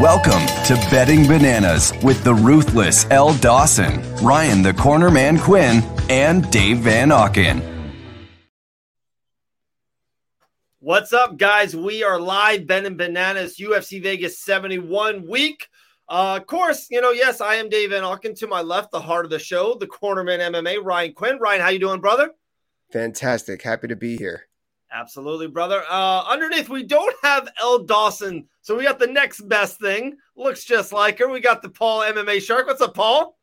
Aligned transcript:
Welcome 0.00 0.46
to 0.66 0.74
Betting 0.90 1.26
Bananas 1.26 1.94
with 2.02 2.22
the 2.22 2.34
ruthless 2.34 3.06
Elle 3.08 3.32
Dawson, 3.38 4.02
Ryan 4.16 4.60
the 4.60 4.72
Cornerman 4.72 5.40
Quinn, 5.40 5.82
and 6.10 6.50
Dave 6.50 6.80
Van 6.80 7.08
Auken. 7.08 7.62
What's 10.80 11.14
up, 11.14 11.38
guys? 11.38 11.74
We 11.74 12.04
are 12.04 12.20
live, 12.20 12.66
Betting 12.66 12.98
Bananas, 12.98 13.56
UFC 13.56 14.02
Vegas 14.02 14.38
71 14.40 15.26
week. 15.26 15.66
Uh, 16.10 16.40
of 16.42 16.46
course, 16.46 16.88
you 16.90 17.00
know, 17.00 17.12
yes, 17.12 17.40
I 17.40 17.54
am 17.54 17.70
Dave 17.70 17.88
Van 17.88 18.02
Auken. 18.02 18.38
To 18.40 18.46
my 18.46 18.60
left, 18.60 18.90
the 18.90 19.00
heart 19.00 19.24
of 19.24 19.30
the 19.30 19.38
show, 19.38 19.76
the 19.80 19.86
cornerman 19.86 20.40
MMA, 20.40 20.84
Ryan 20.84 21.14
Quinn. 21.14 21.38
Ryan, 21.40 21.62
how 21.62 21.68
you 21.70 21.78
doing, 21.78 22.02
brother? 22.02 22.32
Fantastic. 22.92 23.62
Happy 23.62 23.88
to 23.88 23.96
be 23.96 24.18
here. 24.18 24.46
Absolutely, 24.96 25.46
brother. 25.46 25.82
Uh, 25.90 26.24
underneath, 26.26 26.70
we 26.70 26.82
don't 26.82 27.14
have 27.22 27.50
Elle 27.60 27.80
Dawson, 27.80 28.48
so 28.62 28.74
we 28.74 28.84
got 28.84 28.98
the 28.98 29.06
next 29.06 29.42
best 29.42 29.78
thing. 29.78 30.16
Looks 30.36 30.64
just 30.64 30.90
like 30.90 31.18
her. 31.18 31.28
We 31.28 31.40
got 31.40 31.60
the 31.60 31.68
Paul 31.68 32.00
MMA 32.00 32.40
Shark. 32.40 32.66
What's 32.66 32.80
up, 32.80 32.94
Paul? 32.94 33.36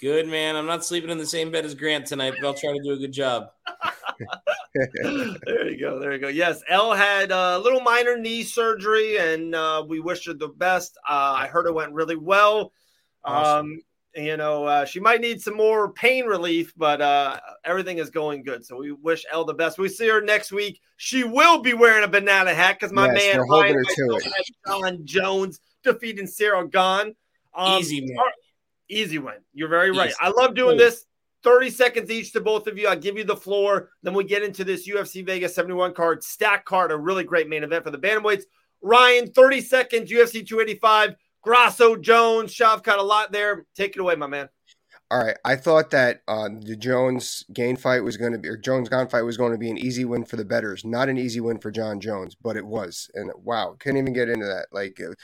Good 0.00 0.26
man. 0.26 0.56
I'm 0.56 0.66
not 0.66 0.84
sleeping 0.84 1.10
in 1.10 1.18
the 1.18 1.24
same 1.24 1.52
bed 1.52 1.64
as 1.64 1.76
Grant 1.76 2.06
tonight, 2.06 2.34
but 2.40 2.44
I'll 2.44 2.54
try 2.54 2.72
to 2.72 2.82
do 2.82 2.94
a 2.94 2.96
good 2.96 3.12
job. 3.12 3.50
there 4.74 5.70
you 5.70 5.78
go. 5.78 6.00
There 6.00 6.12
you 6.12 6.18
go. 6.18 6.26
Yes, 6.26 6.60
Elle 6.68 6.94
had 6.94 7.30
a 7.30 7.60
little 7.60 7.80
minor 7.82 8.18
knee 8.18 8.42
surgery, 8.42 9.18
and 9.18 9.54
uh, 9.54 9.84
we 9.86 10.00
wish 10.00 10.26
her 10.26 10.34
the 10.34 10.48
best. 10.48 10.98
Uh, 11.08 11.36
I 11.38 11.46
heard 11.46 11.68
it 11.68 11.74
went 11.74 11.92
really 11.92 12.16
well. 12.16 12.72
Awesome. 13.24 13.66
Um, 13.66 13.80
you 14.16 14.36
know, 14.36 14.64
uh, 14.64 14.84
she 14.84 14.98
might 14.98 15.20
need 15.20 15.40
some 15.42 15.56
more 15.56 15.92
pain 15.92 16.24
relief, 16.24 16.72
but 16.76 17.00
uh, 17.00 17.38
everything 17.64 17.98
is 17.98 18.10
going 18.10 18.42
good. 18.42 18.64
So 18.64 18.78
we 18.78 18.92
wish 18.92 19.24
Elle 19.30 19.44
the 19.44 19.54
best. 19.54 19.78
We 19.78 19.88
see 19.88 20.08
her 20.08 20.20
next 20.20 20.52
week. 20.52 20.80
She 20.96 21.22
will 21.24 21.60
be 21.60 21.74
wearing 21.74 22.04
a 22.04 22.08
banana 22.08 22.54
hat 22.54 22.78
because 22.80 22.92
my 22.92 23.12
yes, 23.12 23.36
man 23.36 23.46
Ryan 23.48 23.84
Jon 24.66 25.00
Jones 25.04 25.60
defeating 25.82 26.26
Ciryl 26.26 26.70
Gane. 26.70 27.14
Um, 27.54 27.80
easy 27.80 28.00
man. 28.00 28.16
Easy 28.88 29.18
win. 29.18 29.34
You're 29.52 29.68
very 29.68 29.90
right. 29.90 30.08
Easy. 30.08 30.18
I 30.20 30.30
love 30.30 30.54
doing 30.54 30.76
this. 30.76 31.04
30 31.42 31.70
seconds 31.70 32.10
each 32.10 32.32
to 32.32 32.40
both 32.40 32.66
of 32.66 32.76
you. 32.76 32.88
I'll 32.88 32.96
give 32.96 33.16
you 33.16 33.24
the 33.24 33.36
floor. 33.36 33.90
Then 34.02 34.14
we 34.14 34.24
get 34.24 34.42
into 34.42 34.64
this 34.64 34.88
UFC 34.88 35.24
Vegas 35.24 35.54
71 35.54 35.94
card, 35.94 36.24
stack 36.24 36.64
card, 36.64 36.90
a 36.90 36.96
really 36.96 37.22
great 37.22 37.48
main 37.48 37.62
event 37.62 37.84
for 37.84 37.90
the 37.90 37.98
bantamweights. 37.98 38.42
Ryan, 38.82 39.30
30 39.30 39.60
seconds, 39.60 40.10
UFC 40.10 40.46
285. 40.46 41.14
Grasso, 41.46 41.94
Jones, 41.94 42.52
Shavkat, 42.52 42.98
a 42.98 43.02
lot 43.02 43.30
there. 43.30 43.66
Take 43.76 43.94
it 43.94 44.00
away, 44.00 44.16
my 44.16 44.26
man. 44.26 44.48
All 45.12 45.24
right, 45.24 45.36
I 45.44 45.54
thought 45.54 45.90
that 45.90 46.22
uh, 46.26 46.48
the 46.60 46.74
Jones 46.74 47.44
Gane 47.52 47.76
fight 47.76 48.02
was 48.02 48.16
going 48.16 48.32
to 48.32 48.38
be, 48.38 48.48
or 48.48 48.56
Jones 48.56 48.88
Gane 48.88 49.06
fight 49.06 49.22
was 49.22 49.36
going 49.36 49.52
to 49.52 49.58
be 49.58 49.70
an 49.70 49.78
easy 49.78 50.04
win 50.04 50.24
for 50.24 50.34
the 50.34 50.44
betters, 50.44 50.84
not 50.84 51.08
an 51.08 51.16
easy 51.16 51.38
win 51.38 51.58
for 51.58 51.70
Jon 51.70 52.00
Jones, 52.00 52.34
but 52.34 52.56
it 52.56 52.66
was. 52.66 53.08
And 53.14 53.30
wow, 53.44 53.76
couldn't 53.78 53.98
even 53.98 54.12
get 54.12 54.28
into 54.28 54.46
that. 54.46 54.66
Like, 54.72 55.00
uh, 55.00 55.14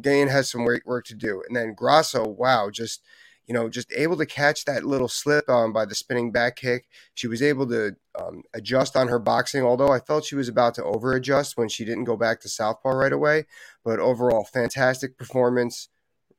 Gane 0.00 0.26
has 0.26 0.50
some 0.50 0.64
work, 0.64 0.82
work 0.84 1.04
to 1.06 1.14
do, 1.14 1.44
and 1.46 1.56
then 1.56 1.74
Grasso, 1.74 2.26
wow, 2.26 2.68
just 2.68 3.04
you 3.46 3.54
know, 3.54 3.68
just 3.68 3.92
able 3.92 4.16
to 4.16 4.26
catch 4.26 4.64
that 4.64 4.84
little 4.84 5.08
slip 5.08 5.48
um, 5.48 5.72
by 5.72 5.84
the 5.84 5.94
spinning 5.94 6.32
back 6.32 6.56
kick. 6.56 6.88
She 7.14 7.28
was 7.28 7.40
able 7.40 7.66
to 7.68 7.96
um, 8.18 8.42
adjust 8.52 8.96
on 8.96 9.08
her 9.08 9.20
boxing, 9.20 9.62
although 9.62 9.92
I 9.92 10.00
felt 10.00 10.24
she 10.24 10.34
was 10.34 10.48
about 10.48 10.74
to 10.74 10.84
over 10.84 11.12
adjust 11.12 11.56
when 11.56 11.68
she 11.68 11.84
didn't 11.84 12.04
go 12.04 12.16
back 12.16 12.40
to 12.40 12.48
Southpaw 12.48 12.90
right 12.90 13.12
away. 13.12 13.46
But 13.84 14.00
overall, 14.00 14.44
fantastic 14.44 15.16
performance. 15.16 15.88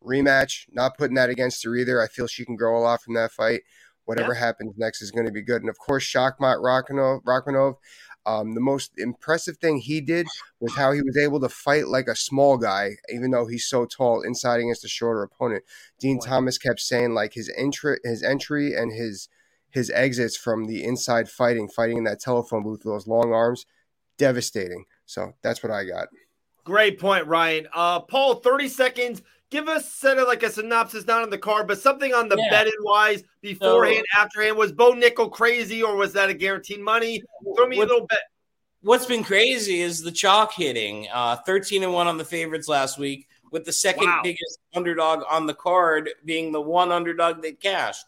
Rematch, 0.03 0.66
not 0.72 0.97
putting 0.97 1.16
that 1.16 1.29
against 1.29 1.63
her 1.63 1.75
either. 1.75 2.01
I 2.01 2.07
feel 2.07 2.28
she 2.28 2.46
can 2.46 2.56
grow 2.56 2.78
a 2.78 2.79
lot 2.79 3.01
from 3.01 3.13
that 3.16 3.31
fight. 3.31 3.62
Whatever 4.06 4.34
yeah. 4.34 4.40
happens 4.40 4.75
next 4.78 5.01
is 5.01 5.12
going 5.12 5.25
to 5.25 5.34
be 5.34 5.41
good. 5.41 5.62
And 5.62 5.69
of 5.69 5.78
course, 5.78 6.06
Shavkat 6.06 6.40
Rakhmonov, 6.40 7.23
Rakhmonov 7.23 7.75
um, 8.27 8.53
the 8.53 8.61
most 8.61 8.91
impressive 8.97 9.57
thing 9.57 9.77
he 9.77 10.01
did 10.01 10.27
was 10.59 10.75
how 10.75 10.91
he 10.91 11.01
was 11.01 11.17
able 11.17 11.39
to 11.39 11.49
fight 11.49 11.88
like 11.88 12.07
a 12.07 12.15
small 12.15 12.57
guy, 12.57 12.97
even 13.11 13.31
though 13.31 13.47
he's 13.47 13.67
so 13.67 13.85
tall, 13.85 14.21
inside 14.21 14.59
against 14.59 14.83
a 14.83 14.89
shorter 14.89 15.23
opponent. 15.23 15.63
Din 15.99 16.19
Thomas 16.19 16.57
kept 16.57 16.81
saying 16.81 17.13
like 17.13 17.33
his 17.33 17.51
entry, 17.55 17.97
his 18.03 18.21
entry, 18.21 18.73
and 18.75 18.91
his 18.91 19.29
his 19.69 19.89
exits 19.91 20.35
from 20.35 20.66
the 20.66 20.83
inside 20.83 21.29
fighting, 21.29 21.69
fighting 21.69 21.97
in 21.97 22.03
that 22.03 22.19
telephone 22.19 22.63
booth 22.63 22.83
with 22.83 22.93
those 22.93 23.07
long 23.07 23.31
arms, 23.31 23.66
devastating. 24.17 24.85
So 25.05 25.33
that's 25.41 25.63
what 25.63 25.71
I 25.71 25.85
got. 25.85 26.07
Great 26.66 26.99
point, 26.99 27.27
Ryan. 27.27 27.67
Uh, 27.73 28.01
Paul, 28.01 28.35
thirty 28.35 28.67
seconds 28.67 29.21
give 29.50 29.68
us 29.68 29.94
sort 29.94 30.18
of 30.18 30.28
like 30.28 30.44
a 30.44 30.50
synopsis, 30.50 31.06
not 31.06 31.24
on 31.24 31.30
the 31.30 31.38
card, 31.38 31.68
but 31.68 31.80
something 31.80 32.13
on 32.13 32.30
the 32.30 32.38
yeah. 32.38 32.50
betting 32.50 32.74
wise 32.81 33.24
beforehand, 33.41 34.06
so, 34.16 34.22
afterhand. 34.22 34.58
Was 34.58 34.72
Bo 34.72 34.94
Nickal 34.94 35.31
crazy, 35.31 35.81
or 35.81 35.96
was 35.96 36.13
that 36.13 36.30
a 36.30 36.34
guaranteed 36.34 36.81
money? 36.81 37.22
Throw 37.56 37.68
me 37.68 37.78
what, 37.78 37.88
a 37.88 37.94
little 37.94 38.08
bit. 38.08 38.19
What's 38.81 39.06
been 39.06 39.24
crazy 39.24 39.81
is 39.81 40.02
the 40.02 40.12
chalk 40.12 40.53
hitting. 40.53 41.08
Uh, 41.13 41.38
Thirteen 41.38 41.84
and 41.84 41.94
one 41.94 42.08
on 42.08 42.18
the 42.18 42.25
favorites 42.25 42.68
last 42.68 42.97
week, 42.97 43.28
with 43.52 43.66
the 43.66 43.74
second 43.74 44.08
wow. 44.08 44.22
biggest 44.24 44.59
underdog 44.75 45.24
on 45.30 45.46
the 45.46 45.53
card 45.53 46.09
being 46.25 46.52
the 46.52 46.62
one 46.62 46.91
underdog 46.91 47.41
that 47.41 47.62
cashed. 47.62 48.06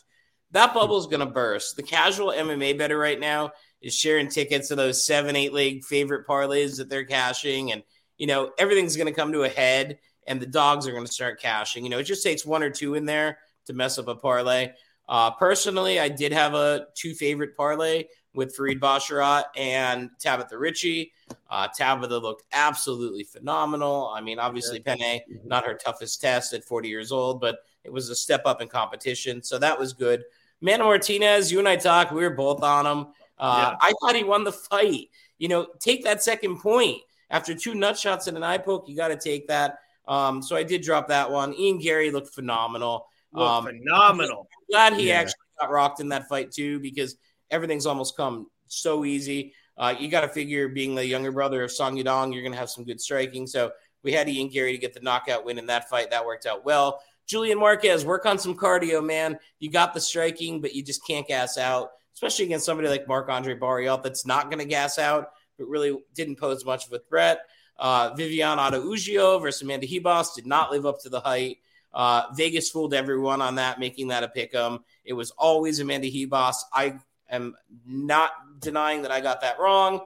That 0.51 0.73
bubble's 0.73 1.07
going 1.07 1.19
to 1.19 1.27
burst. 1.27 1.75
The 1.75 1.83
casual 1.83 2.29
MMA 2.29 2.77
better 2.77 2.97
right 2.97 3.19
now 3.19 3.51
is 3.81 3.95
sharing 3.95 4.29
tickets 4.29 4.69
to 4.69 4.75
those 4.75 5.05
seven, 5.05 5.35
eight 5.35 5.53
leg 5.53 5.83
favorite 5.83 6.27
parlays 6.27 6.77
that 6.77 6.89
they're 6.89 7.05
cashing, 7.05 7.71
and 7.71 7.83
you 8.17 8.27
know 8.27 8.51
everything's 8.57 8.95
going 8.95 9.07
to 9.07 9.13
come 9.13 9.31
to 9.33 9.43
a 9.43 9.49
head 9.49 9.99
and 10.29 10.39
the 10.39 10.45
dogs 10.45 10.87
are 10.87 10.91
going 10.91 11.05
to 11.05 11.11
start 11.11 11.41
cashing. 11.41 11.83
You 11.83 11.89
know, 11.89 11.97
it 11.97 12.03
just 12.03 12.23
takes 12.23 12.45
one 12.45 12.63
or 12.63 12.69
two 12.69 12.93
in 12.93 13.05
there 13.05 13.39
to 13.65 13.73
mess 13.73 13.97
up 13.97 14.07
a 14.07 14.15
parlay. 14.15 14.71
Uh, 15.09 15.31
personally, 15.31 15.99
I 15.99 16.07
did 16.07 16.31
have 16.31 16.53
a 16.53 16.85
two 16.95 17.15
favorite 17.15 17.57
parlay 17.57 18.05
with 18.35 18.55
Farid 18.55 18.79
Basharat 18.79 19.45
and 19.57 20.11
Tabatha 20.23 20.57
Ricci. 20.57 21.11
Uh, 21.49 21.67
Tabatha 21.67 22.21
looked 22.21 22.43
absolutely 22.53 23.23
phenomenal. 23.23 24.13
I 24.15 24.21
mean, 24.21 24.37
obviously, 24.37 24.79
Penne, 24.79 24.99
mm-hmm. 24.99 25.47
not 25.47 25.65
her 25.65 25.73
toughest 25.73 26.21
test 26.21 26.53
at 26.53 26.63
40 26.63 26.87
years 26.87 27.11
old, 27.11 27.41
but 27.41 27.57
it 27.83 27.91
was 27.91 28.09
a 28.09 28.15
step 28.15 28.43
up 28.45 28.61
in 28.61 28.67
competition. 28.67 29.41
So 29.41 29.57
that 29.57 29.77
was 29.77 29.93
good. 29.93 30.23
Mana 30.61 30.83
Martinez, 30.83 31.51
you 31.51 31.57
and 31.57 31.67
I 31.67 31.75
talked, 31.75 32.11
we 32.11 32.21
were 32.21 32.29
both 32.29 32.61
on 32.61 32.85
him. 32.85 33.07
Uh, 33.39 33.71
yeah. 33.71 33.77
I 33.81 33.93
thought 33.99 34.15
he 34.15 34.23
won 34.23 34.43
the 34.43 34.51
fight. 34.51 35.09
You 35.39 35.47
know, 35.47 35.67
take 35.79 36.03
that 36.03 36.21
second 36.21 36.59
point. 36.59 37.01
After 37.31 37.55
two 37.55 37.73
nut 37.73 37.97
shots 37.97 38.27
and 38.27 38.37
an 38.37 38.43
eye 38.43 38.57
poke, 38.57 38.87
you 38.87 38.95
got 38.95 39.07
to 39.07 39.17
take 39.17 39.47
that. 39.47 39.79
Um, 40.09 40.41
so 40.41 40.57
I 40.57 40.63
did 40.63 40.81
drop 40.81 41.07
that 41.07 41.31
one. 41.31 41.53
Ian 41.53 41.77
Garry 41.77 42.11
looked 42.11 42.33
phenomenal. 42.33 43.05
Looked 43.31 43.49
um, 43.49 43.65
phenomenal. 43.65 44.49
I'm 44.51 44.65
glad 44.69 44.93
he 44.99 45.09
yeah. 45.09 45.19
actually 45.19 45.35
got 45.59 45.69
rocked 45.69 46.01
in 46.01 46.09
that 46.09 46.27
fight 46.27 46.51
too, 46.51 46.79
because 46.79 47.15
everything's 47.51 47.85
almost 47.85 48.17
come 48.17 48.47
so 48.67 49.05
easy. 49.05 49.53
Uh, 49.77 49.95
you 49.97 50.09
got 50.09 50.21
to 50.21 50.27
figure, 50.27 50.67
being 50.67 50.95
the 50.95 51.05
younger 51.05 51.31
brother 51.31 51.63
of 51.63 51.71
Song 51.71 51.95
Yadong, 51.95 52.33
you're 52.33 52.41
going 52.41 52.51
to 52.51 52.57
have 52.57 52.69
some 52.69 52.83
good 52.83 52.99
striking. 52.99 53.47
So 53.47 53.71
we 54.03 54.11
had 54.11 54.27
Ian 54.27 54.49
Garry 54.49 54.71
to 54.71 54.77
get 54.77 54.93
the 54.93 54.99
knockout 54.99 55.45
win 55.45 55.57
in 55.59 55.67
that 55.67 55.89
fight. 55.89 56.09
That 56.09 56.25
worked 56.25 56.45
out 56.45 56.65
well. 56.65 57.01
Julian 57.27 57.59
Marquez, 57.59 58.03
work 58.03 58.25
on 58.25 58.39
some 58.39 58.57
cardio, 58.57 59.05
man. 59.05 59.37
You 59.59 59.69
got 59.69 59.93
the 59.93 60.01
striking, 60.01 60.59
but 60.59 60.73
you 60.73 60.83
just 60.83 61.05
can't 61.05 61.27
gas 61.27 61.57
out, 61.57 61.91
especially 62.15 62.45
against 62.45 62.65
somebody 62.65 62.89
like 62.89 63.07
Marc 63.07 63.29
Andre 63.29 63.55
Barriault 63.55 64.01
that's 64.01 64.25
not 64.25 64.49
going 64.49 64.57
to 64.57 64.65
gas 64.65 64.97
out, 64.97 65.29
but 65.59 65.67
really 65.67 65.95
didn't 66.15 66.39
pose 66.39 66.65
much 66.65 66.87
of 66.87 66.93
a 66.93 66.99
threat. 67.07 67.41
Uh, 67.79 68.13
Viviane 68.13 68.57
Araújo 68.57 69.41
versus 69.41 69.61
Amanda 69.61 69.87
Ribas 69.87 70.35
did 70.35 70.45
not 70.45 70.71
live 70.71 70.85
up 70.85 70.99
to 71.01 71.09
the 71.09 71.21
height. 71.21 71.59
Uh, 71.93 72.23
Vegas 72.35 72.69
fooled 72.69 72.93
everyone 72.93 73.41
on 73.41 73.55
that, 73.55 73.79
making 73.79 74.09
that 74.09 74.23
a 74.23 74.27
pick 74.27 74.53
'em. 74.53 74.83
It 75.05 75.13
was 75.13 75.31
always 75.31 75.79
Amanda 75.79 76.07
Ribas. 76.07 76.55
I 76.73 76.99
am 77.29 77.55
not 77.85 78.31
denying 78.59 79.01
that 79.03 79.11
I 79.11 79.21
got 79.21 79.41
that 79.41 79.59
wrong. 79.59 80.05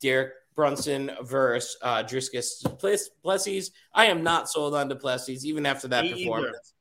Derek 0.00 0.34
Brunson 0.54 1.10
versus 1.22 1.76
uh, 1.82 2.02
Dricus 2.02 2.64
Plessis. 3.22 3.70
I 3.92 4.06
am 4.06 4.22
not 4.22 4.48
sold 4.48 4.74
on 4.74 4.88
Duplessis 4.88 5.44
even 5.44 5.66
after 5.66 5.88
that 5.88 6.04
Me 6.04 6.24
performance 6.24 6.74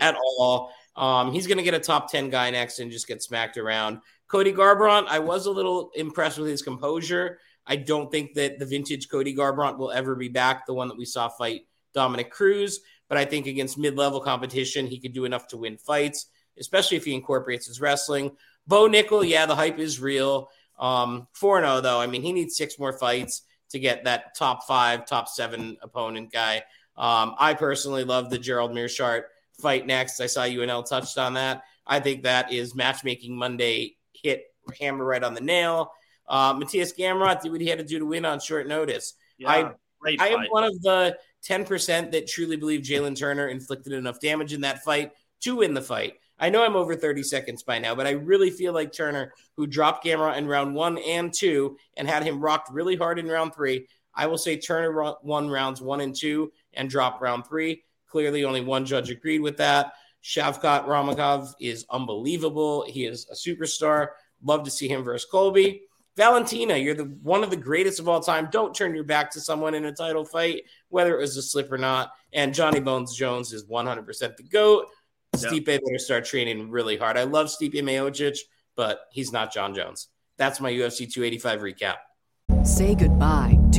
at 0.00 0.16
all. 0.16 0.72
Um, 0.96 1.32
he's 1.32 1.46
going 1.46 1.58
to 1.58 1.64
get 1.64 1.74
a 1.74 1.80
top 1.80 2.10
10 2.10 2.30
guy 2.30 2.50
next 2.50 2.78
and 2.78 2.90
just 2.90 3.06
get 3.06 3.22
smacked 3.22 3.56
around. 3.56 4.00
Cody 4.26 4.52
Garbrandt, 4.52 5.06
I 5.08 5.18
was 5.20 5.46
a 5.46 5.50
little 5.50 5.90
impressed 5.94 6.38
with 6.38 6.48
his 6.48 6.62
composure. 6.62 7.38
I 7.68 7.76
don't 7.76 8.10
think 8.10 8.34
that 8.34 8.58
the 8.58 8.66
vintage 8.66 9.08
Cody 9.08 9.36
Garbrandt 9.36 9.78
will 9.78 9.92
ever 9.92 10.16
be 10.16 10.28
back, 10.28 10.66
the 10.66 10.74
one 10.74 10.88
that 10.88 10.96
we 10.96 11.04
saw 11.04 11.28
fight 11.28 11.66
Dominick 11.94 12.30
Cruz. 12.30 12.80
But 13.08 13.18
I 13.18 13.26
think 13.26 13.46
against 13.46 13.78
mid 13.78 13.96
level 13.96 14.20
competition, 14.20 14.86
he 14.86 14.98
could 14.98 15.12
do 15.12 15.26
enough 15.26 15.46
to 15.48 15.58
win 15.58 15.76
fights, 15.76 16.26
especially 16.58 16.96
if 16.96 17.04
he 17.04 17.14
incorporates 17.14 17.66
his 17.66 17.80
wrestling. 17.80 18.32
Bo 18.66 18.88
Nickal, 18.88 19.28
yeah, 19.28 19.46
the 19.46 19.54
hype 19.54 19.78
is 19.78 20.00
real. 20.00 20.48
Um, 20.78 21.28
4 21.34 21.60
0, 21.60 21.80
though. 21.80 22.00
I 22.00 22.06
mean, 22.06 22.22
he 22.22 22.32
needs 22.32 22.56
six 22.56 22.78
more 22.78 22.92
fights 22.92 23.42
to 23.70 23.78
get 23.78 24.04
that 24.04 24.34
top 24.36 24.66
five, 24.66 25.06
top 25.06 25.28
seven 25.28 25.76
opponent 25.82 26.32
guy. 26.32 26.62
Um, 26.96 27.34
I 27.38 27.54
personally 27.54 28.04
love 28.04 28.30
the 28.30 28.38
Gerald 28.38 28.72
Meerschaert 28.72 29.22
fight 29.60 29.86
next. 29.86 30.20
I 30.20 30.26
saw 30.26 30.42
UNL 30.42 30.88
touched 30.88 31.18
on 31.18 31.34
that. 31.34 31.62
I 31.86 32.00
think 32.00 32.22
that 32.22 32.52
is 32.52 32.74
matchmaking 32.74 33.36
Monday 33.36 33.96
hit 34.12 34.44
hammer 34.80 35.04
right 35.04 35.22
on 35.22 35.34
the 35.34 35.40
nail. 35.40 35.92
Uh, 36.28 36.54
Mateusz 36.54 36.96
Gamrot 36.96 37.42
did 37.42 37.52
what 37.52 37.60
he 37.60 37.68
had 37.68 37.78
to 37.78 37.84
do 37.84 37.98
to 37.98 38.06
win 38.06 38.24
on 38.24 38.40
short 38.40 38.66
notice. 38.66 39.14
Yeah, 39.38 39.50
I, 39.50 39.72
I 40.18 40.28
am 40.28 40.44
one 40.50 40.64
of 40.64 40.80
the 40.82 41.16
10% 41.48 42.10
that 42.12 42.26
truly 42.26 42.56
believe 42.56 42.80
Jalen 42.80 43.16
Turner 43.16 43.48
inflicted 43.48 43.92
enough 43.92 44.20
damage 44.20 44.52
in 44.52 44.62
that 44.62 44.84
fight 44.84 45.12
to 45.40 45.56
win 45.56 45.74
the 45.74 45.82
fight. 45.82 46.14
I 46.40 46.50
know 46.50 46.64
I'm 46.64 46.76
over 46.76 46.94
30 46.94 47.22
seconds 47.24 47.62
by 47.62 47.78
now, 47.78 47.94
but 47.94 48.06
I 48.06 48.10
really 48.10 48.50
feel 48.50 48.72
like 48.72 48.92
Turner, 48.92 49.32
who 49.56 49.66
dropped 49.66 50.04
Gamrot 50.04 50.36
in 50.36 50.46
round 50.46 50.74
one 50.74 50.98
and 50.98 51.32
two 51.32 51.76
and 51.96 52.08
had 52.08 52.22
him 52.22 52.40
rocked 52.40 52.70
really 52.70 52.96
hard 52.96 53.18
in 53.18 53.26
round 53.26 53.54
three, 53.54 53.88
I 54.14 54.26
will 54.26 54.38
say 54.38 54.56
Turner 54.56 55.14
won 55.22 55.48
rounds 55.48 55.80
one 55.80 56.00
and 56.00 56.14
two 56.14 56.52
and 56.74 56.88
dropped 56.88 57.22
round 57.22 57.46
three. 57.46 57.82
Clearly, 58.08 58.44
only 58.44 58.60
one 58.60 58.86
judge 58.86 59.10
agreed 59.10 59.40
with 59.40 59.56
that. 59.58 59.92
Shavkat 60.22 60.86
Ramakov 60.86 61.54
is 61.60 61.86
unbelievable. 61.90 62.84
He 62.88 63.04
is 63.04 63.28
a 63.30 63.34
superstar. 63.34 64.08
Love 64.42 64.64
to 64.64 64.70
see 64.70 64.88
him 64.88 65.02
versus 65.02 65.28
Colby. 65.30 65.82
Valentina, 66.18 66.76
you're 66.76 66.96
the 66.96 67.04
one 67.22 67.44
of 67.44 67.50
the 67.50 67.56
greatest 67.56 68.00
of 68.00 68.08
all 68.08 68.20
time. 68.20 68.48
Don't 68.50 68.74
turn 68.74 68.92
your 68.92 69.04
back 69.04 69.30
to 69.30 69.40
someone 69.40 69.72
in 69.72 69.84
a 69.84 69.92
title 69.92 70.24
fight, 70.24 70.64
whether 70.88 71.16
it 71.16 71.20
was 71.20 71.36
a 71.36 71.42
slip 71.42 71.70
or 71.70 71.78
not. 71.78 72.10
And 72.32 72.52
Johnny 72.52 72.80
Bones 72.80 73.14
Jones 73.14 73.52
is 73.52 73.64
100% 73.66 74.36
the 74.36 74.42
GOAT. 74.42 74.86
Yep. 75.38 75.52
Stipe 75.52 75.64
better 75.66 75.98
start 75.98 76.24
training 76.24 76.70
really 76.70 76.96
hard. 76.96 77.16
I 77.16 77.22
love 77.22 77.46
Stipe 77.46 77.74
Miocic, 77.74 78.36
but 78.74 79.02
he's 79.12 79.30
not 79.30 79.52
Jon 79.52 79.76
Jones. 79.76 80.08
That's 80.38 80.60
my 80.60 80.72
UFC 80.72 81.10
285 81.10 81.60
recap. 81.60 81.96
Say 82.64 82.96
goodbye 82.96 83.52
to 83.52 83.57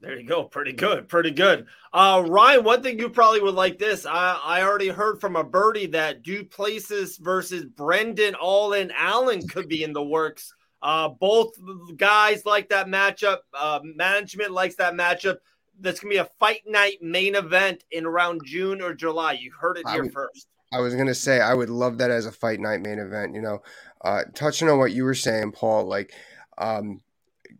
There 0.00 0.16
you 0.16 0.28
go. 0.28 0.44
Pretty 0.44 0.72
good. 0.72 1.08
Pretty 1.08 1.32
good. 1.32 1.66
Uh, 1.92 2.24
Ryan, 2.28 2.62
one 2.62 2.82
thing 2.82 3.00
you 3.00 3.08
probably 3.08 3.40
would 3.40 3.56
like 3.56 3.78
this. 3.78 4.06
I, 4.06 4.38
I 4.44 4.62
already 4.62 4.88
heard 4.88 5.20
from 5.20 5.34
a 5.34 5.42
birdie 5.42 5.88
that 5.88 6.22
Du 6.22 6.44
Plessis 6.44 7.16
versus 7.16 7.64
Brendan 7.64 8.36
All-In 8.36 8.92
Allen 8.96 9.46
could 9.48 9.68
be 9.68 9.82
in 9.82 9.92
the 9.92 10.02
works. 10.02 10.54
Uh, 10.80 11.08
both 11.08 11.50
guys 11.96 12.46
like 12.46 12.68
that 12.68 12.86
matchup. 12.86 13.38
Uh, 13.52 13.80
management 13.82 14.52
likes 14.52 14.76
that 14.76 14.94
matchup. 14.94 15.38
That's 15.80 15.98
going 15.98 16.12
to 16.12 16.22
be 16.22 16.28
a 16.28 16.30
fight 16.38 16.62
night 16.64 16.98
main 17.02 17.34
event 17.34 17.82
in 17.90 18.06
around 18.06 18.42
June 18.44 18.80
or 18.80 18.94
July. 18.94 19.32
You 19.32 19.50
heard 19.60 19.78
it 19.78 19.88
here 19.88 20.04
would, 20.04 20.12
first. 20.12 20.46
I 20.72 20.78
was 20.78 20.94
going 20.94 21.08
to 21.08 21.14
say, 21.14 21.40
I 21.40 21.54
would 21.54 21.70
love 21.70 21.98
that 21.98 22.12
as 22.12 22.26
a 22.26 22.32
fight 22.32 22.60
night 22.60 22.82
main 22.82 23.00
event. 23.00 23.34
You 23.34 23.42
know, 23.42 23.62
uh, 24.04 24.22
touching 24.34 24.68
on 24.68 24.78
what 24.78 24.92
you 24.92 25.02
were 25.02 25.14
saying, 25.14 25.52
Paul, 25.52 25.86
like, 25.86 26.12
um, 26.56 27.00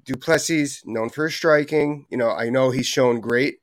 Du 0.08 0.16
Plessis, 0.16 0.82
known 0.86 1.10
for 1.10 1.24
his 1.24 1.34
striking. 1.34 2.06
You 2.10 2.16
know, 2.16 2.30
I 2.30 2.48
know 2.48 2.70
he's 2.70 2.86
shown 2.86 3.20
great, 3.20 3.56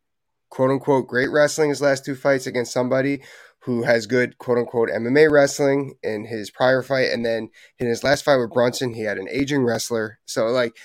quote 0.49 0.69
unquote, 0.69 1.07
great 1.07 1.31
wrestling 1.31 1.69
his 1.69 1.81
last 1.81 2.05
two 2.05 2.13
fights 2.13 2.45
against 2.45 2.71
somebody 2.71 3.23
who 3.61 3.81
has 3.81 4.05
good 4.05 4.37
quote 4.37 4.59
unquote 4.59 4.89
MMA 4.89 5.31
wrestling 5.31 5.95
in 6.03 6.25
his 6.25 6.51
prior 6.51 6.83
fight. 6.83 7.09
And 7.11 7.25
then 7.25 7.49
in 7.79 7.87
his 7.87 8.03
last 8.03 8.23
fight 8.23 8.37
with 8.37 8.51
Brunson, 8.51 8.93
he 8.93 9.01
had 9.01 9.17
an 9.17 9.27
aging 9.31 9.63
wrestler. 9.63 10.19
So 10.25 10.45
like 10.45 10.77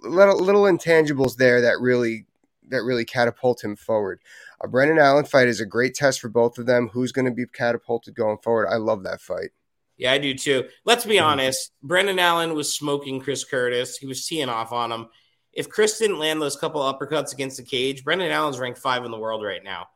little, 0.00 0.38
little 0.38 0.62
intangibles 0.62 1.36
there 1.36 1.60
that 1.60 1.80
really 1.80 2.26
that 2.70 2.82
really 2.82 3.04
catapult 3.04 3.62
him 3.62 3.76
forward. 3.76 4.20
A 4.62 4.66
Brendan 4.66 4.98
Allen 4.98 5.26
fight 5.26 5.48
is 5.48 5.60
a 5.60 5.66
great 5.66 5.94
test 5.94 6.18
for 6.18 6.30
both 6.30 6.56
of 6.56 6.64
them. 6.64 6.88
Who's 6.94 7.12
going 7.12 7.26
to 7.26 7.30
be 7.30 7.44
catapulted 7.44 8.14
going 8.14 8.38
forward? 8.38 8.68
I 8.68 8.76
love 8.76 9.02
that 9.02 9.20
fight. 9.20 9.50
Yeah, 9.96 10.12
I 10.12 10.18
do 10.18 10.34
too. 10.34 10.64
Let's 10.84 11.06
be 11.06 11.18
honest. 11.18 11.70
Brendan 11.82 12.18
Allen 12.18 12.54
was 12.54 12.74
smoking 12.74 13.20
Chris 13.20 13.44
Curtis. 13.44 13.96
He 13.96 14.06
was 14.06 14.26
teeing 14.26 14.48
off 14.48 14.72
on 14.72 14.90
him. 14.90 15.06
If 15.52 15.68
Chris 15.68 15.98
didn't 15.98 16.18
land 16.18 16.42
those 16.42 16.56
couple 16.56 16.80
uppercuts 16.80 17.32
against 17.32 17.58
the 17.58 17.62
cage, 17.62 18.02
Brendan 18.02 18.32
Allen's 18.32 18.58
ranked 18.58 18.80
five 18.80 19.04
in 19.04 19.12
the 19.12 19.18
world 19.18 19.44
right 19.44 19.62
now. 19.62 19.86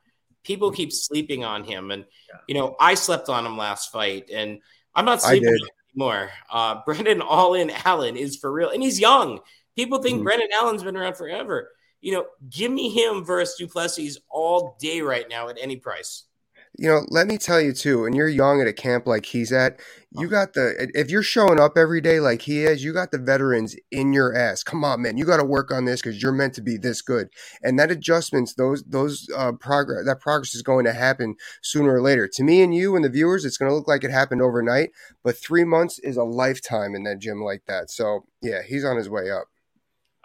People 0.45 0.71
keep 0.71 0.93
sleeping 0.93 1.45
on 1.45 1.65
him, 1.65 1.91
and 1.91 2.05
you 2.47 2.55
know 2.55 2.77
I 2.79 2.95
slept 2.95 3.29
on 3.29 3.45
him 3.45 3.59
last 3.59 3.91
fight, 3.91 4.31
and 4.33 4.61
I'm 4.95 5.05
not 5.05 5.21
sleeping 5.21 5.59
anymore. 5.95 6.31
Uh, 6.51 6.81
Brendan 6.87 7.21
All 7.21 7.55
In 7.55 7.71
Allen 7.85 8.17
is 8.17 8.37
for 8.37 8.53
real, 8.53 8.71
and 8.71 8.83
he's 8.83 9.01
young. 9.01 9.41
People 9.77 10.01
think 10.01 10.17
mm-hmm. 10.17 10.25
Brendan 10.25 10.49
Allen's 10.55 10.85
been 10.85 10.97
around 10.97 11.17
forever. 11.17 11.71
You 12.01 12.13
know, 12.13 12.27
give 12.49 12.71
me 12.71 12.91
him 12.91 13.25
versus 13.25 13.57
Du 13.59 13.67
Plessis 13.67 14.19
all 14.31 14.77
day 14.79 15.01
right 15.01 15.29
now 15.29 15.49
at 15.49 15.59
any 15.61 15.77
price 15.77 16.28
you 16.77 16.89
know, 16.89 17.05
let 17.09 17.27
me 17.27 17.39
tell 17.39 17.61
you 17.61 17.73
too, 17.73 18.03
when 18.03 18.15
you're 18.15 18.29
young 18.29 18.61
at 18.61 18.67
a 18.67 18.73
camp 18.73 19.07
like 19.07 19.27
he's 19.27 19.53
at, 19.53 19.81
you 20.11 20.27
uh-huh. 20.27 20.45
got 20.45 20.53
the 20.55 20.91
if 20.95 21.11
you're 21.11 21.23
showing 21.23 21.61
up 21.61 21.77
every 21.77 22.01
day 22.01 22.21
like 22.21 22.43
he 22.43 22.65
is, 22.65 22.83
you 22.83 22.93
got 22.93 23.11
the 23.11 23.19
veterans 23.19 23.77
in 23.91 24.13
your 24.13 24.35
ass. 24.35 24.63
Come 24.63 24.85
on, 24.85 25.03
man, 25.03 25.17
you 25.17 25.25
got 25.25 25.39
to 25.39 25.45
work 25.45 25.71
on 25.71 25.85
this 25.85 26.01
because 26.01 26.23
you're 26.23 26.33
meant 26.33 26.55
to 26.55 26.63
be 26.63 26.77
this 26.77 27.03
good. 27.03 27.29
And 27.63 27.79
that 27.79 27.91
adjustments, 27.91 28.55
those 28.55 28.83
those 28.85 29.29
uh, 29.37 29.53
progress, 29.53 30.07
that 30.07 30.21
progress 30.21 30.55
is 30.55 30.63
going 30.63 30.85
to 30.85 30.93
happen 30.93 31.37
sooner 31.63 31.95
or 31.95 32.03
later. 32.03 32.29
To 32.33 32.43
me 32.43 32.63
and 32.63 32.75
you 32.75 32.97
and 32.97 33.05
the 33.05 33.11
viewers, 33.11 33.45
it's 33.45 33.59
going 33.59 33.71
to 33.71 33.75
look 33.75 33.89
like 33.89 34.05
it 34.05 34.11
happened 34.11 34.43
overnight, 34.43 34.91
but 35.23 35.37
three 35.37 35.65
months 35.65 35.99
is 35.99 36.17
a 36.17 36.25
lifetime 36.25 36.95
in 36.95 37.03
that 37.05 37.19
gym 37.19 37.43
like 37.43 37.65
that. 37.67 37.91
So 37.91 38.25
yeah, 38.43 38.63
he's 38.67 38.85
on 38.85 38.97
his 38.97 39.09
way 39.09 39.31
up. 39.31 39.49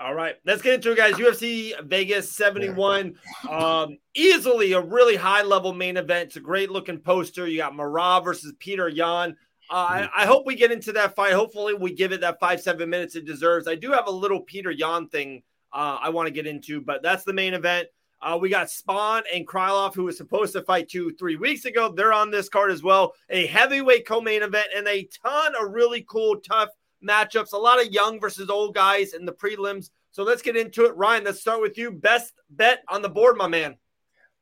All 0.04 0.14
right, 0.14 0.36
let's 0.46 0.62
get 0.62 0.74
into 0.74 0.92
it, 0.92 0.98
guys. 0.98 1.14
UFC 1.14 1.72
Vegas 1.88 2.30
71. 2.36 3.16
Um, 3.50 3.98
easily 4.14 4.74
a 4.74 4.82
really 4.82 5.16
high 5.16 5.44
level 5.44 5.74
main 5.74 5.96
event. 5.96 6.28
It's 6.28 6.36
a 6.36 6.42
great 6.42 6.70
looking 6.70 7.00
poster. 7.00 7.48
You 7.48 7.60
got 7.60 7.72
Merab 7.72 8.26
versus 8.26 8.54
Peter 8.60 8.90
Yan. 8.90 9.38
Uh, 9.70 9.74
I, 9.74 10.10
I, 10.14 10.26
hope 10.26 10.46
we 10.46 10.56
get 10.56 10.74
into 10.74 10.92
that 10.92 11.16
fight. 11.16 11.32
Hopefully, 11.32 11.74
we 11.74 11.94
give 11.94 12.12
it 12.12 12.20
that 12.20 12.38
five, 12.42 12.60
seven 12.60 12.90
minutes 12.90 13.16
it 13.16 13.24
deserves. 13.24 13.66
I 13.66 13.76
do 13.76 13.94
have 13.94 14.08
a 14.08 14.12
little 14.12 14.42
Peter 14.42 14.72
Yan 14.72 15.08
thing 15.08 15.42
uh, 15.72 16.00
I 16.02 16.10
want 16.10 16.28
to 16.28 16.34
get 16.34 16.48
into, 16.48 16.82
but 16.82 17.02
that's 17.02 17.24
the 17.24 17.32
main 17.32 17.54
event. 17.54 17.88
Uh, 18.22 18.38
we 18.38 18.50
got 18.50 18.68
Spann 18.68 19.22
and 19.34 19.48
Krylov, 19.48 19.96
who 19.96 20.04
was 20.04 20.18
supposed 20.18 20.52
to 20.52 20.64
fight 20.64 20.90
two, 20.90 21.14
three 21.18 21.38
weeks 21.38 21.64
ago. 21.64 21.94
They're 21.96 22.12
on 22.12 22.30
this 22.30 22.50
card 22.50 22.72
as 22.72 22.84
well. 22.84 23.14
A 23.30 23.46
heavyweight 23.46 24.06
co 24.06 24.20
main 24.20 24.44
event 24.44 24.68
and 24.76 24.86
a 24.86 25.08
ton 25.26 25.54
of 25.56 25.72
really 25.72 26.06
cool, 26.10 26.42
tough 26.42 26.72
matchups, 27.04 27.54
a 27.54 27.58
lot 27.58 27.82
of 27.82 27.92
young 27.92 28.20
versus 28.20 28.50
old 28.50 28.74
guys 28.74 29.14
in 29.14 29.26
the 29.26 29.34
prelims. 29.34 29.90
So 30.12 30.24
let's 30.24 30.42
get 30.42 30.56
into 30.56 30.86
it. 30.86 30.96
Ryan, 30.96 31.24
let's 31.24 31.42
start 31.42 31.62
with 31.62 31.78
you. 31.78 31.92
Best 31.92 32.34
bet 32.50 32.84
on 32.90 33.02
the 33.02 33.10
board, 33.10 33.36
my 33.38 33.48
man. 33.48 33.78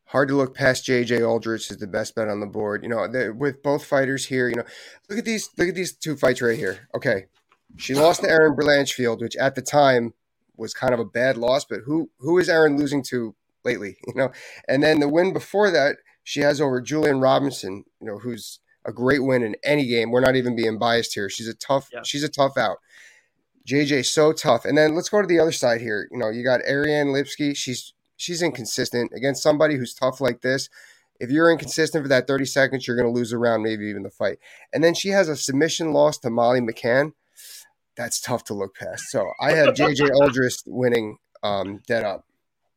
Hard 0.06 0.28
to 0.28 0.36
look 0.36 0.54
past 0.54 0.86
JJ 0.86 1.26
Aldrich 1.26 1.72
is 1.72 1.78
the 1.78 1.88
best 1.88 2.16
bet 2.16 2.28
on 2.28 2.42
the 2.42 2.46
board. 2.46 2.84
You 2.84 2.90
know, 2.90 3.34
with 3.34 3.64
both 3.64 3.86
fighters 3.86 4.26
here, 4.26 4.50
you 4.50 4.56
know, 4.56 4.66
look 5.10 5.20
at 5.20 5.26
these 5.26 5.50
look 5.58 5.70
at 5.70 5.76
these 5.76 5.94
two 5.94 6.18
fights 6.18 6.42
right 6.42 6.58
here. 6.58 6.90
Okay. 6.94 7.28
She 7.78 7.96
lost 7.96 8.22
to 8.22 8.30
Erin 8.30 8.58
Blanchfield, 8.58 9.22
which 9.22 9.38
at 9.38 9.56
the 9.56 9.62
time 9.62 10.14
was 10.58 10.74
kind 10.74 10.94
of 10.94 11.00
a 11.00 11.06
bad 11.06 11.38
loss, 11.38 11.64
but 11.64 11.82
who 11.86 12.10
who 12.20 12.38
is 12.38 12.50
Erin 12.50 12.78
losing 12.78 13.04
to 13.04 13.36
lately? 13.64 13.98
You 14.08 14.14
know, 14.16 14.32
and 14.68 14.84
then 14.84 15.00
the 15.00 15.08
win 15.08 15.32
before 15.32 15.72
that, 15.72 15.96
she 16.24 16.42
has 16.42 16.60
over 16.60 16.82
Julian 16.82 17.22
Robinson, 17.22 17.86
you 18.02 18.08
know, 18.08 18.18
who's 18.18 18.60
a 18.86 18.92
great 18.92 19.24
win 19.24 19.44
in 19.44 19.56
any 19.64 19.86
game. 19.86 20.12
We're 20.12 20.22
not 20.22 20.36
even 20.36 20.56
being 20.56 20.78
biased 20.78 21.14
here. 21.14 21.30
She's 21.30 21.48
a 21.48 21.54
tough. 21.54 21.90
Yeah. 21.94 22.02
She's 22.04 22.24
a 22.24 22.30
tough 22.30 22.58
out. 22.58 22.78
JJ 23.68 24.06
so 24.06 24.34
tough. 24.34 24.66
And 24.66 24.78
then 24.78 24.96
let's 24.96 25.10
go 25.10 25.22
to 25.22 25.28
the 25.28 25.40
other 25.40 25.52
side 25.52 25.82
here. 25.82 26.08
You 26.12 26.18
know, 26.18 26.30
you 26.30 26.44
got 26.44 26.62
Ariane 26.68 27.08
Lipski. 27.08 27.56
She's 27.56 27.94
she's 28.18 28.42
inconsistent 28.42 29.12
against 29.16 29.44
somebody 29.44 29.76
who's 29.76 29.94
tough 29.94 30.22
like 30.22 30.42
this. 30.42 30.70
If 31.20 31.30
you're 31.30 31.52
inconsistent 31.52 32.04
for 32.04 32.10
that 32.10 32.26
30 32.26 32.46
seconds, 32.46 32.88
you're 32.88 32.98
going 32.98 33.12
to 33.12 33.16
lose 33.16 33.32
a 33.32 33.38
round, 33.38 33.62
maybe 33.62 33.86
even 33.86 34.02
the 34.02 34.10
fight. 34.10 34.40
And 34.74 34.84
then 34.84 34.96
she 34.96 35.10
has 35.10 35.30
a 35.30 35.36
submission 35.36 35.94
loss 35.94 36.18
to 36.20 36.32
Molly 36.32 36.62
McCann. 36.62 37.14
That's 37.96 38.20
tough 38.20 38.44
to 38.46 38.56
look 38.56 38.76
past. 38.76 39.04
So 39.10 39.28
I 39.40 39.52
have 39.52 39.76
JJ 39.76 40.10
Aldrich 40.16 40.56
winning 40.66 41.18
um, 41.44 41.82
dead 41.86 42.04
up. 42.04 42.26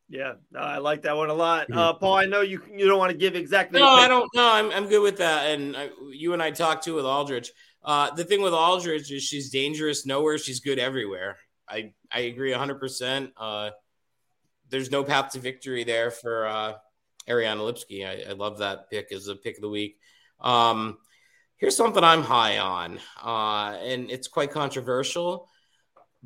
Yeah, 0.07 0.33
I 0.55 0.77
like 0.77 1.01
that 1.03 1.17
one 1.17 1.29
a 1.29 1.33
lot. 1.33 1.71
Uh, 1.71 1.93
Paul, 1.93 2.15
I 2.15 2.25
know 2.25 2.41
you 2.41 2.61
you 2.71 2.87
don't 2.87 2.99
want 2.99 3.11
to 3.11 3.17
give 3.17 3.35
exactly. 3.35 3.79
No, 3.79 3.87
I 3.87 4.07
don't. 4.07 4.29
No, 4.35 4.51
I'm 4.51 4.69
I'm 4.71 4.87
good 4.87 5.01
with 5.01 5.17
that. 5.17 5.51
And 5.51 5.75
I, 5.75 5.89
you 6.11 6.33
and 6.33 6.43
I 6.43 6.51
talked 6.51 6.83
too 6.83 6.95
with 6.95 7.05
Aldrich. 7.05 7.51
Uh, 7.83 8.11
the 8.11 8.23
thing 8.23 8.41
with 8.41 8.53
Aldrich 8.53 9.11
is 9.11 9.23
she's 9.23 9.49
dangerous 9.49 10.05
nowhere. 10.05 10.37
She's 10.37 10.59
good 10.59 10.77
everywhere. 10.77 11.37
I 11.67 11.93
I 12.11 12.21
agree 12.21 12.51
100. 12.51 12.75
Uh, 12.75 12.79
percent 12.79 13.31
There's 14.69 14.91
no 14.91 15.03
path 15.03 15.31
to 15.31 15.39
victory 15.39 15.83
there 15.83 16.11
for 16.11 16.45
uh, 16.45 16.73
Ariane 17.27 17.57
Lipski. 17.57 18.05
I, 18.05 18.29
I, 18.29 18.33
love 18.33 18.59
that 18.59 18.89
pick 18.89 19.11
as 19.11 19.27
a 19.27 19.35
pick 19.35 19.55
of 19.57 19.61
the 19.61 19.69
week. 19.69 19.97
Um, 20.39 20.97
here's 21.57 21.75
something 21.75 22.03
I'm 22.03 22.21
high 22.21 22.59
on, 22.59 22.99
uh, 23.23 23.77
and 23.83 24.11
it's 24.11 24.27
quite 24.27 24.51
controversial, 24.51 25.49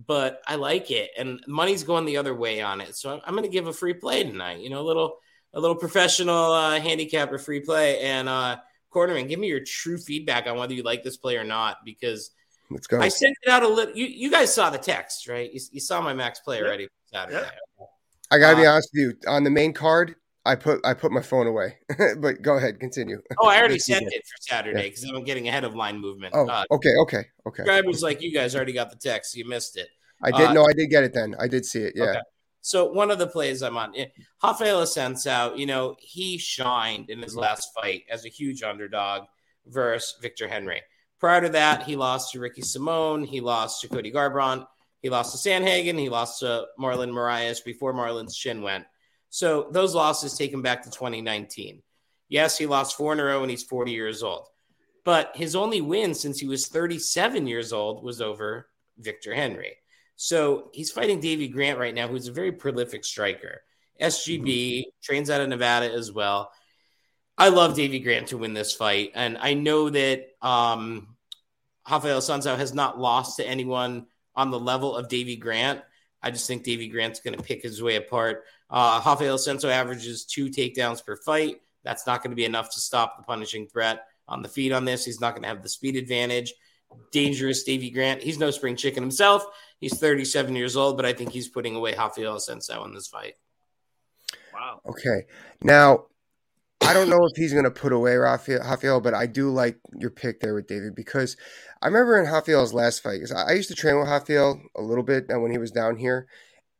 but 0.08 0.42
I 0.48 0.56
like 0.56 0.92
it. 0.92 1.12
And 1.18 1.42
money's 1.48 1.84
going 1.84 2.06
the 2.06 2.18
other 2.18 2.34
way 2.34 2.62
on 2.62 2.82
it, 2.82 2.96
so 2.96 3.20
I'm 3.26 3.34
going 3.34 3.44
to 3.44 3.50
give 3.50 3.68
a 3.68 3.74
free 3.74 3.94
play 3.94 4.24
tonight. 4.24 4.60
You 4.60 4.70
know, 4.70 4.82
a 4.82 4.88
little 4.88 5.18
a 5.54 5.60
little 5.60 5.76
professional 5.76 6.52
uh, 6.52 6.80
handicapper 6.80 7.38
free 7.38 7.60
play. 7.60 8.00
And 8.02 8.30
uh, 8.30 8.58
Cornerman, 8.94 9.28
give 9.28 9.40
me 9.40 9.48
your 9.48 9.62
true 9.66 9.98
feedback 9.98 10.48
on 10.48 10.58
whether 10.58 10.74
you 10.74 10.84
like 10.84 11.04
this 11.04 11.18
play 11.18 11.38
or 11.38 11.44
not, 11.44 11.78
because 11.84 12.32
let's 12.70 12.88
go. 12.88 13.00
I 13.00 13.10
sent 13.10 13.36
it 13.44 13.50
out 13.50 13.64
a 13.64 13.68
little. 13.68 13.96
You, 13.96 14.06
you 14.06 14.32
guys 14.32 14.54
saw 14.54 14.70
the 14.70 14.78
text, 14.78 15.28
right? 15.28 15.52
You, 15.52 15.60
you 15.72 15.80
saw 15.80 16.02
my 16.02 16.14
max 16.14 16.40
play 16.40 16.62
already 16.62 16.88
Saturday. 17.12 17.38
Yep. 17.38 17.90
I 18.32 18.38
gotta 18.38 18.58
be 18.58 18.66
uh, 18.66 18.74
honest 18.74 18.90
with 18.94 19.02
you. 19.02 19.14
On 19.28 19.44
the 19.44 19.50
main 19.50 19.74
card, 19.74 20.16
I 20.50 20.56
put 20.56 20.80
I 20.84 20.96
put 20.96 21.12
my 21.12 21.22
phone 21.22 21.46
away. 21.46 21.78
but 22.18 22.42
go 22.42 22.58
ahead, 22.58 22.80
continue. 22.80 23.22
Oh, 23.40 23.48
I 23.48 23.60
already 23.60 23.78
sent 23.78 24.08
it 24.08 24.24
for 24.26 24.42
Saturday 24.42 24.90
because 24.90 25.06
yeah. 25.06 25.16
I'm 25.16 25.24
getting 25.24 25.48
ahead 25.48 25.64
of 25.64 25.76
line 25.76 26.00
movement. 26.00 26.34
Oh, 26.36 26.48
uh, 26.48 26.64
okay, 26.72 26.96
okay, 27.02 27.26
okay. 27.46 27.64
Subscribers 27.64 28.02
like 28.02 28.22
you 28.24 28.34
guys 28.34 28.56
already 28.56 28.74
got 28.74 28.90
the 28.90 28.96
text. 28.96 29.36
You 29.38 29.48
missed 29.48 29.78
it. 29.78 29.90
I 30.24 30.32
did. 30.32 30.48
Uh, 30.48 30.54
no, 30.54 30.64
I 30.66 30.74
did 30.74 30.88
get 30.90 31.04
it 31.04 31.14
then. 31.14 31.36
I 31.40 31.48
did 31.48 31.66
see 31.66 31.82
it. 31.82 31.94
Yeah. 31.96 32.06
Okay. 32.06 32.20
So 32.62 32.92
one 32.92 33.12
of 33.12 33.20
the 33.20 33.28
plays 33.28 33.62
I'm 33.62 33.78
on, 33.78 33.96
eh, 33.96 34.08
Rafael 34.44 34.82
Assunção, 34.82 35.58
you 35.58 35.66
know, 35.66 35.96
he 36.00 36.38
shined 36.38 37.10
in 37.10 37.20
his 37.20 37.36
last 37.36 37.70
fight 37.74 38.04
as 38.10 38.26
a 38.26 38.30
huge 38.30 38.64
underdog 38.64 39.24
versus 39.68 40.18
Victor 40.22 40.48
Henry. 40.48 40.82
Prior 41.20 41.42
to 41.42 41.50
that, 41.50 41.84
he 41.84 41.96
lost 41.96 42.34
to 42.34 42.40
Ricky 42.40 42.62
Simón, 42.62 43.26
he 43.26 43.40
lost 43.40 43.82
to 43.82 43.88
Cody 43.88 44.12
Garbrandt, 44.12 44.66
he 45.02 45.10
lost 45.10 45.32
to 45.32 45.50
Sandhagen, 45.50 45.98
he 45.98 46.10
lost 46.10 46.40
to 46.40 46.66
Marlon 46.78 47.12
Moraes 47.12 47.64
before 47.64 47.94
Marlon's 47.94 48.36
chin 48.36 48.62
went. 48.62 48.86
So 49.30 49.68
those 49.72 49.96
losses 49.96 50.34
take 50.34 50.52
him 50.52 50.62
back 50.62 50.84
to 50.84 50.90
2019. 50.90 51.82
Yes, 52.28 52.58
he 52.58 52.66
lost 52.66 52.96
four 52.96 53.14
in 53.14 53.20
a 53.20 53.24
row 53.24 53.42
and 53.42 53.50
he's 53.50 53.64
40 53.64 53.92
years 53.92 54.24
old. 54.24 54.48
But 55.06 55.36
his 55.36 55.56
only 55.56 55.82
win 55.82 56.14
since 56.14 56.40
he 56.40 56.48
was 56.48 56.68
37 56.68 57.48
years 57.48 57.74
old 57.74 58.04
was 58.04 58.22
over 58.22 58.70
Victor 58.98 59.34
Henry. 59.34 59.78
So 60.16 60.70
he's 60.74 60.92
fighting 60.92 61.20
Davey 61.22 61.48
Grant 61.48 61.80
right 61.80 61.96
now, 61.96 62.08
who's 62.08 62.28
a 62.28 62.34
very 62.34 62.52
prolific 62.52 63.06
striker. 63.06 63.62
SGB 64.02 64.44
mm-hmm. 64.44 64.90
trains 65.02 65.30
out 65.30 65.42
of 65.42 65.50
Nevada 65.50 65.92
as 65.92 66.12
well. 66.12 66.52
I 67.38 67.50
love 67.50 67.76
Davey 67.76 68.00
Grant 68.00 68.28
to 68.28 68.38
win 68.38 68.54
this 68.54 68.74
fight, 68.74 69.14
and 69.16 69.38
I 69.40 69.54
know 69.54 69.90
that 69.90 70.28
um, 70.42 71.16
Rafael 71.90 72.20
Assunção 72.20 72.58
has 72.58 72.74
not 72.74 73.00
lost 73.00 73.38
to 73.38 73.48
anyone 73.48 74.08
on 74.36 74.52
the 74.52 74.60
level 74.60 74.94
of 74.94 75.08
Davey 75.08 75.38
Grant. 75.38 75.82
I 76.22 76.32
just 76.32 76.48
think 76.48 76.64
Davey 76.64 76.90
Grant's 76.90 77.22
going 77.22 77.38
to 77.38 77.44
pick 77.44 77.64
his 77.64 77.82
way 77.82 77.96
apart. 77.96 78.44
Uh, 78.70 79.02
Rafael 79.06 79.36
Assunção 79.36 79.70
averages 79.70 80.26
two 80.26 80.50
takedowns 80.50 81.04
per 81.04 81.16
fight. 81.18 81.62
That's 81.84 82.06
not 82.06 82.22
going 82.22 82.32
to 82.32 82.36
be 82.36 82.46
enough 82.46 82.70
to 82.74 82.80
stop 82.80 83.18
the 83.18 83.24
punishing 83.24 83.68
threat 83.68 84.06
on 84.28 84.42
the 84.42 84.50
feet 84.50 84.72
on 84.72 84.86
this. 84.86 85.06
He's 85.06 85.20
not 85.20 85.34
going 85.34 85.44
to 85.44 85.50
have 85.50 85.64
the 85.64 85.70
speed 85.70 85.96
advantage. 85.96 86.54
Dangerous 87.12 87.64
Davey 87.64 87.90
Grant. 87.90 88.22
He's 88.22 88.40
no 88.40 88.52
spring 88.52 88.76
chicken 88.76 89.04
himself. 89.04 89.46
He's 89.80 89.98
37 89.98 90.56
years 90.56 90.76
old, 90.76 90.98
but 90.98 91.06
I 91.06 91.14
think 91.14 91.32
he's 91.32 91.48
putting 91.48 91.76
away 91.76 91.96
Rafael 91.96 92.36
Assunção 92.36 92.86
in 92.86 92.94
this 92.94 93.08
fight. 93.08 93.36
Wow. 94.54 94.82
Okay. 94.88 95.26
Now, 95.62 96.06
I 96.82 96.94
don't 96.94 97.10
know 97.10 97.20
if 97.22 97.36
he's 97.36 97.54
going 97.54 97.66
to 97.66 97.72
put 97.72 97.94
away 97.94 98.16
Rafael, 98.16 98.60
Rafael, 98.60 99.02
but 99.02 99.14
I 99.14 99.26
do 99.26 99.50
like 99.52 99.78
your 99.98 100.10
pick 100.10 100.40
there 100.40 100.56
with 100.56 100.68
David 100.68 100.96
because 100.96 101.38
I 101.82 101.88
remember 101.88 102.18
in 102.20 102.26
Rafael's 102.26 102.74
last 102.74 103.04
fight, 103.04 103.20
because 103.22 103.32
I 103.32 103.52
used 103.54 103.70
to 103.70 103.76
train 103.76 103.98
with 103.98 104.10
Rafael 104.10 104.62
a 104.76 104.82
little 104.82 105.04
bit 105.04 105.26
when 105.30 105.52
he 105.52 105.58
was 105.58 105.72
down 105.72 105.98
here. 105.98 106.28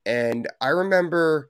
And 0.06 0.48
I 0.60 0.70
remember 0.70 1.50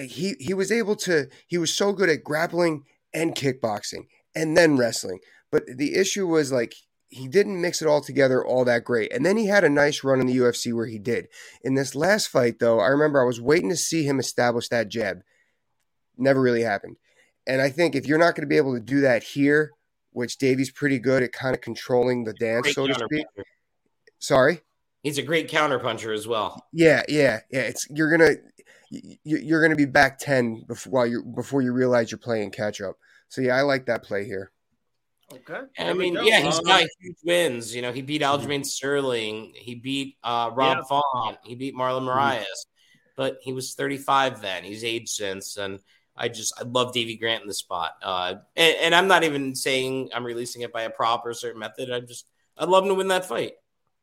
he 0.00 0.34
he 0.38 0.54
was 0.54 0.70
able 0.70 0.96
to 0.96 1.28
he 1.46 1.58
was 1.58 1.72
so 1.72 1.92
good 1.92 2.08
at 2.08 2.24
grappling 2.24 2.84
and 3.12 3.34
kickboxing 3.34 4.06
and 4.34 4.56
then 4.56 4.76
wrestling. 4.76 5.18
But 5.50 5.64
the 5.66 5.94
issue 5.94 6.26
was 6.26 6.52
like 6.52 6.74
he 7.08 7.26
didn't 7.26 7.60
mix 7.60 7.82
it 7.82 7.88
all 7.88 8.00
together 8.00 8.44
all 8.44 8.64
that 8.64 8.84
great. 8.84 9.12
And 9.12 9.26
then 9.26 9.36
he 9.36 9.46
had 9.46 9.64
a 9.64 9.68
nice 9.68 10.04
run 10.04 10.20
in 10.20 10.28
the 10.28 10.36
UFC 10.36 10.72
where 10.72 10.86
he 10.86 10.98
did. 10.98 11.26
In 11.62 11.74
this 11.74 11.96
last 11.96 12.28
fight, 12.28 12.60
though, 12.60 12.78
I 12.78 12.86
remember 12.86 13.20
I 13.20 13.26
was 13.26 13.40
waiting 13.40 13.68
to 13.70 13.76
see 13.76 14.04
him 14.04 14.20
establish 14.20 14.68
that 14.68 14.88
jab. 14.88 15.18
Never 16.16 16.40
really 16.40 16.62
happened. 16.62 16.96
And 17.48 17.60
I 17.60 17.68
think 17.68 17.96
if 17.96 18.06
you're 18.06 18.18
not 18.18 18.36
going 18.36 18.42
to 18.42 18.50
be 18.50 18.56
able 18.56 18.74
to 18.74 18.80
do 18.80 19.00
that 19.00 19.24
here, 19.24 19.72
which 20.12 20.38
Davey's 20.38 20.70
pretty 20.70 21.00
good 21.00 21.24
at 21.24 21.32
kind 21.32 21.54
of 21.54 21.60
controlling 21.60 22.24
the 22.24 22.32
dance, 22.32 22.74
so 22.74 22.86
to 22.86 22.94
speak. 22.94 23.26
Sorry? 24.20 24.60
He's 25.02 25.18
a 25.18 25.22
great 25.22 25.50
counterpuncher 25.50 26.14
as 26.14 26.26
well. 26.26 26.66
Yeah, 26.72 27.02
yeah, 27.08 27.40
yeah. 27.50 27.60
It's 27.60 27.86
you're 27.90 28.10
gonna 28.10 28.34
you're 29.24 29.62
gonna 29.62 29.76
be 29.76 29.86
back 29.86 30.18
ten 30.18 30.64
before 30.66 31.06
you 31.06 31.22
before 31.22 31.62
you 31.62 31.72
realize 31.72 32.10
you're 32.10 32.18
playing 32.18 32.50
catch 32.50 32.80
up. 32.80 32.96
So 33.28 33.40
yeah, 33.40 33.56
I 33.56 33.62
like 33.62 33.86
that 33.86 34.02
play 34.02 34.24
here. 34.24 34.50
Okay. 35.32 35.60
I 35.78 35.92
mean, 35.92 36.18
yeah, 36.22 36.40
he's 36.40 36.58
got 36.60 36.80
huge 37.00 37.16
wins. 37.24 37.74
You 37.74 37.82
know, 37.82 37.92
he 37.92 38.02
beat 38.02 38.22
Aljamain 38.22 38.46
mm-hmm. 38.46 38.62
Sterling. 38.64 39.52
He 39.54 39.76
beat 39.76 40.16
uh, 40.24 40.50
Rob 40.52 40.78
yeah. 40.78 40.82
Font. 40.84 41.38
He 41.44 41.54
beat 41.54 41.74
Marlon 41.74 42.02
mm-hmm. 42.02 42.18
Mm-hmm. 42.18 42.44
But 43.16 43.38
he 43.42 43.52
was 43.52 43.74
35 43.74 44.40
then. 44.40 44.64
He's 44.64 44.82
aged 44.82 45.10
since. 45.10 45.56
And 45.56 45.78
I 46.16 46.28
just, 46.28 46.52
I 46.58 46.64
love 46.64 46.92
Davey 46.92 47.16
Grant 47.16 47.42
in 47.42 47.48
the 47.48 47.54
spot. 47.54 47.92
Uh, 48.02 48.36
and, 48.56 48.76
and, 48.80 48.94
I'm 48.94 49.08
not 49.08 49.24
even 49.24 49.54
saying 49.54 50.10
I'm 50.12 50.24
releasing 50.24 50.62
it 50.62 50.72
by 50.72 50.82
a 50.82 50.90
prop 50.90 51.24
or 51.24 51.30
a 51.30 51.34
certain 51.34 51.60
method. 51.60 51.90
I 51.92 52.00
just, 52.00 52.26
I'd 52.58 52.68
love 52.68 52.84
him 52.84 52.88
to 52.88 52.94
win 52.94 53.08
that 53.08 53.26
fight. 53.26 53.52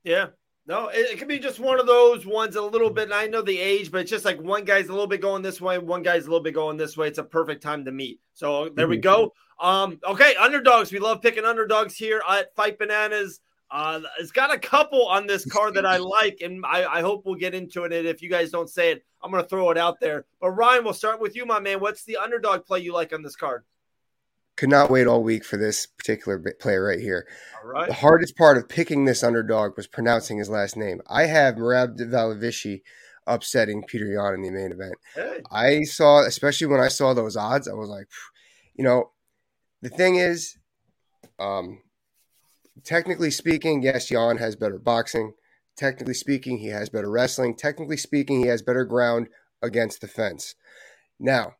Yeah. 0.04 0.28
No, 0.68 0.90
it, 0.90 1.12
it 1.12 1.20
could 1.20 1.30
be 1.30 1.40
just 1.40 1.60
one 1.60 1.80
of 1.80 1.88
those 1.88 2.26
ones 2.26 2.58
a 2.58 2.62
little 2.62 2.90
bit. 2.90 3.06
And 3.06 3.14
I 3.14 3.28
know 3.28 3.42
the 3.42 3.58
age, 3.58 3.90
but 3.90 4.02
it's 4.02 4.12
just 4.12 4.26
like 4.26 4.42
one 4.42 4.66
guy's 4.66 4.90
a 4.90 4.92
little 4.92 5.08
bit 5.08 5.22
going 5.22 5.42
this 5.42 5.62
way, 5.62 5.78
one 5.78 6.04
guy's 6.04 6.26
a 6.26 6.30
little 6.30 6.44
bit 6.44 6.54
going 6.54 6.76
this 6.76 6.98
way. 6.98 7.08
It's 7.08 7.20
a 7.20 7.24
perfect 7.24 7.64
time 7.64 7.86
to 7.86 7.92
meet. 7.92 8.20
So 8.34 8.70
there 8.70 8.86
mm-hmm. 8.86 8.92
we 8.92 8.98
go. 8.98 9.34
Um, 9.60 10.00
okay, 10.08 10.36
underdogs. 10.36 10.92
We 10.92 11.00
love 11.00 11.22
picking 11.22 11.46
underdogs 11.46 11.96
here 11.96 12.22
at 12.30 12.54
Fight 12.56 12.78
Bananas. 12.78 13.40
Uh, 13.72 14.02
it's 14.20 14.32
got 14.32 14.54
a 14.54 14.60
couple 14.60 15.08
on 15.08 15.26
this 15.26 15.46
card 15.46 15.74
that 15.76 15.86
I 15.86 15.98
like, 16.22 16.40
and 16.44 16.66
I, 16.66 16.86
I 16.86 17.02
hope 17.02 17.26
we'll 17.26 17.36
get 17.36 17.56
into 17.56 17.86
it. 17.86 17.94
And 17.94 18.06
if 18.06 18.22
you 18.22 18.30
guys 18.30 18.52
don't 18.52 18.70
say 18.70 18.92
it, 18.92 19.06
I'm 19.24 19.32
going 19.32 19.44
to 19.44 19.50
throw 19.50 19.72
it 19.72 19.78
out 19.78 20.00
there. 20.00 20.26
But 20.40 20.52
Ryan, 20.52 20.84
we'll 20.84 20.94
start 20.94 21.22
with 21.22 21.36
you, 21.36 21.46
my 21.46 21.60
man. 21.60 21.80
What's 21.80 22.04
the 22.04 22.18
underdog 22.18 22.66
play 22.66 22.82
you 22.82 22.94
like 22.94 23.14
on 23.14 23.24
this 23.24 23.36
card? 23.36 23.64
Could 24.58 24.70
not 24.70 24.90
wait 24.90 25.06
all 25.06 25.24
week 25.24 25.46
for 25.46 25.56
this 25.56 25.86
particular 25.86 26.44
player 26.60 26.84
right 26.84 27.00
here. 27.00 27.28
All 27.64 27.70
right. 27.70 27.88
The 27.88 27.94
hardest 27.94 28.36
part 28.36 28.58
of 28.58 28.68
picking 28.68 29.06
this 29.06 29.24
underdog 29.24 29.78
was 29.78 29.88
pronouncing 29.88 30.40
his 30.40 30.50
last 30.50 30.76
name. 30.76 31.00
I 31.08 31.28
have 31.28 31.56
Merab 31.56 31.98
Dvalishvili 31.98 32.82
upsetting 33.28 33.84
Peter 33.84 34.08
Yan 34.08 34.34
in 34.34 34.42
the 34.42 34.52
main 34.52 34.72
event. 34.72 34.96
Hey. 35.14 35.42
I 35.52 35.84
saw, 35.84 36.26
especially 36.26 36.68
when 36.68 36.80
I 36.80 36.88
saw 36.88 37.14
those 37.14 37.38
odds, 37.38 37.68
I 37.68 37.74
was 37.74 37.90
like, 37.90 38.08
you 38.76 38.84
know, 38.84 39.12
the 39.82 39.90
thing 39.90 40.16
is, 40.16 40.58
um, 41.40 41.84
technically 42.84 43.30
speaking, 43.30 43.84
yes, 43.84 44.10
Yan 44.10 44.38
has 44.38 44.56
better 44.56 44.80
boxing. 44.80 45.34
Technically 45.76 46.16
speaking, 46.16 46.58
he 46.58 46.70
has 46.70 46.90
better 46.90 47.12
wrestling. 47.12 47.56
Technically 47.56 47.98
speaking, 47.98 48.42
he 48.42 48.48
has 48.48 48.64
better 48.64 48.86
ground 48.86 49.28
against 49.62 50.02
the 50.02 50.08
fence. 50.08 50.56
Now, 51.20 51.54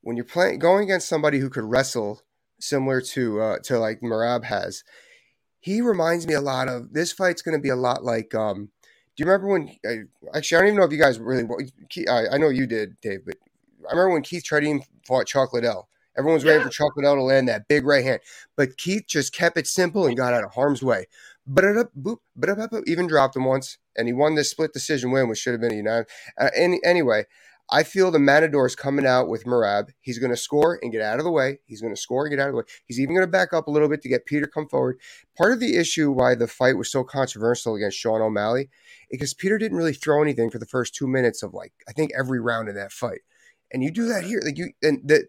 when 0.00 0.16
you're 0.16 0.24
playing 0.24 0.58
going 0.58 0.84
against 0.84 1.08
somebody 1.08 1.38
who 1.38 1.50
could 1.50 1.64
wrestle 1.64 2.22
similar 2.60 3.00
to 3.00 3.40
uh, 3.40 3.58
to 3.64 3.78
like 3.78 4.00
Merab 4.00 4.44
has, 4.44 4.84
he 5.60 5.80
reminds 5.80 6.26
me 6.26 6.34
a 6.34 6.40
lot 6.40 6.68
of 6.68 6.92
this 6.92 7.12
fight's 7.12 7.42
going 7.42 7.56
to 7.56 7.62
be 7.62 7.68
a 7.68 7.76
lot 7.76 8.04
like. 8.04 8.34
Um, 8.34 8.70
do 9.16 9.24
you 9.24 9.26
remember 9.26 9.48
when? 9.48 9.76
Uh, 9.86 10.36
actually, 10.36 10.56
I 10.56 10.60
don't 10.60 10.68
even 10.68 10.80
know 10.80 10.86
if 10.86 10.92
you 10.92 10.98
guys 10.98 11.18
really. 11.18 11.44
I, 12.08 12.34
I 12.34 12.38
know 12.38 12.48
you 12.48 12.66
did, 12.66 13.00
Dave, 13.00 13.20
but 13.26 13.36
I 13.88 13.92
remember 13.92 14.14
when 14.14 14.22
Keith 14.22 14.44
Jardine 14.44 14.82
fought 15.06 15.26
Chuck 15.26 15.52
Liddell. 15.52 15.88
Everyone's 16.16 16.44
yeah. 16.44 16.52
ready 16.52 16.64
for 16.64 16.70
Chuck 16.70 16.96
Liddell 16.96 17.16
to 17.16 17.22
land 17.22 17.48
that 17.48 17.68
big 17.68 17.84
right 17.84 18.04
hand. 18.04 18.20
But 18.56 18.76
Keith 18.76 19.04
just 19.06 19.32
kept 19.32 19.56
it 19.56 19.66
simple 19.66 20.06
and 20.06 20.16
got 20.16 20.34
out 20.34 20.44
of 20.44 20.52
harm's 20.52 20.82
way. 20.82 21.06
But 21.46 21.64
even 22.86 23.06
dropped 23.06 23.36
him 23.36 23.44
once, 23.44 23.78
and 23.96 24.06
he 24.06 24.12
won 24.12 24.34
this 24.34 24.50
split 24.50 24.72
decision 24.72 25.10
win, 25.10 25.28
which 25.28 25.38
should 25.38 25.52
have 25.52 25.60
been 25.60 25.72
a 25.72 25.76
unanimous. 25.76 26.10
Uh, 26.38 26.50
any, 26.54 26.80
anyway, 26.84 27.24
I 27.72 27.84
feel 27.84 28.10
the 28.10 28.18
Matador 28.18 28.66
is 28.66 28.74
coming 28.74 29.06
out 29.06 29.28
with 29.28 29.44
Merab. 29.44 29.90
He's 30.00 30.18
going 30.18 30.32
to 30.32 30.36
score 30.36 30.78
and 30.82 30.90
get 30.90 31.02
out 31.02 31.18
of 31.18 31.24
the 31.24 31.30
way. 31.30 31.60
He's 31.66 31.80
going 31.80 31.94
to 31.94 32.00
score 32.00 32.24
and 32.24 32.32
get 32.32 32.40
out 32.40 32.48
of 32.48 32.54
the 32.54 32.58
way. 32.58 32.64
He's 32.84 32.98
even 32.98 33.14
going 33.14 33.26
to 33.26 33.30
back 33.30 33.52
up 33.52 33.68
a 33.68 33.70
little 33.70 33.88
bit 33.88 34.02
to 34.02 34.08
get 34.08 34.26
Peter 34.26 34.46
come 34.46 34.68
forward. 34.68 34.98
Part 35.38 35.52
of 35.52 35.60
the 35.60 35.76
issue 35.76 36.10
why 36.10 36.34
the 36.34 36.48
fight 36.48 36.76
was 36.76 36.90
so 36.90 37.04
controversial 37.04 37.76
against 37.76 37.98
Sean 37.98 38.20
O'Malley, 38.20 38.62
is 38.62 39.18
because 39.18 39.34
Peter 39.34 39.56
didn't 39.56 39.78
really 39.78 39.92
throw 39.92 40.20
anything 40.22 40.50
for 40.50 40.58
the 40.58 40.66
first 40.66 40.94
two 40.94 41.06
minutes 41.06 41.42
of 41.42 41.54
like 41.54 41.72
I 41.88 41.92
think 41.92 42.10
every 42.18 42.40
round 42.40 42.68
in 42.68 42.74
that 42.74 42.92
fight. 42.92 43.20
And 43.72 43.84
you 43.84 43.92
do 43.92 44.06
that 44.06 44.24
here, 44.24 44.40
like 44.44 44.58
you 44.58 44.72
and 44.82 45.00
the 45.04 45.26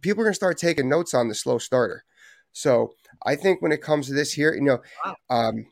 people 0.00 0.22
are 0.22 0.24
going 0.24 0.32
to 0.32 0.36
start 0.36 0.58
taking 0.58 0.88
notes 0.88 1.14
on 1.14 1.28
the 1.28 1.34
slow 1.34 1.58
starter. 1.58 2.04
So 2.52 2.94
I 3.24 3.36
think 3.36 3.62
when 3.62 3.70
it 3.70 3.82
comes 3.82 4.06
to 4.06 4.14
this 4.14 4.32
here, 4.32 4.54
you 4.54 4.62
know, 4.62 4.80
um, 5.30 5.66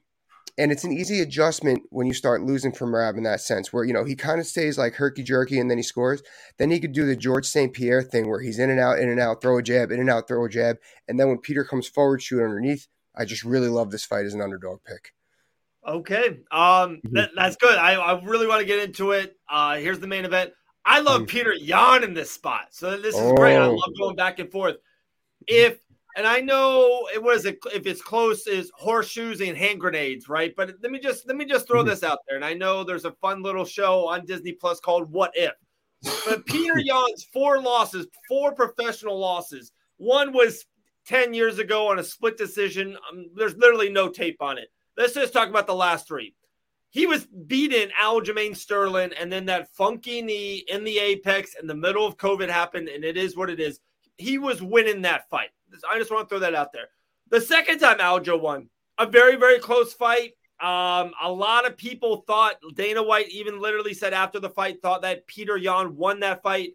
and 0.56 0.70
it's 0.70 0.84
an 0.84 0.92
easy 0.92 1.20
adjustment 1.20 1.82
when 1.90 2.06
you 2.06 2.14
start 2.14 2.42
losing 2.42 2.72
from 2.72 2.94
Rab 2.94 3.16
in 3.16 3.24
that 3.24 3.40
sense, 3.40 3.72
where 3.72 3.84
you 3.84 3.92
know 3.92 4.04
he 4.04 4.14
kind 4.14 4.40
of 4.40 4.46
stays 4.46 4.78
like 4.78 4.94
herky 4.94 5.22
jerky 5.22 5.58
and 5.58 5.70
then 5.70 5.78
he 5.78 5.82
scores. 5.82 6.22
Then 6.58 6.70
he 6.70 6.80
could 6.80 6.92
do 6.92 7.06
the 7.06 7.16
George 7.16 7.46
St. 7.46 7.72
Pierre 7.72 8.02
thing 8.02 8.28
where 8.28 8.40
he's 8.40 8.58
in 8.58 8.70
and 8.70 8.80
out, 8.80 8.98
in 8.98 9.08
and 9.08 9.20
out, 9.20 9.40
throw 9.40 9.58
a 9.58 9.62
jab, 9.62 9.90
in 9.90 10.00
and 10.00 10.10
out, 10.10 10.28
throw 10.28 10.44
a 10.44 10.48
jab, 10.48 10.78
and 11.08 11.18
then 11.18 11.28
when 11.28 11.38
Peter 11.38 11.64
comes 11.64 11.88
forward, 11.88 12.22
shoot 12.22 12.42
underneath. 12.42 12.86
I 13.16 13.24
just 13.24 13.44
really 13.44 13.68
love 13.68 13.90
this 13.92 14.04
fight 14.04 14.26
as 14.26 14.34
an 14.34 14.40
underdog 14.40 14.80
pick. 14.84 15.12
Okay, 15.86 16.40
um, 16.50 17.00
that, 17.12 17.30
that's 17.36 17.56
good. 17.56 17.78
I, 17.78 17.94
I 17.94 18.22
really 18.24 18.46
want 18.46 18.60
to 18.60 18.66
get 18.66 18.80
into 18.80 19.12
it. 19.12 19.36
Uh, 19.48 19.76
here's 19.76 20.00
the 20.00 20.06
main 20.06 20.24
event. 20.24 20.52
I 20.84 21.00
love 21.00 21.22
mm. 21.22 21.28
Peter 21.28 21.52
Yan 21.52 22.04
in 22.04 22.14
this 22.14 22.30
spot, 22.30 22.68
so 22.70 22.96
this 22.96 23.14
is 23.14 23.20
oh. 23.20 23.34
great. 23.34 23.56
I 23.56 23.66
oh. 23.66 23.74
love 23.74 23.90
going 23.98 24.16
back 24.16 24.38
and 24.38 24.50
forth. 24.50 24.76
If 25.46 25.78
and 26.16 26.26
I 26.26 26.40
know 26.40 27.08
it 27.12 27.22
was 27.22 27.44
if 27.44 27.56
it's 27.64 28.02
close 28.02 28.46
is 28.46 28.70
horseshoes 28.76 29.40
and 29.40 29.56
hand 29.56 29.80
grenades, 29.80 30.28
right? 30.28 30.54
But 30.56 30.74
let 30.82 30.92
me 30.92 30.98
just 30.98 31.26
let 31.26 31.36
me 31.36 31.44
just 31.44 31.66
throw 31.66 31.80
mm-hmm. 31.80 31.88
this 31.88 32.02
out 32.02 32.18
there. 32.28 32.36
And 32.36 32.44
I 32.44 32.54
know 32.54 32.84
there's 32.84 33.04
a 33.04 33.12
fun 33.12 33.42
little 33.42 33.64
show 33.64 34.06
on 34.08 34.24
Disney 34.24 34.52
Plus 34.52 34.80
called 34.80 35.10
What 35.10 35.32
If. 35.34 35.52
But 36.26 36.46
Peter 36.46 36.78
Yan's 36.84 37.26
four 37.32 37.60
losses, 37.60 38.06
four 38.28 38.54
professional 38.54 39.18
losses. 39.18 39.72
One 39.96 40.32
was 40.32 40.66
10 41.06 41.34
years 41.34 41.58
ago 41.58 41.88
on 41.88 41.98
a 41.98 42.04
split 42.04 42.36
decision. 42.36 42.96
Um, 43.10 43.26
there's 43.34 43.56
literally 43.56 43.90
no 43.90 44.08
tape 44.08 44.40
on 44.40 44.58
it. 44.58 44.68
Let's 44.96 45.14
just 45.14 45.32
talk 45.32 45.48
about 45.48 45.66
the 45.66 45.74
last 45.74 46.06
three. 46.06 46.34
He 46.90 47.06
was 47.06 47.26
beaten 47.26 47.90
Aljamain 48.00 48.54
Sterling, 48.56 49.10
and 49.18 49.32
then 49.32 49.46
that 49.46 49.74
funky 49.74 50.22
knee 50.22 50.64
in 50.68 50.84
the 50.84 51.00
apex 51.00 51.56
in 51.60 51.66
the 51.66 51.74
middle 51.74 52.06
of 52.06 52.16
COVID 52.16 52.48
happened, 52.48 52.88
and 52.88 53.04
it 53.04 53.16
is 53.16 53.36
what 53.36 53.50
it 53.50 53.58
is. 53.58 53.80
He 54.16 54.38
was 54.38 54.62
winning 54.62 55.02
that 55.02 55.28
fight. 55.28 55.48
I 55.90 55.98
just 55.98 56.10
want 56.10 56.28
to 56.28 56.28
throw 56.28 56.40
that 56.40 56.54
out 56.54 56.72
there. 56.72 56.88
The 57.30 57.40
second 57.40 57.78
time 57.78 57.98
Aljo 57.98 58.40
won, 58.40 58.68
a 58.98 59.06
very, 59.06 59.36
very 59.36 59.58
close 59.58 59.92
fight. 59.92 60.32
Um, 60.60 61.12
a 61.20 61.30
lot 61.30 61.66
of 61.66 61.76
people 61.76 62.24
thought 62.26 62.56
Dana 62.74 63.02
White 63.02 63.28
even 63.30 63.60
literally 63.60 63.94
said 63.94 64.12
after 64.12 64.38
the 64.38 64.50
fight, 64.50 64.80
thought 64.80 65.02
that 65.02 65.26
Peter 65.26 65.56
Yan 65.56 65.96
won 65.96 66.20
that 66.20 66.42
fight. 66.42 66.70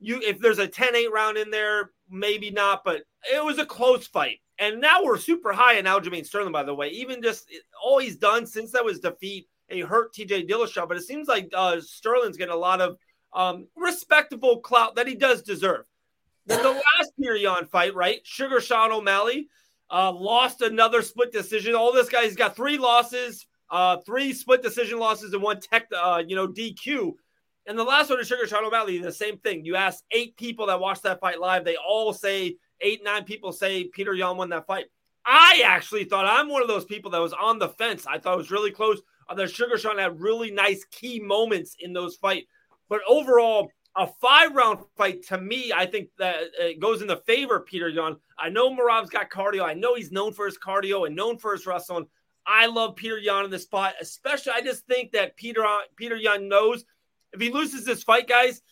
You, 0.00 0.20
if 0.22 0.40
there's 0.40 0.58
a 0.58 0.66
10-8 0.66 1.10
round 1.10 1.36
in 1.36 1.50
there, 1.50 1.92
maybe 2.10 2.50
not, 2.50 2.82
but 2.84 3.02
it 3.32 3.44
was 3.44 3.58
a 3.58 3.66
close 3.66 4.06
fight. 4.06 4.40
And 4.58 4.80
now 4.80 5.04
we're 5.04 5.18
super 5.18 5.52
high 5.52 5.74
in 5.74 5.84
Aljamain 5.84 6.26
Sterling, 6.26 6.52
by 6.52 6.64
the 6.64 6.74
way. 6.74 6.88
Even 6.88 7.22
just 7.22 7.50
all 7.82 7.98
he's 7.98 8.16
done 8.16 8.46
since 8.46 8.72
that 8.72 8.84
was 8.84 9.00
defeat, 9.00 9.48
he 9.68 9.80
hurt 9.80 10.12
TJ 10.12 10.48
Dillashaw, 10.48 10.88
but 10.88 10.96
it 10.96 11.04
seems 11.04 11.28
like 11.28 11.48
uh, 11.54 11.80
Sterling's 11.80 12.36
getting 12.36 12.54
a 12.54 12.58
lot 12.58 12.80
of 12.80 12.96
um, 13.32 13.68
respectable 13.76 14.60
clout 14.60 14.96
that 14.96 15.06
he 15.06 15.14
does 15.14 15.42
deserve. 15.42 15.84
Then 16.46 16.62
the 16.62 16.70
last 16.70 17.12
Yan 17.18 17.66
fight, 17.66 17.94
right? 17.94 18.20
Sugar 18.24 18.60
Sean 18.60 18.92
O'Malley 18.92 19.48
uh, 19.90 20.12
lost 20.12 20.62
another 20.62 21.02
split 21.02 21.32
decision. 21.32 21.74
All 21.74 21.92
this 21.92 22.08
guy's 22.08 22.34
got 22.34 22.56
three 22.56 22.78
losses, 22.78 23.46
uh, 23.70 23.98
three 24.06 24.32
split 24.32 24.62
decision 24.62 24.98
losses, 24.98 25.32
and 25.32 25.42
one 25.42 25.60
tech, 25.60 25.86
uh, 25.96 26.22
you 26.26 26.36
know, 26.36 26.48
DQ. 26.48 27.12
And 27.66 27.78
the 27.78 27.84
last 27.84 28.10
one 28.10 28.20
is 28.20 28.26
Sugar 28.26 28.46
Sean 28.46 28.64
O'Malley, 28.64 28.98
the 28.98 29.12
same 29.12 29.38
thing. 29.38 29.64
You 29.64 29.76
ask 29.76 30.02
eight 30.10 30.36
people 30.36 30.66
that 30.66 30.80
watched 30.80 31.02
that 31.04 31.20
fight 31.20 31.40
live, 31.40 31.64
they 31.64 31.76
all 31.76 32.12
say 32.12 32.56
eight, 32.80 33.04
nine 33.04 33.24
people 33.24 33.52
say 33.52 33.84
Peter 33.84 34.14
Yan 34.14 34.36
won 34.36 34.48
that 34.50 34.66
fight. 34.66 34.86
I 35.24 35.62
actually 35.64 36.04
thought 36.04 36.24
I'm 36.24 36.48
one 36.48 36.62
of 36.62 36.68
those 36.68 36.86
people 36.86 37.10
that 37.10 37.20
was 37.20 37.34
on 37.34 37.58
the 37.58 37.68
fence. 37.68 38.06
I 38.06 38.18
thought 38.18 38.34
it 38.34 38.38
was 38.38 38.50
really 38.50 38.70
close. 38.70 39.00
Uh, 39.28 39.34
the 39.34 39.46
Sugar 39.46 39.76
Sean 39.76 39.98
had 39.98 40.20
really 40.20 40.50
nice 40.50 40.84
key 40.90 41.20
moments 41.20 41.76
in 41.78 41.92
those 41.92 42.16
fights. 42.16 42.46
But 42.88 43.00
overall, 43.08 43.70
a 43.96 44.06
five 44.06 44.54
round 44.54 44.80
fight 44.96 45.26
to 45.26 45.38
me, 45.38 45.72
I 45.74 45.86
think 45.86 46.10
that 46.18 46.36
uh, 46.36 46.66
it 46.66 46.80
goes 46.80 47.02
in 47.02 47.08
the 47.08 47.16
favor 47.16 47.56
of 47.56 47.66
Peter 47.66 47.88
Yan. 47.88 48.16
I 48.38 48.48
know 48.48 48.70
Merab's 48.70 49.10
got 49.10 49.30
cardio. 49.30 49.64
I 49.64 49.74
know 49.74 49.94
he's 49.94 50.12
known 50.12 50.32
for 50.32 50.46
his 50.46 50.58
cardio 50.58 51.06
and 51.06 51.16
known 51.16 51.38
for 51.38 51.52
his 51.52 51.66
wrestling. 51.66 52.06
I 52.46 52.66
love 52.66 52.96
Peter 52.96 53.18
Yan 53.18 53.44
in 53.44 53.50
this 53.50 53.62
spot, 53.62 53.94
especially. 54.00 54.52
I 54.54 54.60
just 54.60 54.86
think 54.86 55.12
that 55.12 55.36
Peter 55.36 55.64
uh, 55.64 55.78
Peter 55.96 56.16
Yan 56.16 56.48
knows 56.48 56.84
if 57.32 57.40
he 57.40 57.50
loses 57.50 57.84
this 57.84 58.02
fight, 58.02 58.28
guys. 58.28 58.62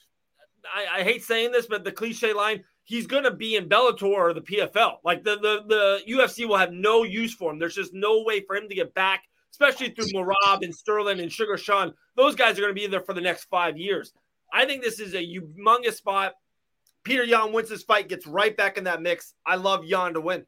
I, 0.75 1.01
I 1.01 1.03
hate 1.03 1.23
saying 1.23 1.53
this, 1.53 1.67
but 1.67 1.85
the 1.85 1.93
cliche 1.93 2.33
line: 2.33 2.65
he's 2.85 3.07
going 3.07 3.25
to 3.25 3.31
be 3.31 3.57
in 3.57 3.69
Bellator 3.69 4.03
or 4.03 4.33
the 4.33 4.41
PFL. 4.41 4.97
Like 5.05 5.25
the, 5.25 5.37
the 5.37 5.65
the 6.07 6.13
UFC 6.13 6.47
will 6.49 6.57
have 6.57 6.73
no 6.73 7.03
use 7.03 7.35
for 7.35 7.53
him. 7.53 7.59
There's 7.59 7.75
just 7.75 7.93
no 7.93 8.23
way 8.23 8.41
for 8.41 8.57
him 8.57 8.69
to 8.69 8.75
get 8.75 8.95
back, 8.95 9.25
especially 9.53 9.91
through 9.91 10.07
Merab 10.07 10.63
and 10.63 10.75
Sterling 10.75 11.21
and 11.21 11.31
Sugar 11.31 11.57
Sean. 11.57 11.93
Those 12.17 12.35
guys 12.35 12.57
are 12.57 12.63
going 12.63 12.75
to 12.75 12.81
be 12.81 12.87
there 12.87 13.03
for 13.03 13.15
the 13.15 13.21
next 13.21 13.45
five 13.45 13.77
years. 13.77 14.13
I 14.53 14.67
think 14.67 14.83
this 14.83 15.01
is 15.01 15.15
a 15.15 15.19
humongous 15.19 15.95
spot. 15.95 16.35
Peter 17.05 17.25
Yan 17.25 17.53
wins 17.53 17.69
this 17.69 17.83
fight, 17.83 18.09
gets 18.09 18.27
right 18.27 18.57
back 18.57 18.77
in 18.77 18.85
that 18.85 19.01
mix. 19.01 19.35
I 19.47 19.57
love 19.57 19.85
Yan 19.85 20.15
to 20.15 20.21
win. 20.21 20.45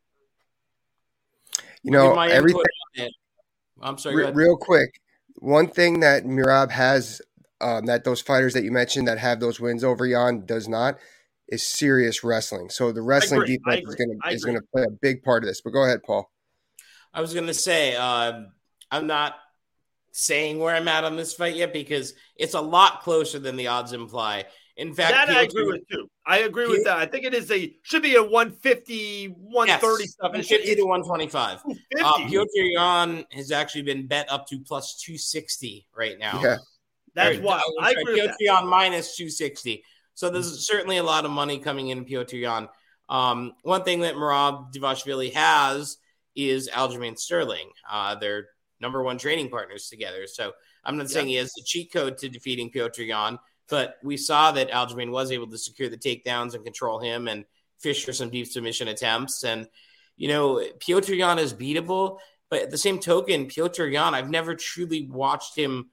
You 1.82 1.92
know, 1.92 2.18
everything. 2.18 2.62
I'm 3.80 3.96
sorry. 3.96 4.26
Re- 4.26 4.32
real 4.32 4.56
quick, 4.56 5.00
one 5.36 5.68
thing 5.68 6.00
that 6.00 6.24
Merab 6.24 6.70
has 6.70 7.22
um, 7.60 7.86
that 7.86 8.04
those 8.04 8.20
fighters 8.20 8.54
that 8.54 8.64
you 8.64 8.72
mentioned 8.72 9.08
that 9.08 9.18
have 9.18 9.40
those 9.40 9.60
wins 9.60 9.84
over 9.84 10.06
Yan 10.06 10.44
does 10.44 10.68
not 10.68 10.98
is 11.48 11.66
serious 11.66 12.22
wrestling. 12.22 12.70
So 12.70 12.92
the 12.92 13.02
wrestling 13.02 13.44
defense 13.44 13.88
is 13.88 13.94
going 13.94 14.18
to 14.22 14.34
is 14.34 14.44
going 14.44 14.56
to 14.56 14.66
play 14.74 14.84
a 14.84 14.90
big 14.90 15.22
part 15.22 15.42
of 15.42 15.48
this. 15.48 15.60
But 15.60 15.70
go 15.70 15.84
ahead, 15.84 16.02
Paul. 16.02 16.30
I 17.12 17.20
was 17.20 17.34
going 17.34 17.46
to 17.46 17.54
say 17.54 17.96
uh, 17.96 18.42
I'm 18.90 19.06
not 19.06 19.34
saying 20.12 20.58
where 20.58 20.74
I'm 20.74 20.88
at 20.88 21.04
on 21.04 21.16
this 21.16 21.34
fight 21.34 21.56
yet 21.56 21.72
because 21.72 22.14
it's 22.36 22.54
a 22.54 22.60
lot 22.60 23.02
closer 23.02 23.38
than 23.38 23.56
the 23.56 23.68
odds 23.68 23.92
imply. 23.92 24.46
In 24.76 24.94
fact, 24.94 25.12
that 25.12 25.28
I 25.28 25.42
agree 25.42 25.66
with 25.66 25.86
too. 25.90 26.08
I 26.26 26.38
agree 26.38 26.66
with 26.66 26.84
that. 26.84 26.96
I 26.96 27.04
think 27.04 27.26
it 27.26 27.34
is 27.34 27.50
a 27.50 27.74
should 27.82 28.02
be 28.02 28.16
a 28.16 28.22
150, 28.22 29.26
130 29.26 30.02
yes, 30.02 30.12
stuff. 30.12 30.32
150 30.32 30.74
to 30.76 30.82
125. 30.84 31.58
Uh, 32.02 32.26
Piotr 32.26 32.48
Yan 32.54 33.24
has 33.32 33.52
actually 33.52 33.82
been 33.82 34.06
bet 34.06 34.30
up 34.30 34.46
to 34.46 34.58
plus 34.60 34.96
260 35.02 35.86
right 35.94 36.18
now. 36.18 36.40
Yeah. 36.42 36.56
That's 37.14 37.38
why 37.40 37.60
I 37.80 37.90
agree 37.90 38.20
Piotr 38.20 38.34
Yan 38.40 38.66
minus 38.66 39.16
260. 39.16 39.84
So 40.14 40.30
there's 40.30 40.46
mm-hmm. 40.46 40.56
certainly 40.56 40.96
a 40.96 41.02
lot 41.02 41.24
of 41.24 41.30
money 41.30 41.58
coming 41.58 41.88
in 41.88 42.04
Piotr 42.04 42.36
Yan. 42.36 42.68
Um, 43.10 43.52
one 43.62 43.82
thing 43.82 44.00
that 44.00 44.14
Merab 44.14 44.72
Dvalishvili 44.72 45.34
has 45.34 45.98
is 46.34 46.70
Aljamain 46.70 47.18
Sterling. 47.18 47.70
Uh, 47.90 48.14
they're 48.14 48.46
number 48.80 49.02
one 49.02 49.18
training 49.18 49.50
partners 49.50 49.88
together. 49.88 50.26
So 50.26 50.52
I'm 50.84 50.96
not 50.96 51.10
saying 51.10 51.28
he 51.28 51.36
has 51.36 51.52
the 51.52 51.62
cheat 51.64 51.92
code 51.92 52.18
to 52.18 52.28
defeating 52.28 52.70
Piotr 52.70 53.02
Yan, 53.02 53.38
but 53.68 53.96
we 54.02 54.16
saw 54.16 54.52
that 54.52 54.70
Aljamain 54.70 55.10
was 55.10 55.30
able 55.30 55.48
to 55.48 55.58
secure 55.58 55.88
the 55.88 55.98
takedowns 55.98 56.54
and 56.54 56.64
control 56.64 56.98
him 56.98 57.28
and 57.28 57.44
fish 57.78 58.04
for 58.04 58.12
some 58.12 58.30
deep 58.30 58.46
submission 58.46 58.88
attempts. 58.88 59.44
And, 59.44 59.68
you 60.16 60.28
know, 60.28 60.64
Piotr 60.80 61.14
Yan 61.14 61.38
is 61.38 61.54
beatable, 61.54 62.18
but 62.48 62.62
at 62.62 62.70
the 62.70 62.78
same 62.78 62.98
token, 62.98 63.46
Piotr 63.46 63.84
Yan, 63.84 64.14
I've 64.14 64.30
never 64.30 64.54
truly 64.54 65.06
watched 65.06 65.56
him 65.56 65.90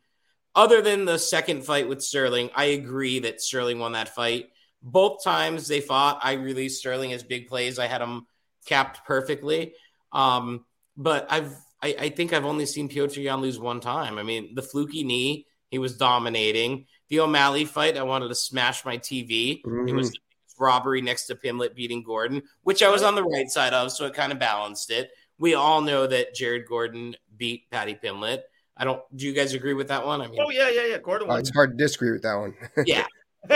other 0.55 0.81
than 0.81 1.05
the 1.05 1.19
second 1.19 1.63
fight 1.63 1.87
with 1.87 2.01
Sterling. 2.01 2.49
I 2.55 2.65
agree 2.65 3.19
that 3.19 3.41
Sterling 3.41 3.79
won 3.79 3.91
that 3.91 4.15
fight. 4.15 4.49
Both 4.81 5.23
times 5.23 5.67
they 5.67 5.81
fought, 5.81 6.19
I 6.23 6.33
released 6.33 6.79
Sterling 6.79 7.13
as 7.13 7.23
big 7.23 7.47
plays. 7.47 7.77
I 7.77 7.85
had 7.87 8.01
him 8.01 8.25
capped 8.65 9.05
perfectly. 9.05 9.73
Um, 10.11 10.65
but 10.95 11.27
I've 11.29 11.55
I, 11.81 11.95
I 11.99 12.09
think 12.09 12.33
I've 12.33 12.45
only 12.45 12.65
seen 12.65 12.89
Piotr 12.89 13.19
Yan 13.19 13.41
lose 13.41 13.59
one 13.59 13.79
time. 13.79 14.17
I 14.17 14.23
mean, 14.23 14.55
the 14.55 14.61
fluky 14.61 15.03
knee, 15.03 15.45
he 15.69 15.77
was 15.77 15.97
dominating. 15.97 16.85
The 17.09 17.19
O'Malley 17.19 17.65
fight, 17.65 17.97
I 17.97 18.03
wanted 18.03 18.29
to 18.29 18.35
smash 18.35 18.83
my 18.83 18.97
TV. 18.97 19.61
Mm-hmm. 19.63 19.87
It 19.87 19.93
was 19.93 20.09
mm-hmm. 20.09 20.63
robbery 20.63 21.01
next 21.01 21.27
to 21.27 21.35
Pimblett 21.35 21.75
beating 21.75 22.03
Gordon, 22.03 22.41
which 22.63 22.81
I 22.81 22.89
was 22.89 23.03
on 23.03 23.15
the 23.15 23.23
right 23.23 23.49
side 23.49 23.73
of, 23.73 23.91
so 23.91 24.05
it 24.05 24.13
kind 24.13 24.31
of 24.31 24.39
balanced 24.39 24.91
it. 24.91 25.11
We 25.39 25.53
all 25.53 25.81
know 25.81 26.07
that 26.07 26.33
Jared 26.33 26.65
Gordon 26.67 27.15
beat 27.37 27.69
Paddy 27.69 27.97
Pimblett. 28.01 28.41
I 28.75 28.85
don't. 28.85 29.01
Do 29.15 29.25
you 29.25 29.33
guys 29.33 29.53
agree 29.53 29.73
with 29.73 29.87
that 29.89 30.05
one? 30.05 30.21
I 30.21 30.27
mean, 30.27 30.39
oh 30.39 30.49
yeah, 30.49 30.69
yeah, 30.69 30.85
yeah. 30.85 30.97
Gordon. 30.97 31.29
Uh, 31.29 31.35
it's 31.35 31.51
hard 31.51 31.77
to 31.77 31.83
disagree 31.83 32.11
with 32.11 32.21
that 32.23 32.35
one. 32.35 32.55
yeah. 32.85 33.05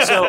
So 0.04 0.28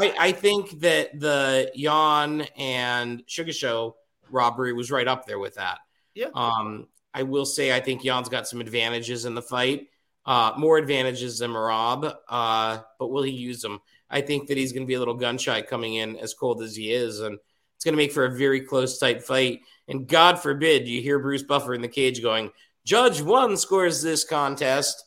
I, 0.00 0.14
I, 0.18 0.32
think 0.32 0.80
that 0.80 1.18
the 1.18 1.70
Yan 1.74 2.42
and 2.56 3.22
Sugar 3.26 3.52
Show 3.52 3.96
robbery 4.30 4.72
was 4.72 4.90
right 4.90 5.06
up 5.06 5.26
there 5.26 5.38
with 5.38 5.56
that. 5.56 5.78
Yeah. 6.14 6.28
Um, 6.34 6.88
I 7.14 7.22
will 7.22 7.46
say 7.46 7.74
I 7.74 7.80
think 7.80 8.04
Yan's 8.04 8.28
got 8.28 8.48
some 8.48 8.60
advantages 8.60 9.24
in 9.24 9.34
the 9.34 9.42
fight, 9.42 9.88
uh, 10.24 10.52
more 10.56 10.78
advantages 10.78 11.38
than 11.38 11.50
Merab, 11.50 12.14
uh, 12.28 12.78
but 12.98 13.08
will 13.08 13.22
he 13.22 13.32
use 13.32 13.60
them? 13.60 13.80
I 14.10 14.20
think 14.20 14.48
that 14.48 14.56
he's 14.56 14.72
going 14.72 14.84
to 14.84 14.88
be 14.88 14.94
a 14.94 14.98
little 14.98 15.14
gun 15.14 15.38
shy 15.38 15.62
coming 15.62 15.94
in 15.94 16.16
as 16.16 16.34
cold 16.34 16.62
as 16.62 16.76
he 16.76 16.92
is, 16.92 17.20
and 17.20 17.38
it's 17.74 17.84
going 17.84 17.94
to 17.94 17.96
make 17.96 18.12
for 18.12 18.26
a 18.26 18.36
very 18.36 18.60
close, 18.60 18.98
tight 18.98 19.24
fight. 19.24 19.60
And 19.88 20.06
God 20.06 20.38
forbid 20.38 20.86
you 20.86 21.00
hear 21.00 21.18
Bruce 21.18 21.42
Buffer 21.42 21.74
in 21.74 21.82
the 21.82 21.88
cage 21.88 22.22
going, 22.22 22.50
"Judge 22.84 23.20
one 23.20 23.56
scores 23.56 24.02
this 24.02 24.24
contest." 24.24 25.04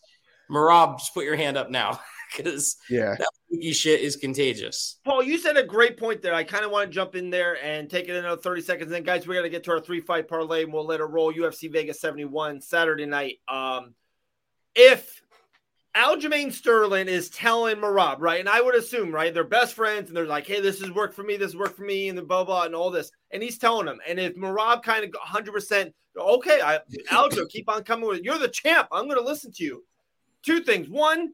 Merab, 0.50 1.00
just 1.00 1.14
put 1.14 1.26
your 1.26 1.36
hand 1.36 1.58
up 1.58 1.70
now 1.70 2.00
because 2.36 2.78
yeah, 2.90 3.16
that 3.18 3.30
spooky 3.56 3.74
shit 3.74 4.02
is 4.02 4.16
contagious. 4.16 5.00
Paul, 5.04 5.24
you 5.24 5.38
said 5.38 5.58
a 5.58 5.64
great 5.64 5.98
point 5.98 6.22
there. 6.22 6.34
I 6.34 6.44
kind 6.44 6.66
of 6.66 6.72
want 6.72 6.90
to 6.90 6.94
jump 6.94 7.16
in 7.16 7.30
there 7.30 7.64
and 7.64 7.90
take 7.90 8.08
it 8.08 8.16
another 8.16 8.42
30 8.42 8.62
seconds. 8.62 8.92
Then, 8.92 9.04
guys, 9.04 9.28
we're 9.28 9.36
going 9.36 9.46
to 9.46 9.50
get 9.50 9.64
to 9.66 9.72
our 9.72 9.80
three 9.80 10.02
fight 10.02 10.28
parlay 10.28 10.64
and 10.64 10.74
we'll 10.74 10.86
let 10.86 11.00
it 11.00 11.06
roll. 11.06 11.34
UFC 11.34 11.72
Vegas 11.72 12.00
71 12.02 12.62
Saturday 12.62 13.06
night. 13.06 13.40
Um, 13.48 13.94
if 14.76 15.22
Aljamain 15.96 16.52
Sterling 16.52 17.08
is 17.08 17.30
telling 17.30 17.78
Merab, 17.78 18.18
right? 18.20 18.40
And 18.40 18.50
I 18.50 18.60
would 18.60 18.76
assume, 18.76 19.14
right? 19.14 19.34
They're 19.34 19.46
best 19.46 19.74
friends 19.74 20.10
and 20.10 20.18
they're 20.18 20.26
like, 20.26 20.46
hey, 20.46 20.60
this 20.60 20.82
has 20.82 20.92
worked 20.92 21.14
for 21.14 21.24
me, 21.24 21.38
this 21.38 21.56
worked 21.56 21.78
for 21.78 21.86
me, 21.86 22.10
and 22.10 22.18
the 22.18 22.22
blah, 22.22 22.44
blah, 22.44 22.64
and 22.64 22.76
all 22.76 22.92
this. 22.92 23.12
And 23.32 23.42
he's 23.42 23.58
telling 23.58 23.88
him. 23.88 24.00
And 24.08 24.20
if 24.20 24.36
Merab 24.36 24.84
kind 24.84 25.06
of 25.06 25.12
100%, 25.12 25.94
okay, 26.18 26.60
I, 26.62 26.80
Aljo, 27.12 27.48
keep 27.50 27.70
on 27.70 27.84
coming 27.84 28.08
with 28.08 28.20
it. 28.20 28.26
You're 28.26 28.38
the 28.38 28.50
champ. 28.50 28.90
I'm 28.92 29.06
going 29.06 29.18
to 29.18 29.24
listen 29.24 29.52
to 29.54 29.64
you. 29.64 29.84
Two 30.44 30.62
things. 30.62 30.90
One, 30.90 31.32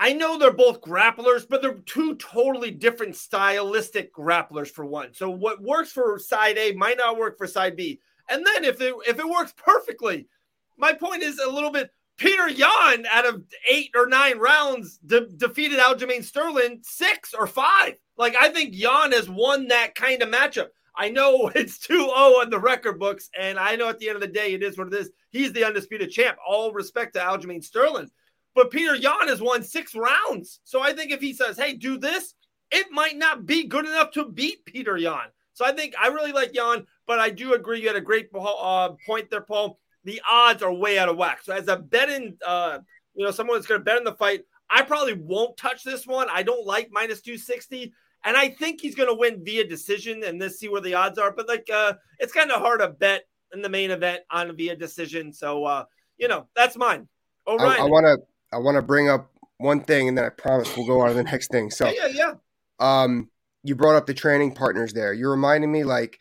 I 0.00 0.12
know 0.12 0.38
they're 0.38 0.52
both 0.52 0.80
grapplers, 0.80 1.46
but 1.48 1.60
they're 1.60 1.74
two 1.74 2.14
totally 2.16 2.70
different 2.70 3.16
stylistic 3.16 4.14
grapplers 4.14 4.68
for 4.68 4.84
one. 4.84 5.12
So 5.12 5.28
what 5.28 5.60
works 5.60 5.90
for 5.90 6.18
side 6.18 6.56
A 6.56 6.72
might 6.72 6.98
not 6.98 7.18
work 7.18 7.36
for 7.36 7.46
side 7.46 7.76
B. 7.76 8.00
And 8.28 8.46
then 8.46 8.64
if 8.64 8.80
it 8.80 8.94
if 9.06 9.18
it 9.18 9.28
works 9.28 9.52
perfectly, 9.56 10.28
my 10.76 10.92
point 10.92 11.22
is 11.22 11.38
a 11.38 11.50
little 11.50 11.70
bit. 11.70 11.90
Peter 12.16 12.48
Yan, 12.48 13.06
out 13.06 13.26
of 13.26 13.44
eight 13.68 13.90
or 13.94 14.06
nine 14.06 14.38
rounds, 14.38 14.98
de- 15.06 15.28
defeated 15.28 15.78
Aljamain 15.78 16.24
Sterling 16.24 16.80
six 16.82 17.32
or 17.32 17.46
five. 17.46 17.94
Like 18.16 18.34
I 18.40 18.48
think 18.50 18.70
Yan 18.74 19.12
has 19.12 19.28
won 19.28 19.68
that 19.68 19.94
kind 19.94 20.22
of 20.22 20.28
matchup. 20.28 20.68
I 20.98 21.08
know 21.08 21.48
it's 21.54 21.78
2 21.78 21.94
0 21.94 22.08
on 22.08 22.50
the 22.50 22.58
record 22.58 22.98
books, 22.98 23.30
and 23.38 23.58
I 23.58 23.76
know 23.76 23.88
at 23.88 23.98
the 23.98 24.08
end 24.08 24.16
of 24.16 24.22
the 24.22 24.28
day, 24.28 24.52
it 24.52 24.62
is 24.62 24.76
what 24.76 24.88
it 24.88 24.94
is. 24.94 25.10
He's 25.30 25.52
the 25.52 25.64
undisputed 25.64 26.10
champ. 26.10 26.36
All 26.46 26.72
respect 26.72 27.14
to 27.14 27.20
Aljamain 27.20 27.62
Sterling. 27.62 28.10
But 28.54 28.70
Peter 28.70 28.96
Yan 28.96 29.28
has 29.28 29.40
won 29.40 29.62
six 29.62 29.94
rounds. 29.94 30.60
So 30.64 30.82
I 30.82 30.92
think 30.92 31.12
if 31.12 31.20
he 31.20 31.32
says, 31.32 31.56
hey, 31.56 31.74
do 31.74 31.98
this, 31.98 32.34
it 32.70 32.86
might 32.90 33.16
not 33.16 33.46
be 33.46 33.64
good 33.64 33.86
enough 33.86 34.10
to 34.12 34.26
beat 34.26 34.64
Peter 34.64 34.96
Yan. 34.96 35.28
So 35.52 35.64
I 35.64 35.72
think 35.72 35.94
I 36.00 36.08
really 36.08 36.32
like 36.32 36.54
Yan, 36.54 36.86
but 37.06 37.18
I 37.18 37.30
do 37.30 37.54
agree. 37.54 37.80
You 37.80 37.88
had 37.88 37.96
a 37.96 38.00
great 38.00 38.28
uh, 38.34 38.90
point 39.06 39.30
there, 39.30 39.40
Paul. 39.40 39.78
The 40.04 40.22
odds 40.28 40.62
are 40.62 40.72
way 40.72 40.98
out 40.98 41.08
of 41.08 41.16
whack. 41.16 41.42
So 41.42 41.52
as 41.52 41.68
a 41.68 41.76
betting, 41.76 42.36
uh, 42.46 42.78
you 43.14 43.24
know, 43.24 43.30
someone 43.30 43.56
that's 43.56 43.66
going 43.66 43.80
to 43.80 43.84
bet 43.84 43.98
in 43.98 44.04
the 44.04 44.12
fight, 44.12 44.42
I 44.70 44.82
probably 44.82 45.14
won't 45.14 45.56
touch 45.56 45.82
this 45.82 46.06
one. 46.06 46.28
I 46.30 46.42
don't 46.42 46.66
like 46.66 46.90
minus 46.92 47.22
260. 47.22 47.92
And 48.24 48.36
I 48.36 48.48
think 48.48 48.80
he's 48.80 48.94
going 48.94 49.08
to 49.08 49.14
win 49.14 49.44
via 49.44 49.66
decision 49.66 50.22
and 50.24 50.40
let's 50.40 50.58
see 50.58 50.68
where 50.68 50.80
the 50.80 50.94
odds 50.94 51.18
are. 51.18 51.32
But 51.32 51.48
like, 51.48 51.68
uh, 51.72 51.94
it's 52.18 52.32
kind 52.32 52.50
of 52.50 52.60
hard 52.60 52.80
to 52.80 52.88
bet 52.88 53.24
in 53.52 53.62
the 53.62 53.68
main 53.68 53.90
event 53.90 54.22
on 54.30 54.56
via 54.56 54.76
decision. 54.76 55.32
So, 55.32 55.64
uh, 55.64 55.84
you 56.18 56.28
know, 56.28 56.46
that's 56.54 56.76
mine. 56.76 57.08
Oh, 57.46 57.58
I 57.58 57.84
want 57.84 58.04
to 58.04 58.18
I 58.52 58.58
want 58.58 58.76
to 58.76 58.82
bring 58.82 59.08
up 59.08 59.30
one 59.58 59.80
thing, 59.80 60.08
and 60.08 60.16
then 60.16 60.24
I 60.24 60.30
promise 60.30 60.76
we'll 60.76 60.86
go 60.86 61.00
on 61.00 61.08
to 61.08 61.14
the 61.14 61.24
next 61.24 61.50
thing. 61.50 61.70
So, 61.70 61.88
yeah, 61.88 62.06
yeah, 62.06 62.34
Um, 62.78 63.30
you 63.62 63.74
brought 63.74 63.96
up 63.96 64.06
the 64.06 64.14
training 64.14 64.54
partners 64.54 64.92
there. 64.92 65.12
You're 65.12 65.32
reminding 65.32 65.70
me, 65.70 65.84
like, 65.84 66.18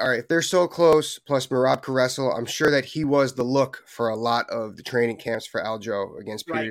all 0.00 0.10
right, 0.10 0.20
if 0.20 0.28
they're 0.28 0.42
so 0.42 0.68
close, 0.68 1.18
plus 1.18 1.46
could 1.46 1.88
wrestle, 1.88 2.32
I'm 2.32 2.46
sure 2.46 2.70
that 2.70 2.84
he 2.84 3.04
was 3.04 3.34
the 3.34 3.44
look 3.44 3.82
for 3.86 4.08
a 4.08 4.16
lot 4.16 4.48
of 4.50 4.76
the 4.76 4.82
training 4.82 5.16
camps 5.16 5.46
for 5.46 5.62
Aljo 5.62 6.20
against 6.20 6.48
right. 6.48 6.70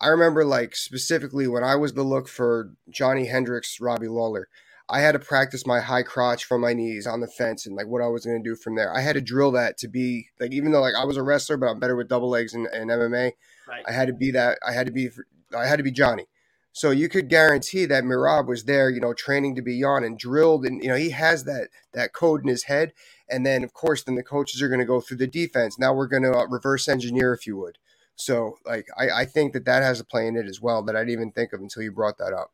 I 0.00 0.08
remember, 0.08 0.44
like, 0.44 0.76
specifically 0.76 1.46
when 1.46 1.64
I 1.64 1.76
was 1.76 1.92
the 1.92 2.02
look 2.02 2.28
for 2.28 2.72
Johnny 2.88 3.26
Hendricks, 3.26 3.80
Robbie 3.80 4.08
Lawler. 4.08 4.48
I 4.92 5.00
had 5.00 5.12
to 5.12 5.20
practice 5.20 5.66
my 5.66 5.78
high 5.80 6.02
crotch 6.02 6.44
from 6.44 6.62
my 6.62 6.72
knees 6.72 7.06
on 7.06 7.20
the 7.20 7.28
fence 7.28 7.64
and 7.64 7.76
like 7.76 7.86
what 7.86 8.02
I 8.02 8.08
was 8.08 8.26
going 8.26 8.42
to 8.42 8.48
do 8.48 8.56
from 8.56 8.74
there. 8.74 8.92
I 8.92 9.00
had 9.00 9.12
to 9.12 9.20
drill 9.20 9.52
that 9.52 9.78
to 9.78 9.88
be 9.88 10.26
like, 10.40 10.52
even 10.52 10.72
though 10.72 10.80
like 10.80 10.96
I 10.98 11.04
was 11.04 11.16
a 11.16 11.22
wrestler, 11.22 11.56
but 11.56 11.68
I'm 11.68 11.78
better 11.78 11.94
with 11.94 12.08
double 12.08 12.28
legs 12.28 12.54
and, 12.54 12.66
and 12.66 12.90
MMA. 12.90 13.30
Right. 13.70 13.84
I 13.86 13.92
had 13.92 14.08
to 14.08 14.12
be 14.12 14.30
that. 14.32 14.58
I 14.66 14.72
had 14.72 14.86
to 14.86 14.92
be. 14.92 15.08
I 15.56 15.66
had 15.66 15.76
to 15.76 15.82
be 15.82 15.92
Johnny. 15.92 16.26
So 16.72 16.90
you 16.92 17.08
could 17.08 17.28
guarantee 17.28 17.84
that 17.86 18.04
Merab 18.04 18.46
was 18.46 18.64
there, 18.64 18.90
you 18.90 19.00
know, 19.00 19.12
training 19.12 19.56
to 19.56 19.62
be 19.62 19.74
Yan 19.74 20.04
and 20.04 20.18
drilled, 20.18 20.64
and 20.64 20.82
you 20.82 20.88
know 20.88 20.96
he 20.96 21.10
has 21.10 21.44
that 21.44 21.68
that 21.92 22.12
code 22.12 22.42
in 22.42 22.48
his 22.48 22.64
head. 22.64 22.92
And 23.28 23.46
then, 23.46 23.62
of 23.62 23.72
course, 23.72 24.02
then 24.02 24.16
the 24.16 24.24
coaches 24.24 24.60
are 24.60 24.68
going 24.68 24.80
to 24.80 24.86
go 24.86 25.00
through 25.00 25.18
the 25.18 25.26
defense. 25.26 25.78
Now 25.78 25.94
we're 25.94 26.08
going 26.08 26.24
to 26.24 26.36
uh, 26.36 26.46
reverse 26.46 26.88
engineer, 26.88 27.32
if 27.32 27.46
you 27.46 27.56
would. 27.58 27.78
So, 28.16 28.56
like, 28.66 28.86
I, 28.98 29.20
I 29.20 29.24
think 29.24 29.52
that 29.52 29.64
that 29.66 29.82
has 29.82 30.00
a 30.00 30.04
play 30.04 30.26
in 30.26 30.36
it 30.36 30.46
as 30.46 30.60
well 30.60 30.82
that 30.82 30.96
I 30.96 31.00
didn't 31.00 31.12
even 31.12 31.32
think 31.32 31.52
of 31.52 31.60
until 31.60 31.82
you 31.82 31.92
brought 31.92 32.18
that 32.18 32.32
up. 32.32 32.52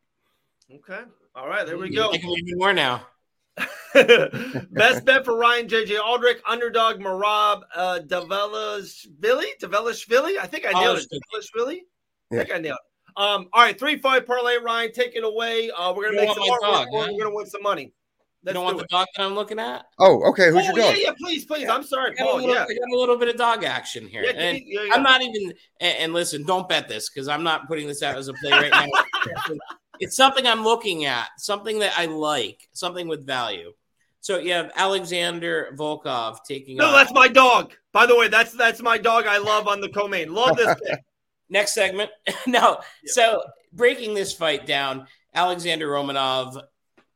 Okay. 0.71 1.01
All 1.35 1.47
right. 1.47 1.65
There 1.65 1.77
we 1.77 1.89
go. 1.89 2.11
Thinking 2.11 2.29
even 2.29 2.57
more 2.59 2.73
now. 2.73 3.07
Best 3.93 5.05
bet 5.05 5.25
for 5.25 5.37
Ryan 5.37 5.67
JJ 5.67 5.99
Aldrich, 5.99 6.41
underdog 6.47 6.99
Merab 6.99 7.61
uh 7.75 7.99
Dvalishvili. 8.05 9.45
Dvalishvili. 9.61 10.37
I 10.37 10.47
think 10.47 10.65
I 10.67 10.79
nailed 10.79 10.99
it. 10.99 11.07
Dvalishvili. 11.11 11.79
Yeah. 12.31 12.41
I 12.41 12.43
think 12.43 12.55
I 12.55 12.59
nailed 12.59 12.77
it. 12.77 13.21
Um, 13.21 13.47
all 13.51 13.63
right, 13.63 13.77
three 13.77 13.97
five 13.97 14.27
parlay, 14.27 14.57
Ryan, 14.57 14.91
take 14.91 15.15
it 15.15 15.23
away. 15.23 15.71
Uh, 15.71 15.91
we're 15.93 16.05
gonna 16.05 16.21
you 16.21 16.27
make 16.27 16.35
some 16.35 16.47
more. 16.47 16.59
Dog, 16.61 16.87
we're, 16.91 17.11
we're, 17.11 17.23
gonna 17.23 17.35
win 17.35 17.47
some 17.47 17.63
money. 17.63 17.91
Let's 18.43 18.53
you 18.53 18.61
don't 18.61 18.63
want 18.63 18.77
the 18.77 18.85
dog 18.91 19.07
that 19.15 19.23
I'm 19.23 19.33
looking 19.33 19.57
at? 19.57 19.85
Oh, 19.97 20.21
okay. 20.29 20.51
Who's 20.51 20.61
oh, 20.61 20.65
your 20.65 20.73
dog? 20.73 20.95
Yeah, 20.95 21.03
yeah, 21.05 21.11
please, 21.19 21.43
please. 21.45 21.63
Yeah. 21.63 21.73
I'm 21.73 21.81
sorry, 21.81 22.13
Paul. 22.15 22.35
Little, 22.35 22.53
yeah, 22.53 22.63
I 22.63 22.67
got 22.67 22.95
a 22.95 22.97
little 22.97 23.17
bit 23.17 23.27
of 23.29 23.35
dog 23.35 23.63
action 23.63 24.07
here, 24.07 24.21
yeah, 24.21 24.31
and 24.33 24.61
yeah, 24.63 24.81
I'm 24.93 25.01
not 25.01 25.23
even. 25.23 25.51
And, 25.81 25.97
and 25.97 26.13
listen, 26.13 26.45
don't 26.45 26.69
bet 26.69 26.87
this 26.87 27.09
because 27.09 27.27
I'm 27.27 27.43
not 27.43 27.67
putting 27.67 27.87
this 27.87 28.03
out 28.03 28.15
as 28.15 28.27
a 28.27 28.33
play 28.33 28.51
right 28.51 28.71
now. 28.71 28.85
it's 29.99 30.15
something 30.15 30.45
I'm 30.45 30.63
looking 30.63 31.05
at, 31.05 31.27
something 31.37 31.79
that 31.79 31.93
I 31.97 32.05
like, 32.05 32.67
something 32.73 33.07
with 33.07 33.25
value. 33.25 33.73
So 34.21 34.39
you 34.39 34.53
have 34.53 34.71
Alexander 34.75 35.73
Volkov 35.75 36.39
taking. 36.47 36.77
No, 36.77 36.87
on. 36.87 36.93
that's 36.93 37.13
my 37.13 37.27
dog. 37.27 37.73
By 37.93 38.05
the 38.05 38.15
way, 38.17 38.27
that's 38.27 38.53
that's 38.53 38.81
my 38.81 38.97
dog. 38.97 39.25
I 39.25 39.37
love 39.37 39.67
on 39.67 39.79
the 39.81 39.89
co-main. 39.89 40.33
Love 40.33 40.57
this 40.57 40.75
pick. 40.85 40.99
Next 41.49 41.73
segment. 41.73 42.11
no, 42.47 42.79
yeah. 42.79 42.79
so 43.05 43.43
breaking 43.71 44.13
this 44.13 44.33
fight 44.33 44.65
down, 44.65 45.07
Alexander 45.33 45.87
Romanov 45.87 46.61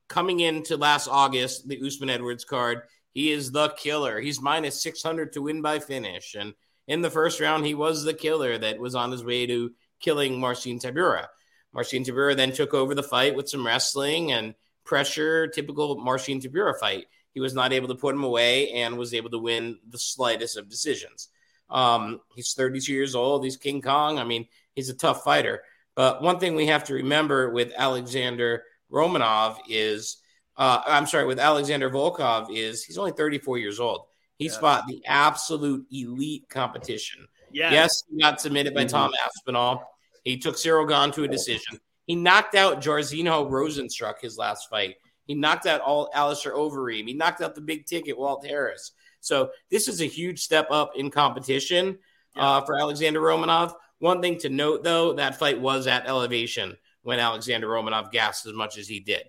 coming 0.07 0.41
into 0.41 0.77
last 0.77 1.07
August, 1.07 1.67
the 1.67 1.81
Usman 1.85 2.09
Edwards 2.09 2.45
card. 2.45 2.83
He 3.13 3.31
is 3.31 3.51
the 3.51 3.69
killer. 3.69 4.19
He's 4.19 4.41
minus 4.41 4.81
600 4.81 5.33
to 5.33 5.41
win 5.41 5.61
by 5.61 5.79
finish. 5.79 6.35
And 6.39 6.53
in 6.87 7.01
the 7.01 7.09
first 7.09 7.39
round, 7.41 7.65
he 7.65 7.73
was 7.73 8.03
the 8.03 8.13
killer 8.13 8.57
that 8.57 8.79
was 8.79 8.95
on 8.95 9.11
his 9.11 9.23
way 9.23 9.45
to 9.47 9.71
killing 9.99 10.39
Marcin 10.39 10.79
Tybura. 10.79 11.27
Marcin 11.73 12.03
Tybura 12.03 12.35
then 12.35 12.51
took 12.51 12.73
over 12.73 12.93
the 12.95 13.03
fight 13.03 13.35
with 13.35 13.49
some 13.49 13.65
wrestling 13.65 14.31
and 14.31 14.55
pressure, 14.83 15.47
typical 15.47 15.95
Marcin 15.97 16.39
Tybura 16.39 16.77
fight. 16.79 17.07
He 17.33 17.39
was 17.39 17.53
not 17.53 17.71
able 17.71 17.87
to 17.87 17.95
put 17.95 18.15
him 18.15 18.23
away 18.23 18.71
and 18.71 18.97
was 18.97 19.13
able 19.13 19.29
to 19.29 19.39
win 19.39 19.79
the 19.89 19.97
slightest 19.97 20.57
of 20.57 20.69
decisions. 20.69 21.29
Um, 21.69 22.19
he's 22.35 22.53
32 22.53 22.91
years 22.91 23.15
old. 23.15 23.45
He's 23.45 23.55
King 23.55 23.81
Kong. 23.81 24.19
I 24.19 24.25
mean, 24.25 24.47
he's 24.75 24.89
a 24.89 24.93
tough 24.93 25.23
fighter. 25.23 25.63
But 25.95 26.21
one 26.21 26.39
thing 26.39 26.55
we 26.55 26.67
have 26.67 26.83
to 26.85 26.93
remember 26.93 27.49
with 27.51 27.71
Alexander 27.77 28.63
Romanov 28.91 29.57
is, 29.69 30.17
uh, 30.57 30.81
I'm 30.85 31.07
sorry, 31.07 31.25
with 31.25 31.39
Alexander 31.39 31.89
Volkov 31.89 32.47
is 32.53 32.83
he's 32.83 32.97
only 32.97 33.11
34 33.11 33.57
years 33.57 33.79
old. 33.79 34.05
He's 34.37 34.53
yeah. 34.55 34.59
fought 34.59 34.87
the 34.87 35.01
absolute 35.05 35.85
elite 35.91 36.49
competition. 36.49 37.27
Yes, 37.51 37.71
yes 37.73 38.03
he 38.09 38.21
got 38.21 38.41
submitted 38.41 38.73
by 38.73 38.81
mm-hmm. 38.81 38.89
Tom 38.89 39.11
Aspinall. 39.25 39.90
He 40.23 40.37
took 40.37 40.61
Gane 40.61 41.11
to 41.11 41.23
a 41.23 41.27
decision. 41.27 41.79
He 42.07 42.15
knocked 42.15 42.55
out 42.55 42.81
Jairzinho 42.81 43.49
Rozenstruik 43.49 44.19
his 44.21 44.37
last 44.37 44.69
fight. 44.69 44.95
He 45.25 45.35
knocked 45.35 45.65
out 45.65 45.81
all 45.81 46.09
Alistair 46.13 46.53
Overeem. 46.53 47.07
He 47.07 47.13
knocked 47.13 47.41
out 47.41 47.55
the 47.55 47.61
big 47.61 47.85
ticket 47.85 48.17
Walt 48.17 48.45
Harris. 48.45 48.91
So 49.21 49.51
this 49.69 49.87
is 49.87 50.01
a 50.01 50.05
huge 50.05 50.39
step 50.39 50.67
up 50.71 50.93
in 50.95 51.09
competition 51.11 51.99
uh, 52.35 52.61
for 52.61 52.77
Alexander 52.77 53.21
Romanov. 53.21 53.73
One 53.99 54.21
thing 54.21 54.39
to 54.39 54.49
note, 54.49 54.83
though, 54.83 55.13
that 55.13 55.37
fight 55.37 55.61
was 55.61 55.85
at 55.87 56.07
elevation 56.07 56.75
when 57.03 57.19
Alexander 57.19 57.67
Romanov 57.67 58.11
gassed 58.11 58.45
as 58.45 58.53
much 58.53 58.77
as 58.77 58.87
he 58.87 58.99
did. 58.99 59.23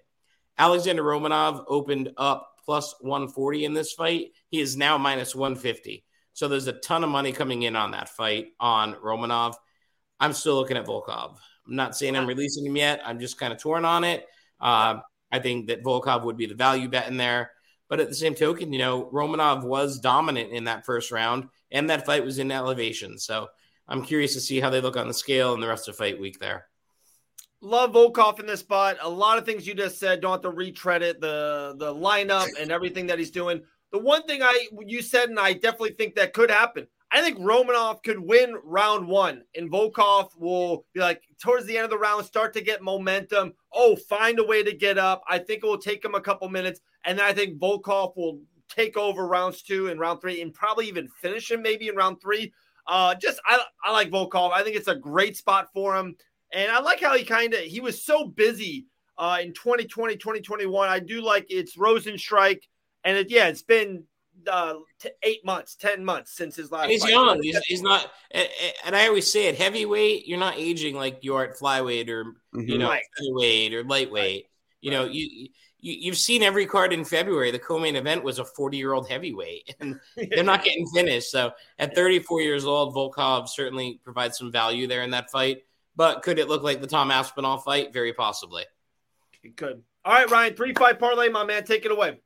Alexander 0.59 1.03
Romanov 1.03 1.65
opened 1.69 2.13
up 2.17 2.55
plus 2.65 2.95
140 3.01 3.65
in 3.65 3.75
this 3.75 3.93
fight. 3.93 4.33
He 4.49 4.61
is 4.61 4.77
now 4.77 4.97
minus 4.97 5.35
150. 5.35 6.05
So 6.33 6.49
there's 6.49 6.69
a 6.69 6.73
ton 6.73 7.05
of 7.05 7.11
money 7.11 7.33
coming 7.33 7.63
in 7.63 7.77
on 7.77 7.91
that 7.91 8.09
fight 8.09 8.49
on 8.59 8.95
Romanov. 8.95 9.55
I'm 10.21 10.33
still 10.33 10.55
looking 10.55 10.77
at 10.77 10.87
Volkov. 10.87 11.37
I'm 11.67 11.77
not 11.77 11.97
saying 11.97 12.17
I'm 12.17 12.27
releasing 12.27 12.67
him 12.67 12.77
yet. 12.77 13.01
I'm 13.05 13.21
just 13.21 13.39
kind 13.39 13.53
of 13.53 13.59
torn 13.59 13.85
on 13.85 14.05
it. 14.05 14.27
Uh, 14.61 15.01
I 15.31 15.39
think 15.39 15.69
that 15.69 15.83
Volkov 15.83 16.25
would 16.25 16.37
be 16.37 16.47
the 16.47 16.55
value 16.55 16.89
bet 16.89 17.09
in 17.09 17.17
there. 17.17 17.51
But 17.89 18.01
at 18.01 18.09
the 18.09 18.15
same 18.15 18.35
token, 18.35 18.73
you 18.73 18.79
know, 18.79 19.11
Romanov 19.13 19.65
was 19.65 20.01
dominant 20.01 20.51
in 20.53 20.65
that 20.65 20.87
first 20.87 21.11
round, 21.11 21.49
and 21.71 21.91
that 21.91 22.07
fight 22.07 22.25
was 22.25 22.39
in 22.39 22.51
elevation. 22.51 23.19
So 23.19 23.49
I'm 23.87 24.03
curious 24.03 24.33
to 24.35 24.41
see 24.41 24.61
how 24.61 24.71
they 24.71 24.81
look 24.81 24.97
on 24.97 25.09
the 25.09 25.15
scale 25.15 25.53
in 25.55 25.61
the 25.61 25.69
rest 25.69 25.89
of 25.89 25.97
fight 25.97 26.19
week 26.19 26.39
there. 26.39 26.69
Love 27.61 27.93
Volkov 27.93 28.41
in 28.41 28.47
this 28.47 28.61
spot. 28.61 28.97
A 29.03 29.09
lot 29.09 29.39
of 29.39 29.45
things 29.45 29.67
you 29.67 29.75
just 29.75 29.99
said. 29.99 30.21
Don't 30.21 30.33
have 30.33 30.43
to 30.43 30.51
retread 30.51 31.03
it. 31.03 31.21
The 31.21 31.75
the 31.79 31.95
lineup 31.95 32.49
and 32.59 32.73
everything 32.73 33.07
that 33.09 33.19
he's 33.19 33.31
doing. 33.31 33.63
The 33.93 33.99
one 33.99 34.23
thing 34.25 34.43
I 34.43 34.69
you 34.87 35.03
said, 35.03 35.29
and 35.29 35.39
I 35.39 35.53
definitely 35.53 35.93
think 35.93 36.15
that 36.15 36.33
could 36.33 36.51
happen. 36.51 36.87
I 37.13 37.21
think 37.21 37.39
Romanov 37.39 38.03
could 38.03 38.19
win 38.19 38.57
round 38.65 39.07
one, 39.07 39.43
and 39.55 39.71
Volkov 39.71 40.31
will 40.39 40.87
be 40.95 41.01
like 41.01 41.23
towards 41.41 41.67
the 41.67 41.77
end 41.77 41.85
of 41.85 41.91
the 41.91 41.99
round, 41.99 42.25
start 42.25 42.55
to 42.55 42.63
get 42.63 42.83
momentum. 42.83 43.53
Oh, 43.71 43.97
find 43.97 44.39
a 44.39 44.45
way 44.45 44.63
to 44.63 44.73
get 44.73 44.97
up. 44.97 45.23
I 45.29 45.39
think 45.39 45.63
it 45.63 45.67
will 45.67 45.77
take 45.77 46.03
him 46.03 46.15
a 46.15 46.21
couple 46.21 46.49
minutes, 46.49 46.81
and 47.05 47.19
then 47.19 47.27
I 47.27 47.35
think 47.35 47.61
Volkov 47.61 48.17
will 48.17 48.41
take 48.67 48.97
over 48.97 49.27
rounds 49.27 49.61
two 49.61 49.89
and 49.89 50.01
round 50.01 50.23
three, 50.23 50.41
and 50.41 50.55
probably 50.55 50.89
even 50.89 51.07
finish 51.07 51.51
him 51.51 51.61
maybe 51.61 51.89
in 51.89 51.97
round 51.97 52.19
three. 52.23 52.51
Uh, 52.87 53.15
just 53.15 53.41
I, 53.45 53.63
I 53.85 53.93
like 53.93 54.11
Volkov. 54.11 54.53
I 54.53 54.63
think 54.63 54.77
it's 54.77 54.89
a 54.89 54.97
great 54.97 55.37
spot 55.37 55.69
for 55.75 55.95
him, 55.95 56.17
and 56.55 56.73
I 56.73 56.81
like 56.81 57.01
how 57.01 57.15
he 57.15 57.25
kind 57.25 57.53
of 57.53 57.61
he 57.61 57.81
was 57.81 58.03
so 58.03 58.25
busy 58.25 58.87
uh, 59.19 59.39
in 59.43 59.53
2020, 59.53 60.17
2021. 60.17 60.89
I 60.89 60.99
do 60.99 61.21
like 61.21 61.47
it's 61.51 61.77
Rozenstruik, 61.77 62.63
and 63.05 63.19
it, 63.19 63.31
yeah, 63.31 63.49
it's 63.49 63.63
been 63.63 64.05
uh, 64.49 64.75
t- 64.99 65.11
eight 65.23 65.45
months, 65.45 65.77
ten 65.77 66.05
months 66.05 66.33
since 66.33 66.57
his 66.57 66.71
last. 66.71 66.89
he's 66.89 67.03
fight. 67.03 67.13
young. 67.13 67.43
He's, 67.43 67.59
he's, 67.67 67.83
not, 67.83 68.11
and 68.85 68.97
I 68.97 69.07
always 69.07 69.31
say 69.31 69.47
it: 69.47 69.57
heavyweight, 69.57 70.27
you're 70.27 70.39
not 70.39 70.59
aging 70.59 70.95
like 70.95 71.19
you 71.23 71.37
are 71.37 71.45
at 71.45 71.59
flyweight 71.59 72.09
or 72.09 72.25
mm-hmm. 72.25 72.61
you 72.61 72.79
know 72.79 72.89
right. 72.89 73.03
heavyweight 73.19 73.75
or 73.75 73.85
lightweight. 73.85 74.45
Right. 74.45 74.45
You 74.81 74.91
know, 74.91 75.05
you, 75.05 75.29
you 75.31 75.49
you've 75.83 76.17
seen 76.17 76.43
every 76.43 76.65
card 76.65 76.93
in 76.93 77.05
February. 77.05 77.51
The 77.51 77.59
co-main 77.59 77.97
event 77.97 78.23
was 78.23 78.39
a 78.39 78.45
40 78.45 78.77
year 78.77 78.93
old 78.93 79.09
heavyweight, 79.09 79.75
and 79.81 80.01
they're 80.17 80.45
not 80.45 80.65
getting 80.65 80.87
finished. 80.95 81.31
So 81.31 81.53
at 81.79 81.95
34 81.95 82.41
years 82.41 82.65
old, 82.65 82.95
Volkov 82.95 83.49
certainly 83.49 84.01
provides 84.05 84.39
some 84.39 84.51
value 84.51 84.87
there 84.87 85.03
in 85.03 85.11
that 85.11 85.31
fight. 85.31 85.65
But 85.95 86.23
could 86.23 86.39
it 86.39 86.49
look 86.49 86.63
like 86.63 86.81
the 86.81 86.87
Tom 86.87 87.11
Aspinall 87.11 87.59
fight? 87.59 87.93
Very 87.93 88.15
possibly. 88.15 88.65
It 89.43 89.57
could. 89.57 89.83
All 90.05 90.15
right, 90.15 90.31
Ryan, 90.31 90.55
three 90.55 90.73
fight 90.73 90.99
parlay, 90.99 91.29
my 91.29 91.45
man. 91.45 91.65
Take 91.65 91.85
it 91.85 91.91
away. 91.91 92.21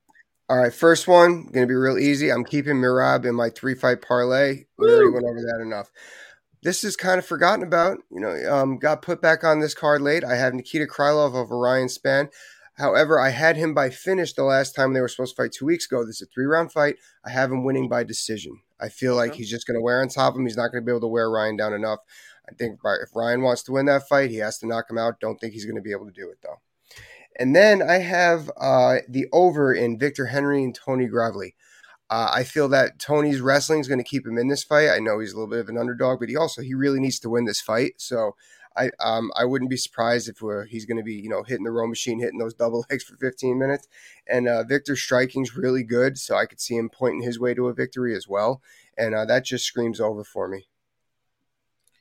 All 0.49 0.59
right, 0.59 0.73
first 0.73 1.09
one 1.09 1.47
going 1.47 1.67
to 1.67 1.67
be 1.67 1.75
real 1.75 1.99
easy. 1.99 2.31
I'm 2.31 2.45
keeping 2.45 2.77
Merab 2.77 3.25
in 3.25 3.35
my 3.35 3.51
three 3.51 3.75
fight 3.75 4.01
parlay. 4.01 4.67
We 4.79 4.89
already 4.89 5.11
went 5.11 5.27
over 5.27 5.41
that 5.41 5.61
enough. 5.61 5.91
This 6.63 6.85
is 6.85 6.95
kind 6.95 7.19
of 7.19 7.27
forgotten 7.27 7.65
about. 7.65 7.99
You 8.13 8.21
know, 8.21 8.55
um, 8.55 8.79
got 8.79 9.03
put 9.03 9.21
back 9.21 9.43
on 9.43 9.59
this 9.59 9.75
card 9.75 10.03
late. 10.03 10.23
I 10.23 10.37
have 10.37 10.55
Nikita 10.55 10.87
Krylov 10.87 11.35
over 11.35 11.59
Ryan 11.59 11.89
Spann. 11.89 12.29
However, 12.75 13.19
I 13.19 13.31
had 13.31 13.57
him 13.57 13.75
by 13.75 13.91
finish 13.91 14.35
the 14.35 14.45
last 14.45 14.75
time 14.77 14.93
they 14.93 15.01
were 15.01 15.09
supposed 15.09 15.35
to 15.35 15.43
fight 15.43 15.53
two 15.53 15.67
weeks 15.67 15.87
ago. 15.87 16.05
This 16.05 16.21
is 16.21 16.29
a 16.29 16.31
three 16.33 16.47
round 16.47 16.71
fight. 16.71 16.97
I 17.25 17.31
have 17.31 17.51
him 17.51 17.65
winning 17.65 17.89
by 17.89 18.05
decision. 18.05 18.61
I 18.79 18.89
feel 18.89 19.17
like 19.17 19.35
he's 19.35 19.51
just 19.51 19.67
going 19.67 19.79
to 19.79 19.83
wear 19.83 20.01
on 20.01 20.09
top 20.09 20.35
of 20.35 20.39
him. 20.39 20.47
He's 20.47 20.57
not 20.57 20.71
going 20.71 20.83
to 20.83 20.87
be 20.87 20.93
able 20.93 21.01
to 21.01 21.09
wear 21.09 21.29
Ryan 21.29 21.57
down 21.57 21.73
enough. 21.73 22.01
I 22.49 22.55
think 22.55 22.79
if 22.85 23.17
Ryan 23.17 23.43
wants 23.43 23.65
to 23.65 23.73
win 23.73 23.87
that 23.87 24.07
fight, 24.09 24.31
he 24.31 24.37
has 24.37 24.59
to 24.59 24.67
knock 24.67 24.91
him 24.91 24.99
out. 24.99 25.19
Don't 25.19 25.41
think 25.41 25.55
he's 25.55 25.65
going 25.65 25.77
to 25.77 25.83
be 25.83 25.91
able 25.91 26.07
to 26.07 26.13
do 26.13 26.31
it 26.31 26.39
though. 26.43 26.61
And 27.39 27.55
then 27.55 27.83
I 27.83 27.99
have 27.99 28.51
uh, 28.57 28.97
the 29.09 29.27
over 29.33 29.73
in 29.73 29.99
Victor 29.99 30.27
Henry 30.27 30.65
and 30.65 30.75
Tony 30.75 31.07
Gravely. 31.07 31.55
Uh, 32.09 32.31
I 32.33 32.45
feel 32.45 32.69
that 32.69 32.99
Tony's 32.99 33.41
wrestling 33.41 33.81
is 33.81 33.89
going 33.89 33.99
to 33.99 34.05
keep 34.05 34.27
him 34.27 34.39
in 34.39 34.49
this 34.49 34.63
fight. 34.63 34.91
I 34.91 35.01
know 35.01 35.19
he's 35.19 35.33
a 35.33 35.37
little 35.37 35.51
bit 35.51 35.61
of 35.61 35.69
an 35.69 35.77
underdog, 35.77 36.21
but 36.21 36.29
he 36.29 36.37
also 36.37 36.63
he 36.63 36.75
really 36.75 37.01
needs 37.01 37.19
to 37.21 37.31
win 37.31 37.45
this 37.45 37.61
fight. 37.61 37.95
So 37.97 38.37
I 38.77 38.91
um, 39.01 39.33
I 39.37 39.45
wouldn't 39.45 39.71
be 39.71 39.77
surprised 39.77 40.29
if 40.29 40.41
he's 40.69 40.87
going 40.87 40.99
to 40.99 41.03
be 41.03 41.15
you 41.15 41.29
know 41.29 41.43
hitting 41.43 41.65
the 41.65 41.73
row 41.73 41.87
machine, 41.87 42.21
hitting 42.21 42.39
those 42.39 42.55
double 42.55 42.85
legs 42.91 43.03
for 43.05 43.17
15 43.17 43.59
minutes. 43.59 43.89
And 44.29 44.47
uh, 44.47 44.63
Victor's 44.65 45.03
striking's 45.03 45.57
really 45.57 45.83
good, 45.83 46.17
so 46.17 46.37
I 46.37 46.47
could 46.47 46.61
see 46.61 46.77
him 46.77 46.91
pointing 46.91 47.23
his 47.23 47.41
way 47.41 47.55
to 47.55 47.69
a 47.69 47.75
victory 47.75 48.15
as 48.15 48.29
well. 48.29 48.63
And 48.97 49.15
uh, 49.15 49.25
that 49.27 49.45
just 49.45 49.65
screams 49.65 50.01
over 50.01 50.23
for 50.23 50.49
me. 50.49 50.69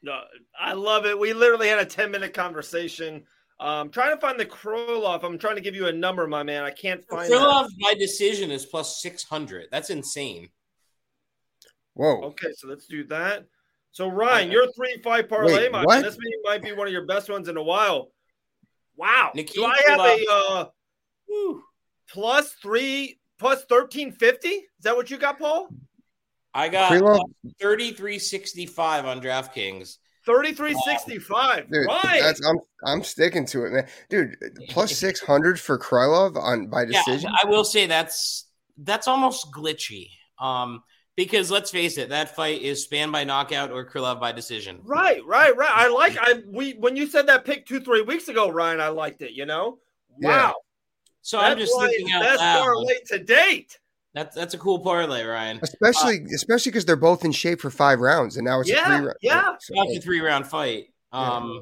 No, 0.03 0.21
I 0.59 0.73
love 0.73 1.07
it. 1.07 1.17
We 1.17 1.33
literally 1.33 1.67
had 1.67 1.79
a 1.79 1.85
10 1.85 2.11
minute 2.11 2.33
conversation. 2.33 3.23
Um, 3.59 3.89
trying 3.89 4.13
to 4.13 4.19
find 4.19 4.39
the 4.39 4.45
Krylov. 4.45 5.23
I'm 5.23 5.37
trying 5.37 5.55
to 5.55 5.61
give 5.61 5.75
you 5.75 5.87
a 5.87 5.93
number, 5.93 6.27
my 6.27 6.43
man. 6.43 6.63
I 6.63 6.71
can't 6.71 7.03
find 7.07 7.31
Krylov 7.31 7.69
by 7.81 7.93
decision 7.93 8.51
is 8.51 8.65
plus 8.65 9.01
600. 9.01 9.67
That's 9.71 9.89
insane. 9.89 10.49
Whoa. 11.93 12.21
Okay, 12.23 12.51
so 12.57 12.67
let's 12.67 12.85
do 12.87 13.05
that. 13.05 13.45
So 13.91 14.09
Ryan, 14.09 14.51
your 14.51 14.69
three 14.73 14.99
five 15.01 15.29
parlay, 15.29 15.69
my 15.69 15.85
man. 15.87 16.01
This 16.01 16.17
might 16.43 16.61
be 16.61 16.73
one 16.73 16.85
of 16.85 16.91
your 16.91 17.05
best 17.05 17.29
ones 17.29 17.47
in 17.47 17.55
a 17.55 17.63
while. 17.63 18.11
Wow. 18.97 19.31
Nikita 19.33 19.59
do 19.59 19.65
I 19.65 19.81
have 19.87 19.99
a 20.01 20.25
uh, 20.29 21.53
plus 22.09 22.51
three 22.61 23.19
plus 23.39 23.63
thirteen 23.69 24.11
fifty? 24.11 24.49
Is 24.49 24.83
that 24.83 24.97
what 24.97 25.09
you 25.09 25.17
got, 25.17 25.39
Paul? 25.39 25.69
I 26.53 26.67
got 26.67 27.01
thirty 27.61 27.93
three 27.93 28.19
sixty 28.19 28.65
five 28.65 29.05
on 29.05 29.21
DraftKings. 29.21 29.97
Thirty 30.25 30.53
three 30.53 30.75
sixty 30.85 31.19
five. 31.19 31.67
Right. 31.69 32.19
That's 32.21 32.45
I'm 32.45 32.59
I'm 32.83 33.03
sticking 33.03 33.45
to 33.47 33.65
it, 33.65 33.71
man. 33.71 33.87
Dude, 34.09 34.35
plus 34.69 34.95
six 34.97 35.19
hundred 35.19 35.59
for 35.59 35.77
Krylov 35.77 36.35
on 36.35 36.67
by 36.67 36.85
decision. 36.85 37.31
Yeah, 37.31 37.37
I 37.43 37.49
will 37.49 37.63
say 37.63 37.85
that's 37.85 38.45
that's 38.77 39.07
almost 39.07 39.51
glitchy. 39.51 40.09
Um 40.39 40.83
because 41.15 41.49
let's 41.49 41.71
face 41.71 41.97
it, 41.97 42.09
that 42.09 42.35
fight 42.35 42.61
is 42.61 42.85
Spann 42.85 43.11
by 43.11 43.23
knockout 43.23 43.71
or 43.71 43.85
Krylov 43.85 44.19
by 44.19 44.31
decision. 44.31 44.79
Right, 44.83 45.23
right, 45.25 45.55
right. 45.55 45.71
I 45.71 45.89
like 45.89 46.17
I 46.19 46.41
we 46.47 46.73
when 46.73 46.95
you 46.95 47.07
said 47.07 47.27
that 47.27 47.45
pick 47.45 47.65
two 47.65 47.79
three 47.79 48.01
weeks 48.01 48.27
ago, 48.27 48.49
Ryan. 48.49 48.81
I 48.81 48.89
liked 48.89 49.21
it. 49.21 49.31
You 49.31 49.45
know, 49.45 49.79
wow. 50.17 50.47
Yeah. 50.47 50.51
So 51.21 51.37
that's 51.37 51.51
I'm 51.51 51.57
just 51.59 51.79
thinking 51.79 52.11
out 52.13 52.21
best 52.21 52.39
loud. 52.39 52.63
parlay 52.63 52.95
to 53.07 53.19
date. 53.19 53.79
That's 54.15 54.35
that's 54.35 54.53
a 54.55 54.57
cool 54.57 54.79
parlay, 54.79 55.23
Ryan. 55.23 55.59
Especially 55.61 56.21
uh, 56.21 56.33
especially 56.33 56.71
because 56.71 56.85
they're 56.85 56.95
both 56.95 57.23
in 57.23 57.31
shape 57.31 57.61
for 57.61 57.69
five 57.69 57.99
rounds, 57.99 58.37
and 58.37 58.45
now 58.45 58.61
it's 58.61 58.69
yeah, 58.69 58.81
a 58.81 58.97
three 58.97 59.05
round. 59.05 59.17
Yeah, 59.21 59.55
so, 59.59 59.99
three 60.01 60.21
round 60.21 60.47
fight. 60.47 60.85
Um, 61.11 61.51
yeah. 61.53 61.59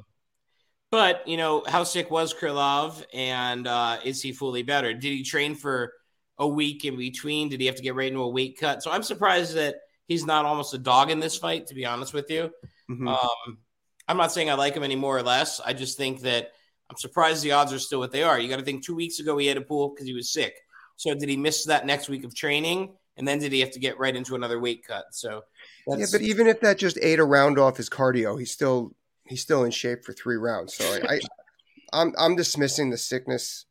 but 0.92 1.28
you 1.28 1.36
know 1.36 1.64
how 1.68 1.84
sick 1.84 2.10
was 2.10 2.34
Krylov, 2.34 3.04
and 3.14 3.68
uh, 3.68 3.98
is 4.06 4.22
he 4.22 4.32
fully 4.32 4.64
better? 4.64 4.94
Did 4.94 5.04
he 5.04 5.24
train 5.24 5.56
for? 5.56 5.92
a 6.40 6.48
week 6.48 6.86
in 6.86 6.98
between? 6.98 7.50
Did 7.50 7.60
he 7.60 7.68
have 7.68 7.76
to 7.76 7.82
get 7.82 7.96
right 7.96 8.08
into 8.08 8.22
a 8.22 8.30
weight 8.30 8.58
cut? 8.60 8.84
So 8.84 8.92
I'm 8.92 9.04
surprised 9.04 9.56
that 9.56 9.76
he's 10.08 10.26
not 10.26 10.46
almost 10.46 10.74
a 10.74 10.78
dog 10.78 11.12
in 11.12 11.20
this 11.20 11.38
fight, 11.38 11.68
to 11.68 11.76
be 11.76 11.86
honest 11.86 12.14
with 12.14 12.30
you. 12.30 12.52
Mm-hmm. 12.90 13.08
Um, 13.08 13.58
I'm 14.08 14.18
not 14.18 14.32
saying 14.32 14.50
I 14.50 14.56
like 14.56 14.76
him 14.76 14.84
any 14.84 14.96
more 14.96 15.18
or 15.18 15.24
less. 15.24 15.60
I 15.60 15.74
just 15.74 15.98
think 15.98 16.22
that 16.22 16.52
I'm 16.90 16.98
surprised 16.98 17.44
the 17.44 17.54
odds 17.54 17.72
are 17.74 17.80
still 17.80 18.00
what 18.00 18.12
they 18.12 18.24
are. 18.24 18.40
You 18.40 18.50
got 18.50 18.58
to 18.58 18.66
think 18.66 18.84
two 18.84 18.96
weeks 18.96 19.20
ago 19.20 19.38
he 19.38 19.48
had 19.48 19.58
a 19.58 19.62
pool 19.62 19.90
because 19.90 20.06
he 20.06 20.14
was 20.14 20.32
sick. 20.32 20.56
So 21.04 21.14
did 21.14 21.28
he 21.28 21.38
miss 21.38 21.66
that 21.66 21.86
next 21.86 22.08
week 22.08 22.24
of 22.24 22.34
training? 22.34 22.94
And 23.18 23.28
then 23.28 23.40
did 23.40 23.52
he 23.52 23.60
have 23.60 23.72
to 23.72 23.80
get 23.80 24.00
right 24.00 24.16
into 24.16 24.36
another 24.36 24.60
weight 24.60 24.86
cut? 24.88 25.06
So 25.12 25.44
yeah, 25.88 26.06
but 26.12 26.22
even 26.22 26.48
if 26.48 26.62
that 26.62 26.78
just 26.78 26.98
ate 27.02 27.20
a 27.20 27.26
round 27.26 27.60
off 27.60 27.78
his 27.78 27.90
cardio, 27.90 28.40
he's 28.40 28.52
still 28.52 28.96
he's 29.28 29.42
still 29.42 29.66
in 29.66 29.72
shape 29.72 30.06
for 30.06 30.14
three 30.14 30.38
rounds. 30.38 30.74
So 30.74 30.86
I, 30.86 31.16
I 31.16 31.20
I'm 31.94 32.14
I'm 32.18 32.36
dismissing 32.36 32.90
the 32.90 32.98
sickness 32.98 33.66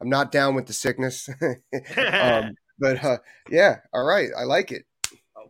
I'm 0.00 0.08
not 0.08 0.30
down 0.30 0.54
with 0.54 0.66
the 0.66 0.72
sickness. 0.72 1.28
um, 1.42 2.54
but 2.78 3.02
uh, 3.02 3.18
yeah, 3.50 3.78
all 3.92 4.04
right, 4.04 4.30
I 4.36 4.44
like 4.44 4.72
it. 4.72 4.84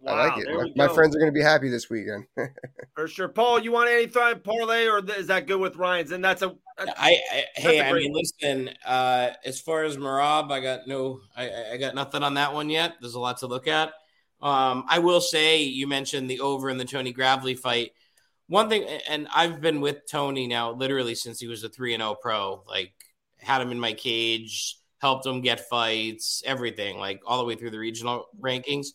Wow, 0.07 0.13
I 0.13 0.29
like 0.29 0.39
it. 0.39 0.77
My, 0.77 0.87
my, 0.87 0.95
friends 0.95 1.17
are 1.17 1.19
going 1.19 1.33
to 1.33 1.37
be 1.37 1.43
happy 1.43 1.69
this 1.69 1.91
weekend. 1.91 2.27
For 2.95 3.09
sure, 3.09 3.29
Paul. 3.29 3.59
You 3.59 3.73
want 3.73 3.91
any 3.91 4.07
thought 4.07 4.45
parlay, 4.45 4.87
or 4.87 5.03
is 5.19 5.27
that 5.27 5.49
good 5.49 5.59
with 5.59 5.75
Ryan's? 5.77 6.13
And 6.13 6.25
that's 6.25 6.43
a. 6.43 6.55
That's, 6.79 6.93
I, 6.97 7.19
I 7.33 7.45
hey, 7.57 7.81
I 7.81 7.93
mean, 7.93 8.13
listen. 8.13 8.71
Uh, 8.85 9.31
as 9.45 9.61
far 9.61 9.83
as 9.83 9.97
Merab, 9.97 10.53
I 10.53 10.61
got 10.61 10.87
no, 10.87 11.21
I, 11.37 11.73
I 11.73 11.77
got 11.77 11.97
nothing 11.97 12.23
on 12.23 12.35
that 12.35 12.55
one 12.55 12.71
yet. 12.71 12.95
There's 13.01 13.15
a 13.15 13.21
lot 13.21 13.39
to 13.39 13.49
look 13.49 13.67
at. 13.67 13.95
Um, 14.41 14.85
I 14.89 15.01
will 15.01 15.21
say, 15.21 15.63
you 15.63 15.89
mentioned 15.89 16.31
the 16.31 16.41
over 16.41 16.71
in 16.71 16.79
the 16.79 16.85
Tony 16.85 17.13
Gravely 17.13 17.55
fight. 17.55 17.91
One 18.47 18.69
thing, 18.69 18.85
and 19.09 19.27
I've 19.35 19.61
been 19.61 19.81
with 19.81 20.09
Tony 20.09 20.47
now 20.47 20.71
literally 20.71 21.17
since 21.17 21.41
he 21.41 21.49
was 21.49 21.65
a 21.65 21.69
three 21.69 21.95
and 21.95 22.01
zero 22.01 22.13
oh 22.13 22.15
pro. 22.15 22.63
Like 22.69 22.93
had 23.39 23.61
him 23.61 23.73
in 23.73 23.81
my 23.81 23.93
cage, 23.93 24.77
helped 24.99 25.27
him 25.27 25.41
get 25.41 25.69
fights, 25.69 26.45
everything, 26.47 26.99
like 26.99 27.23
all 27.27 27.39
the 27.39 27.45
way 27.45 27.57
through 27.57 27.71
the 27.71 27.79
regional 27.79 28.27
rankings. 28.41 28.89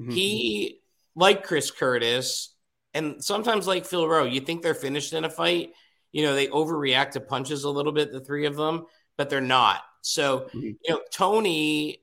Mm-hmm. 0.00 0.10
He, 0.10 0.80
like 1.14 1.44
Chris 1.44 1.70
Curtis, 1.70 2.54
and 2.94 3.22
sometimes 3.22 3.66
like 3.66 3.86
Phil 3.86 4.08
Rowe, 4.08 4.24
you 4.24 4.40
think 4.40 4.62
they're 4.62 4.74
finished 4.74 5.12
in 5.12 5.24
a 5.24 5.30
fight. 5.30 5.70
You 6.12 6.24
know, 6.24 6.34
they 6.34 6.46
overreact 6.48 7.12
to 7.12 7.20
punches 7.20 7.64
a 7.64 7.70
little 7.70 7.92
bit, 7.92 8.12
the 8.12 8.20
three 8.20 8.46
of 8.46 8.56
them, 8.56 8.86
but 9.18 9.28
they're 9.28 9.40
not. 9.40 9.82
So, 10.00 10.48
mm-hmm. 10.54 10.60
you 10.60 10.76
know, 10.88 11.00
Tony, 11.12 12.02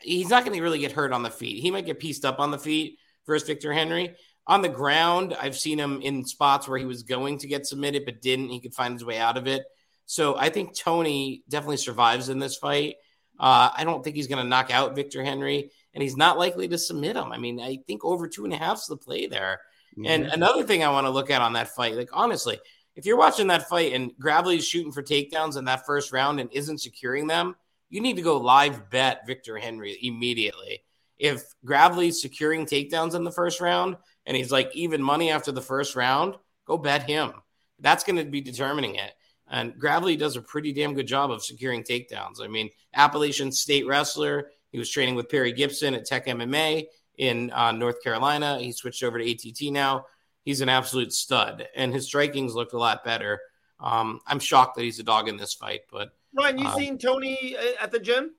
he's 0.00 0.28
not 0.28 0.44
going 0.44 0.56
to 0.56 0.62
really 0.62 0.78
get 0.78 0.92
hurt 0.92 1.12
on 1.12 1.22
the 1.22 1.30
feet. 1.30 1.60
He 1.60 1.70
might 1.70 1.86
get 1.86 1.98
pieced 1.98 2.24
up 2.24 2.38
on 2.40 2.50
the 2.50 2.58
feet 2.58 2.98
versus 3.26 3.48
Victor 3.48 3.72
Henry. 3.72 4.14
On 4.46 4.60
the 4.60 4.68
ground, 4.68 5.36
I've 5.40 5.56
seen 5.56 5.78
him 5.78 6.00
in 6.02 6.24
spots 6.24 6.68
where 6.68 6.78
he 6.78 6.84
was 6.84 7.04
going 7.04 7.38
to 7.38 7.48
get 7.48 7.66
submitted 7.66 8.04
but 8.04 8.20
didn't. 8.20 8.48
He 8.50 8.60
could 8.60 8.74
find 8.74 8.94
his 8.94 9.04
way 9.04 9.18
out 9.18 9.36
of 9.36 9.46
it. 9.46 9.64
So 10.06 10.36
I 10.36 10.50
think 10.50 10.76
Tony 10.76 11.42
definitely 11.48 11.76
survives 11.76 12.28
in 12.28 12.38
this 12.38 12.56
fight. 12.56 12.96
Uh, 13.38 13.70
I 13.74 13.84
don't 13.84 14.04
think 14.04 14.16
he's 14.16 14.26
going 14.26 14.42
to 14.42 14.48
knock 14.48 14.70
out 14.70 14.94
Victor 14.94 15.24
Henry, 15.24 15.70
and 15.94 16.02
he's 16.02 16.16
not 16.16 16.38
likely 16.38 16.68
to 16.68 16.78
submit 16.78 17.16
him. 17.16 17.32
I 17.32 17.38
mean, 17.38 17.60
I 17.60 17.78
think 17.86 18.04
over 18.04 18.28
two 18.28 18.44
and 18.44 18.52
a 18.52 18.56
half 18.56 18.78
is 18.78 18.86
the 18.86 18.96
play 18.96 19.26
there. 19.26 19.60
And 20.06 20.24
another 20.24 20.64
thing 20.64 20.82
I 20.82 20.90
want 20.90 21.06
to 21.06 21.10
look 21.10 21.30
at 21.30 21.42
on 21.42 21.52
that 21.52 21.74
fight, 21.74 21.96
like 21.96 22.08
honestly, 22.12 22.58
if 22.96 23.04
you're 23.04 23.18
watching 23.18 23.48
that 23.48 23.68
fight 23.68 23.92
and 23.92 24.12
Gravely's 24.18 24.66
shooting 24.66 24.92
for 24.92 25.02
takedowns 25.02 25.58
in 25.58 25.66
that 25.66 25.84
first 25.84 26.12
round 26.12 26.40
and 26.40 26.50
isn't 26.52 26.80
securing 26.80 27.26
them, 27.26 27.56
you 27.90 28.00
need 28.00 28.16
to 28.16 28.22
go 28.22 28.38
live 28.38 28.88
bet 28.90 29.26
Victor 29.26 29.58
Henry 29.58 29.98
immediately. 30.02 30.82
If 31.18 31.44
Gravely's 31.64 32.22
securing 32.22 32.64
takedowns 32.64 33.14
in 33.14 33.24
the 33.24 33.30
first 33.30 33.60
round 33.60 33.96
and 34.24 34.36
he's 34.36 34.50
like 34.50 34.74
even 34.74 35.02
money 35.02 35.30
after 35.30 35.52
the 35.52 35.60
first 35.60 35.94
round, 35.94 36.36
go 36.66 36.78
bet 36.78 37.02
him. 37.02 37.32
That's 37.80 38.04
going 38.04 38.16
to 38.16 38.24
be 38.24 38.40
determining 38.40 38.94
it. 38.94 39.12
And 39.48 39.78
Gravely 39.78 40.16
does 40.16 40.36
a 40.36 40.42
pretty 40.42 40.72
damn 40.72 40.94
good 40.94 41.06
job 41.06 41.30
of 41.30 41.44
securing 41.44 41.82
takedowns. 41.82 42.42
I 42.42 42.46
mean, 42.46 42.70
Appalachian 42.94 43.52
State 43.52 43.86
wrestler. 43.86 44.50
He 44.72 44.78
was 44.78 44.90
training 44.90 45.14
with 45.14 45.28
Perry 45.28 45.52
Gibson 45.52 45.94
at 45.94 46.06
Tech 46.06 46.26
MMA 46.26 46.86
in 47.18 47.50
uh, 47.52 47.72
North 47.72 48.02
Carolina. 48.02 48.58
He 48.58 48.72
switched 48.72 49.02
over 49.02 49.18
to 49.18 49.30
ATT 49.30 49.72
now. 49.72 50.06
He's 50.44 50.60
an 50.60 50.68
absolute 50.68 51.12
stud, 51.12 51.68
and 51.76 51.94
his 51.94 52.06
striking's 52.06 52.54
looked 52.54 52.72
a 52.72 52.78
lot 52.78 53.04
better. 53.04 53.40
Um, 53.78 54.20
I'm 54.26 54.40
shocked 54.40 54.76
that 54.76 54.82
he's 54.82 54.98
a 54.98 55.04
dog 55.04 55.28
in 55.28 55.36
this 55.36 55.54
fight, 55.54 55.82
but 55.90 56.12
Ryan, 56.34 56.58
you 56.58 56.66
um, 56.66 56.78
seen 56.78 56.98
Tony 56.98 57.56
uh, 57.56 57.82
at 57.84 57.92
the 57.92 58.00
gym? 58.00 58.32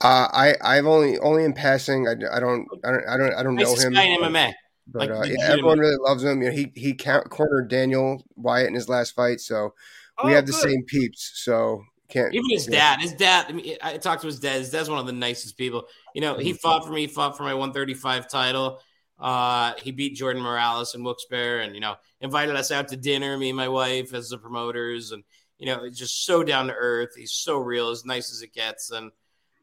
Uh, 0.00 0.28
I 0.32 0.54
I've 0.62 0.86
only 0.86 1.18
only 1.18 1.44
in 1.44 1.52
passing. 1.52 2.08
I, 2.08 2.12
I 2.12 2.40
don't 2.40 2.66
I 2.84 2.90
don't 2.90 3.08
I 3.08 3.16
don't 3.16 3.34
I 3.34 3.42
don't 3.42 3.54
know 3.56 3.74
him. 3.74 3.92
Guy 3.92 4.04
in 4.04 4.20
MMA. 4.20 4.52
But 4.86 5.10
like, 5.10 5.10
uh, 5.10 5.22
yeah, 5.22 5.50
everyone 5.50 5.78
really 5.78 5.96
loves 5.96 6.24
him. 6.24 6.42
You 6.42 6.48
know, 6.48 6.56
he 6.56 6.72
he 6.74 6.94
cornered 6.94 7.68
Daniel 7.68 8.24
Wyatt 8.36 8.68
in 8.68 8.74
his 8.74 8.88
last 8.88 9.14
fight, 9.14 9.40
so 9.40 9.74
we 10.24 10.32
oh, 10.32 10.34
have 10.34 10.46
the 10.46 10.52
good. 10.52 10.62
same 10.62 10.84
peeps. 10.84 11.32
So 11.34 11.82
can't 12.10 12.34
even 12.34 12.50
his 12.50 12.66
dad. 12.66 12.98
Know. 12.98 13.02
His 13.02 13.12
dad. 13.14 13.46
I 13.48 13.52
mean, 13.52 13.76
I 13.82 13.96
talked 13.96 14.22
to 14.22 14.26
his 14.26 14.40
dad. 14.40 14.58
His 14.58 14.70
dad's 14.70 14.90
one 14.90 14.98
of 14.98 15.06
the 15.06 15.12
nicest 15.12 15.56
people. 15.56 15.86
You 16.14 16.20
know, 16.20 16.36
he 16.36 16.50
mm-hmm. 16.50 16.56
fought 16.56 16.84
for 16.84 16.92
me. 16.92 17.06
Fought 17.06 17.36
for 17.36 17.44
my 17.44 17.54
135 17.54 18.28
title. 18.28 18.80
Uh, 19.18 19.74
he 19.82 19.90
beat 19.90 20.16
Jordan 20.16 20.42
Morales 20.42 20.94
and 20.94 21.04
Wilkes-Barre, 21.04 21.62
and 21.62 21.74
you 21.74 21.80
know, 21.80 21.96
invited 22.20 22.56
us 22.56 22.70
out 22.70 22.88
to 22.88 22.96
dinner. 22.96 23.36
Me 23.36 23.50
and 23.50 23.56
my 23.56 23.68
wife 23.68 24.14
as 24.14 24.30
the 24.30 24.38
promoters, 24.38 25.12
and 25.12 25.22
you 25.58 25.66
know, 25.66 25.84
it's 25.84 25.98
just 25.98 26.24
so 26.24 26.42
down 26.42 26.68
to 26.68 26.74
earth. 26.74 27.10
He's 27.16 27.32
so 27.32 27.58
real, 27.58 27.90
as 27.90 28.04
nice 28.06 28.32
as 28.32 28.42
it 28.42 28.54
gets, 28.54 28.90
and 28.90 29.10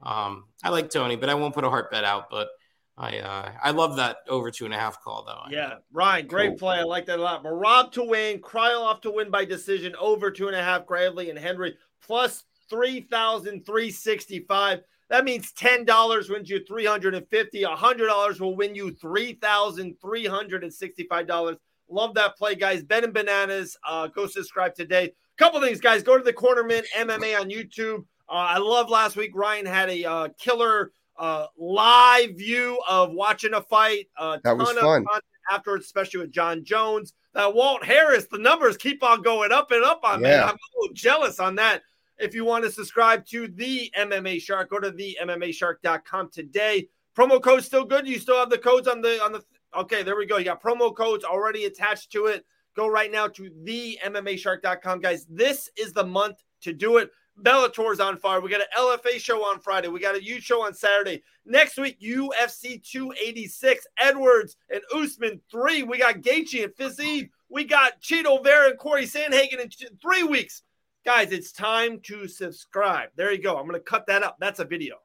um, 0.03 0.45
I 0.63 0.69
like 0.69 0.89
Tony, 0.89 1.15
but 1.15 1.29
I 1.29 1.33
won't 1.33 1.55
put 1.55 1.63
a 1.63 1.69
heart 1.69 1.89
bet 1.89 2.03
out. 2.03 2.29
But 2.29 2.49
I 2.97 3.17
uh, 3.19 3.51
I 3.63 3.71
love 3.71 3.97
that 3.97 4.17
over 4.27 4.51
two 4.51 4.65
and 4.65 4.73
a 4.73 4.77
half 4.77 5.01
call 5.03 5.23
though. 5.23 5.43
Yeah, 5.49 5.75
Ryan, 5.91 6.27
great 6.27 6.49
cool. 6.49 6.57
play. 6.57 6.77
I 6.77 6.83
like 6.83 7.05
that 7.07 7.19
a 7.19 7.21
lot. 7.21 7.43
Merab 7.43 7.91
to 7.93 8.03
win, 8.03 8.39
Krylov 8.39 9.01
to 9.03 9.11
win 9.11 9.29
by 9.31 9.45
decision, 9.45 9.95
over 9.99 10.31
two 10.31 10.47
and 10.47 10.55
a 10.55 10.63
half. 10.63 10.85
Gravely 10.85 11.29
and 11.29 11.37
Henry 11.37 11.77
plus 12.01 12.45
three 12.69 13.01
thousand 13.01 13.65
three 13.65 13.91
sixty 13.91 14.39
five. 14.39 14.81
That 15.09 15.23
means 15.23 15.53
$10 15.53 16.29
wins 16.29 16.49
you 16.49 16.65
350 16.65 17.63
$100 17.63 18.39
will 18.41 18.55
win 18.55 18.75
you 18.75 18.91
$3,365. 18.91 21.57
Love 21.89 22.13
that 22.15 22.35
play, 22.35 22.55
guys. 22.55 22.83
Ben 22.83 23.05
and 23.05 23.13
Bananas. 23.13 23.77
Uh, 23.87 24.07
go 24.07 24.27
subscribe 24.27 24.75
today. 24.75 25.13
Couple 25.37 25.61
things, 25.61 25.79
guys. 25.79 26.03
Go 26.03 26.17
to 26.17 26.23
the 26.23 26.33
Cornerman 26.33 26.83
MMA 26.97 27.39
on 27.39 27.49
YouTube. 27.49 27.99
Uh, 28.27 28.33
I 28.33 28.57
love 28.57 28.89
last 28.89 29.15
week. 29.15 29.31
Ryan 29.33 29.65
had 29.65 29.89
a 29.89 30.03
uh, 30.03 30.27
killer 30.37 30.91
uh, 31.17 31.45
live 31.57 32.35
view 32.35 32.77
of 32.89 33.13
watching 33.13 33.53
a 33.53 33.61
fight. 33.61 34.09
Uh, 34.17 34.39
that 34.43 34.57
was 34.57 34.73
fun. 34.73 35.05
Afterwards, 35.51 35.85
especially 35.85 36.21
with 36.21 36.31
Jon 36.31 36.63
Jones. 36.63 37.13
That 37.33 37.53
Walt 37.53 37.83
Harris, 37.83 38.27
the 38.31 38.39
numbers 38.39 38.77
keep 38.77 39.03
on 39.03 39.21
going 39.21 39.51
up 39.51 39.71
and 39.71 39.83
up 39.83 40.01
on 40.03 40.21
yeah. 40.21 40.27
man. 40.27 40.43
I'm 40.43 40.55
a 40.55 40.79
little 40.79 40.93
jealous 40.93 41.39
on 41.39 41.55
that. 41.55 41.83
If 42.17 42.33
you 42.33 42.45
want 42.45 42.63
to 42.63 42.71
subscribe 42.71 43.25
to 43.27 43.47
the 43.47 43.91
MMA 43.97 44.41
Shark, 44.41 44.71
go 44.71 44.79
to 44.79 44.89
the 44.89 45.17
MMAshark.com 45.21 46.29
today. 46.31 46.89
Promo 47.15 47.41
code 47.41 47.63
still 47.63 47.85
good. 47.85 48.07
You 48.07 48.19
still 48.19 48.37
have 48.37 48.49
the 48.49 48.57
codes 48.57 48.87
on 48.87 49.01
the 49.01 49.23
on 49.23 49.31
the. 49.31 49.43
Okay, 49.75 50.03
there 50.03 50.15
we 50.15 50.25
go. 50.25 50.37
You 50.37 50.45
got 50.45 50.61
promo 50.61 50.95
codes 50.95 51.23
already 51.23 51.65
attached 51.65 52.11
to 52.13 52.25
it. 52.25 52.45
Go 52.75 52.87
right 52.87 53.11
now 53.11 53.27
to 53.27 53.51
the 53.63 53.99
MMAshark.com, 54.05 54.99
guys. 54.99 55.25
This 55.29 55.69
is 55.75 55.93
the 55.93 56.03
month 56.03 56.43
to 56.61 56.73
do 56.73 56.97
it. 56.97 57.11
Bellator's 57.41 57.99
on 57.99 58.17
fire. 58.17 58.41
We 58.41 58.49
got 58.49 58.61
an 58.61 58.67
LFA 58.77 59.19
show 59.19 59.43
on 59.43 59.59
Friday. 59.59 59.87
We 59.87 59.99
got 59.99 60.15
a 60.15 60.23
U 60.23 60.41
show 60.41 60.65
on 60.65 60.73
Saturday. 60.73 61.23
Next 61.45 61.77
week, 61.77 61.99
UFC 62.01 62.83
286, 62.83 63.85
Edwards 63.99 64.57
and 64.69 64.81
Usman 64.95 65.39
3. 65.51 65.83
We 65.83 65.97
got 65.99 66.21
Gaethje 66.21 66.63
and 66.63 66.73
Fiziev. 66.73 67.29
We 67.49 67.63
got 67.63 68.01
Chito 68.01 68.43
Vera 68.43 68.69
and 68.69 68.79
Corey 68.79 69.05
Sandhagen 69.05 69.59
in 69.59 69.69
three 70.01 70.23
weeks. 70.23 70.63
Guys, 71.05 71.31
it's 71.31 71.51
time 71.51 71.99
to 72.01 72.27
subscribe. 72.27 73.09
There 73.15 73.31
you 73.31 73.41
go. 73.41 73.55
I'm 73.57 73.67
going 73.67 73.79
to 73.79 73.85
cut 73.85 74.07
that 74.07 74.23
up. 74.23 74.37
That's 74.39 74.59
a 74.59 74.65
video. 74.65 74.95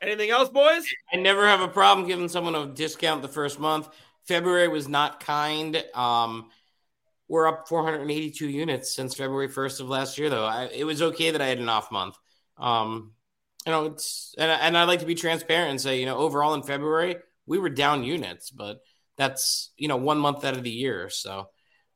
Anything 0.00 0.30
else, 0.30 0.48
boys? 0.48 0.84
I 1.12 1.16
never 1.16 1.46
have 1.46 1.60
a 1.60 1.68
problem 1.68 2.06
giving 2.06 2.28
someone 2.28 2.54
a 2.54 2.66
discount 2.66 3.22
the 3.22 3.28
first 3.28 3.60
month. 3.60 3.88
February 4.24 4.68
was 4.68 4.88
not 4.88 5.20
kind. 5.20 5.82
Um, 5.94 6.50
we're 7.28 7.46
up 7.46 7.68
482 7.68 8.48
units 8.48 8.94
since 8.94 9.14
February 9.14 9.48
1st 9.48 9.80
of 9.80 9.88
last 9.88 10.18
year, 10.18 10.30
though. 10.30 10.44
I, 10.44 10.64
it 10.66 10.84
was 10.84 11.02
okay 11.02 11.30
that 11.30 11.40
I 11.40 11.46
had 11.46 11.58
an 11.58 11.68
off 11.68 11.90
month. 11.90 12.16
Um, 12.58 13.12
you 13.66 13.72
know, 13.72 13.86
it's 13.86 14.34
and, 14.36 14.50
and 14.50 14.76
I 14.76 14.84
like 14.84 15.00
to 15.00 15.06
be 15.06 15.14
transparent 15.14 15.70
and 15.70 15.80
say, 15.80 15.98
you 15.98 16.06
know, 16.06 16.18
overall 16.18 16.54
in 16.54 16.62
February 16.62 17.16
we 17.46 17.58
were 17.58 17.70
down 17.70 18.04
units, 18.04 18.50
but 18.50 18.80
that's 19.16 19.70
you 19.76 19.88
know 19.88 19.96
one 19.96 20.18
month 20.18 20.44
out 20.44 20.56
of 20.56 20.62
the 20.62 20.70
year. 20.70 21.08
So 21.08 21.48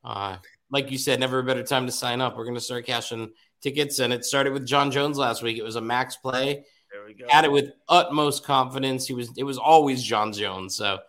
uh, 0.03 0.37
like 0.69 0.91
you 0.91 0.97
said, 0.97 1.19
never 1.19 1.39
a 1.39 1.43
better 1.43 1.63
time 1.63 1.85
to 1.85 1.91
sign 1.91 2.21
up. 2.21 2.37
We're 2.37 2.45
going 2.45 2.55
to 2.55 2.61
start 2.61 2.85
cashing 2.85 3.31
tickets, 3.61 3.99
and 3.99 4.13
it 4.13 4.25
started 4.25 4.53
with 4.53 4.65
Jon 4.65 4.91
Jones 4.91 5.17
last 5.17 5.41
week. 5.41 5.57
It 5.57 5.63
was 5.63 5.75
a 5.75 5.81
max 5.81 6.15
play. 6.17 6.65
There 6.91 7.05
we 7.05 7.13
go. 7.13 7.25
Had 7.27 7.45
it 7.45 7.51
with 7.51 7.71
utmost 7.87 8.45
confidence. 8.45 9.05
He 9.07 9.13
was. 9.13 9.31
It 9.37 9.43
was 9.43 9.57
always 9.57 10.03
Jon 10.03 10.33
Jones. 10.33 10.75
So, 10.75 10.99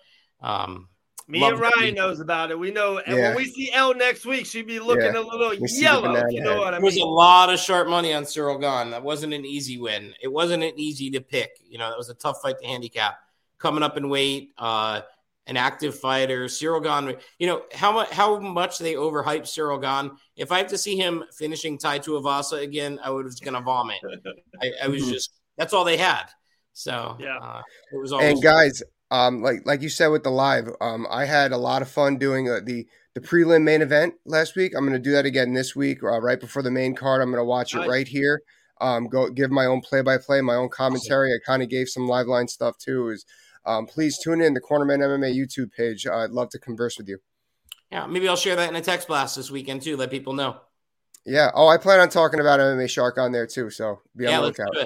um, 0.40 0.88
me 1.30 1.44
and 1.44 1.58
Ryan 1.58 1.94
knows 1.94 2.20
about 2.20 2.50
it. 2.50 2.58
We 2.58 2.70
know, 2.70 2.98
and 2.98 3.16
yeah. 3.16 3.28
when 3.28 3.36
we 3.36 3.44
see 3.46 3.72
Elle 3.72 3.94
next 3.94 4.26
week, 4.26 4.46
she'd 4.46 4.66
be 4.66 4.80
looking 4.80 5.14
yeah. 5.14 5.20
a 5.20 5.22
little 5.22 5.50
we 5.50 5.68
yellow. 5.70 6.26
You 6.28 6.42
know 6.42 6.58
what 6.58 6.74
I 6.74 6.78
mean? 6.78 6.80
There 6.80 6.80
was 6.80 6.96
a 6.96 7.04
lot 7.04 7.52
of 7.52 7.58
sharp 7.58 7.88
money 7.88 8.12
on 8.12 8.26
Cyril 8.26 8.58
Gane. 8.58 8.90
That 8.90 9.02
wasn't 9.02 9.32
an 9.32 9.44
easy 9.44 9.78
win. 9.78 10.14
It 10.20 10.28
wasn't 10.28 10.62
an 10.62 10.72
easy 10.76 11.10
to 11.12 11.20
pick. 11.20 11.50
You 11.68 11.78
know, 11.78 11.88
that 11.88 11.96
was 11.96 12.10
a 12.10 12.14
tough 12.14 12.42
fight 12.42 12.58
to 12.60 12.66
handicap. 12.66 13.18
Coming 13.58 13.82
up 13.82 13.96
in 13.96 14.08
weight, 14.08 14.52
uh, 14.58 15.02
an 15.46 15.56
active 15.56 15.98
fighter. 15.98 16.48
Cyril 16.48 16.80
Gane, 16.80 17.16
you 17.38 17.46
know 17.46 17.62
how 17.74 17.92
much 17.92 18.10
how 18.10 18.38
much 18.38 18.78
they 18.78 18.94
overhype 18.94 19.46
Cyril 19.46 19.78
Gane. 19.78 20.12
If 20.36 20.52
I 20.52 20.58
have 20.58 20.68
to 20.68 20.78
see 20.78 20.96
him 20.96 21.24
finishing 21.36 21.78
Tai 21.78 21.98
Tuivasa 21.98 22.62
again, 22.62 22.98
I 23.02 23.10
was 23.10 23.40
gonna 23.40 23.60
vomit. 23.60 23.98
I, 24.62 24.70
I, 24.84 24.88
was 24.88 25.02
mm-hmm. 25.02 25.12
just 25.12 25.30
that's 25.56 25.72
all 25.72 25.84
they 25.84 25.96
had. 25.96 26.26
So 26.72 27.16
yeah, 27.20 27.36
uh, 27.36 27.62
it 27.92 27.96
was. 27.96 28.12
Almost- 28.12 28.32
and 28.32 28.42
guys, 28.42 28.82
um, 29.10 29.42
like 29.42 29.62
like 29.64 29.82
you 29.82 29.88
said 29.88 30.08
with 30.08 30.22
the 30.22 30.30
live, 30.30 30.68
um, 30.80 31.06
I 31.10 31.24
had 31.24 31.52
a 31.52 31.56
lot 31.56 31.82
of 31.82 31.90
fun 31.90 32.16
doing 32.16 32.48
uh, 32.48 32.60
the 32.64 32.86
the 33.14 33.20
prelim 33.20 33.62
main 33.62 33.82
event 33.82 34.14
last 34.24 34.54
week. 34.54 34.72
I'm 34.76 34.86
going 34.86 34.92
to 34.92 34.98
do 34.98 35.12
that 35.12 35.26
again 35.26 35.52
this 35.52 35.74
week, 35.74 36.02
uh, 36.02 36.20
right 36.20 36.38
before 36.38 36.62
the 36.62 36.70
main 36.70 36.94
card. 36.94 37.20
I'm 37.20 37.30
going 37.30 37.40
to 37.40 37.44
watch 37.44 37.74
nice. 37.74 37.84
it 37.84 37.88
right 37.88 38.08
here. 38.08 38.42
Um, 38.80 39.08
go 39.08 39.28
give 39.28 39.50
my 39.50 39.66
own 39.66 39.80
play 39.80 40.00
by 40.02 40.16
play, 40.18 40.40
my 40.40 40.54
own 40.54 40.68
commentary. 40.68 41.30
Awesome. 41.30 41.40
I 41.44 41.52
kind 41.52 41.62
of 41.62 41.68
gave 41.68 41.88
some 41.88 42.06
live 42.06 42.26
line 42.26 42.48
stuff 42.48 42.78
too. 42.78 43.08
Is 43.10 43.24
um, 43.66 43.86
please 43.86 44.18
tune 44.22 44.40
in 44.40 44.54
the 44.54 44.60
Cornerman 44.60 45.00
MMA 45.00 45.36
YouTube 45.36 45.72
page. 45.72 46.06
Uh, 46.06 46.18
I'd 46.18 46.30
love 46.30 46.50
to 46.50 46.58
converse 46.58 46.96
with 46.96 47.08
you. 47.08 47.18
Yeah, 47.90 48.06
maybe 48.06 48.28
I'll 48.28 48.36
share 48.36 48.56
that 48.56 48.70
in 48.70 48.76
a 48.76 48.80
text 48.80 49.08
blast 49.08 49.36
this 49.36 49.50
weekend 49.50 49.82
too. 49.82 49.96
Let 49.96 50.10
people 50.10 50.32
know. 50.32 50.60
Yeah. 51.26 51.50
Oh, 51.54 51.66
I 51.66 51.76
plan 51.76 52.00
on 52.00 52.08
talking 52.08 52.40
about 52.40 52.60
MMA 52.60 52.88
Shark 52.88 53.18
on 53.18 53.32
there 53.32 53.46
too. 53.46 53.70
So 53.70 54.00
be 54.16 54.26
on 54.26 54.32
yeah, 54.32 54.40
the 54.40 54.46
lookout. 54.46 54.76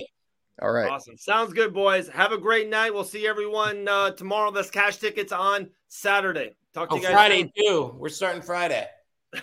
All 0.63 0.71
right. 0.71 0.91
Awesome. 0.91 1.17
Sounds 1.17 1.53
good, 1.53 1.75
boys. 1.75 2.09
Have 2.09 2.33
a 2.33 2.39
great 2.39 2.69
night. 2.69 2.95
We'll 2.95 3.05
see 3.05 3.27
everyone 3.27 3.89
uh, 3.89 4.13
tomorrow. 4.13 4.51
This 4.51 4.71
cash 4.71 4.99
tickets 4.99 5.33
on 5.33 5.69
Saturday. 5.89 6.57
Talk 6.73 6.91
to 6.91 6.95
oh, 6.95 6.99
you 6.99 7.03
guys. 7.03 7.13
Friday 7.13 7.41
soon. 7.41 7.53
too. 7.57 7.95
We're 7.99 8.09
starting 8.09 8.43
Friday. 8.43 8.87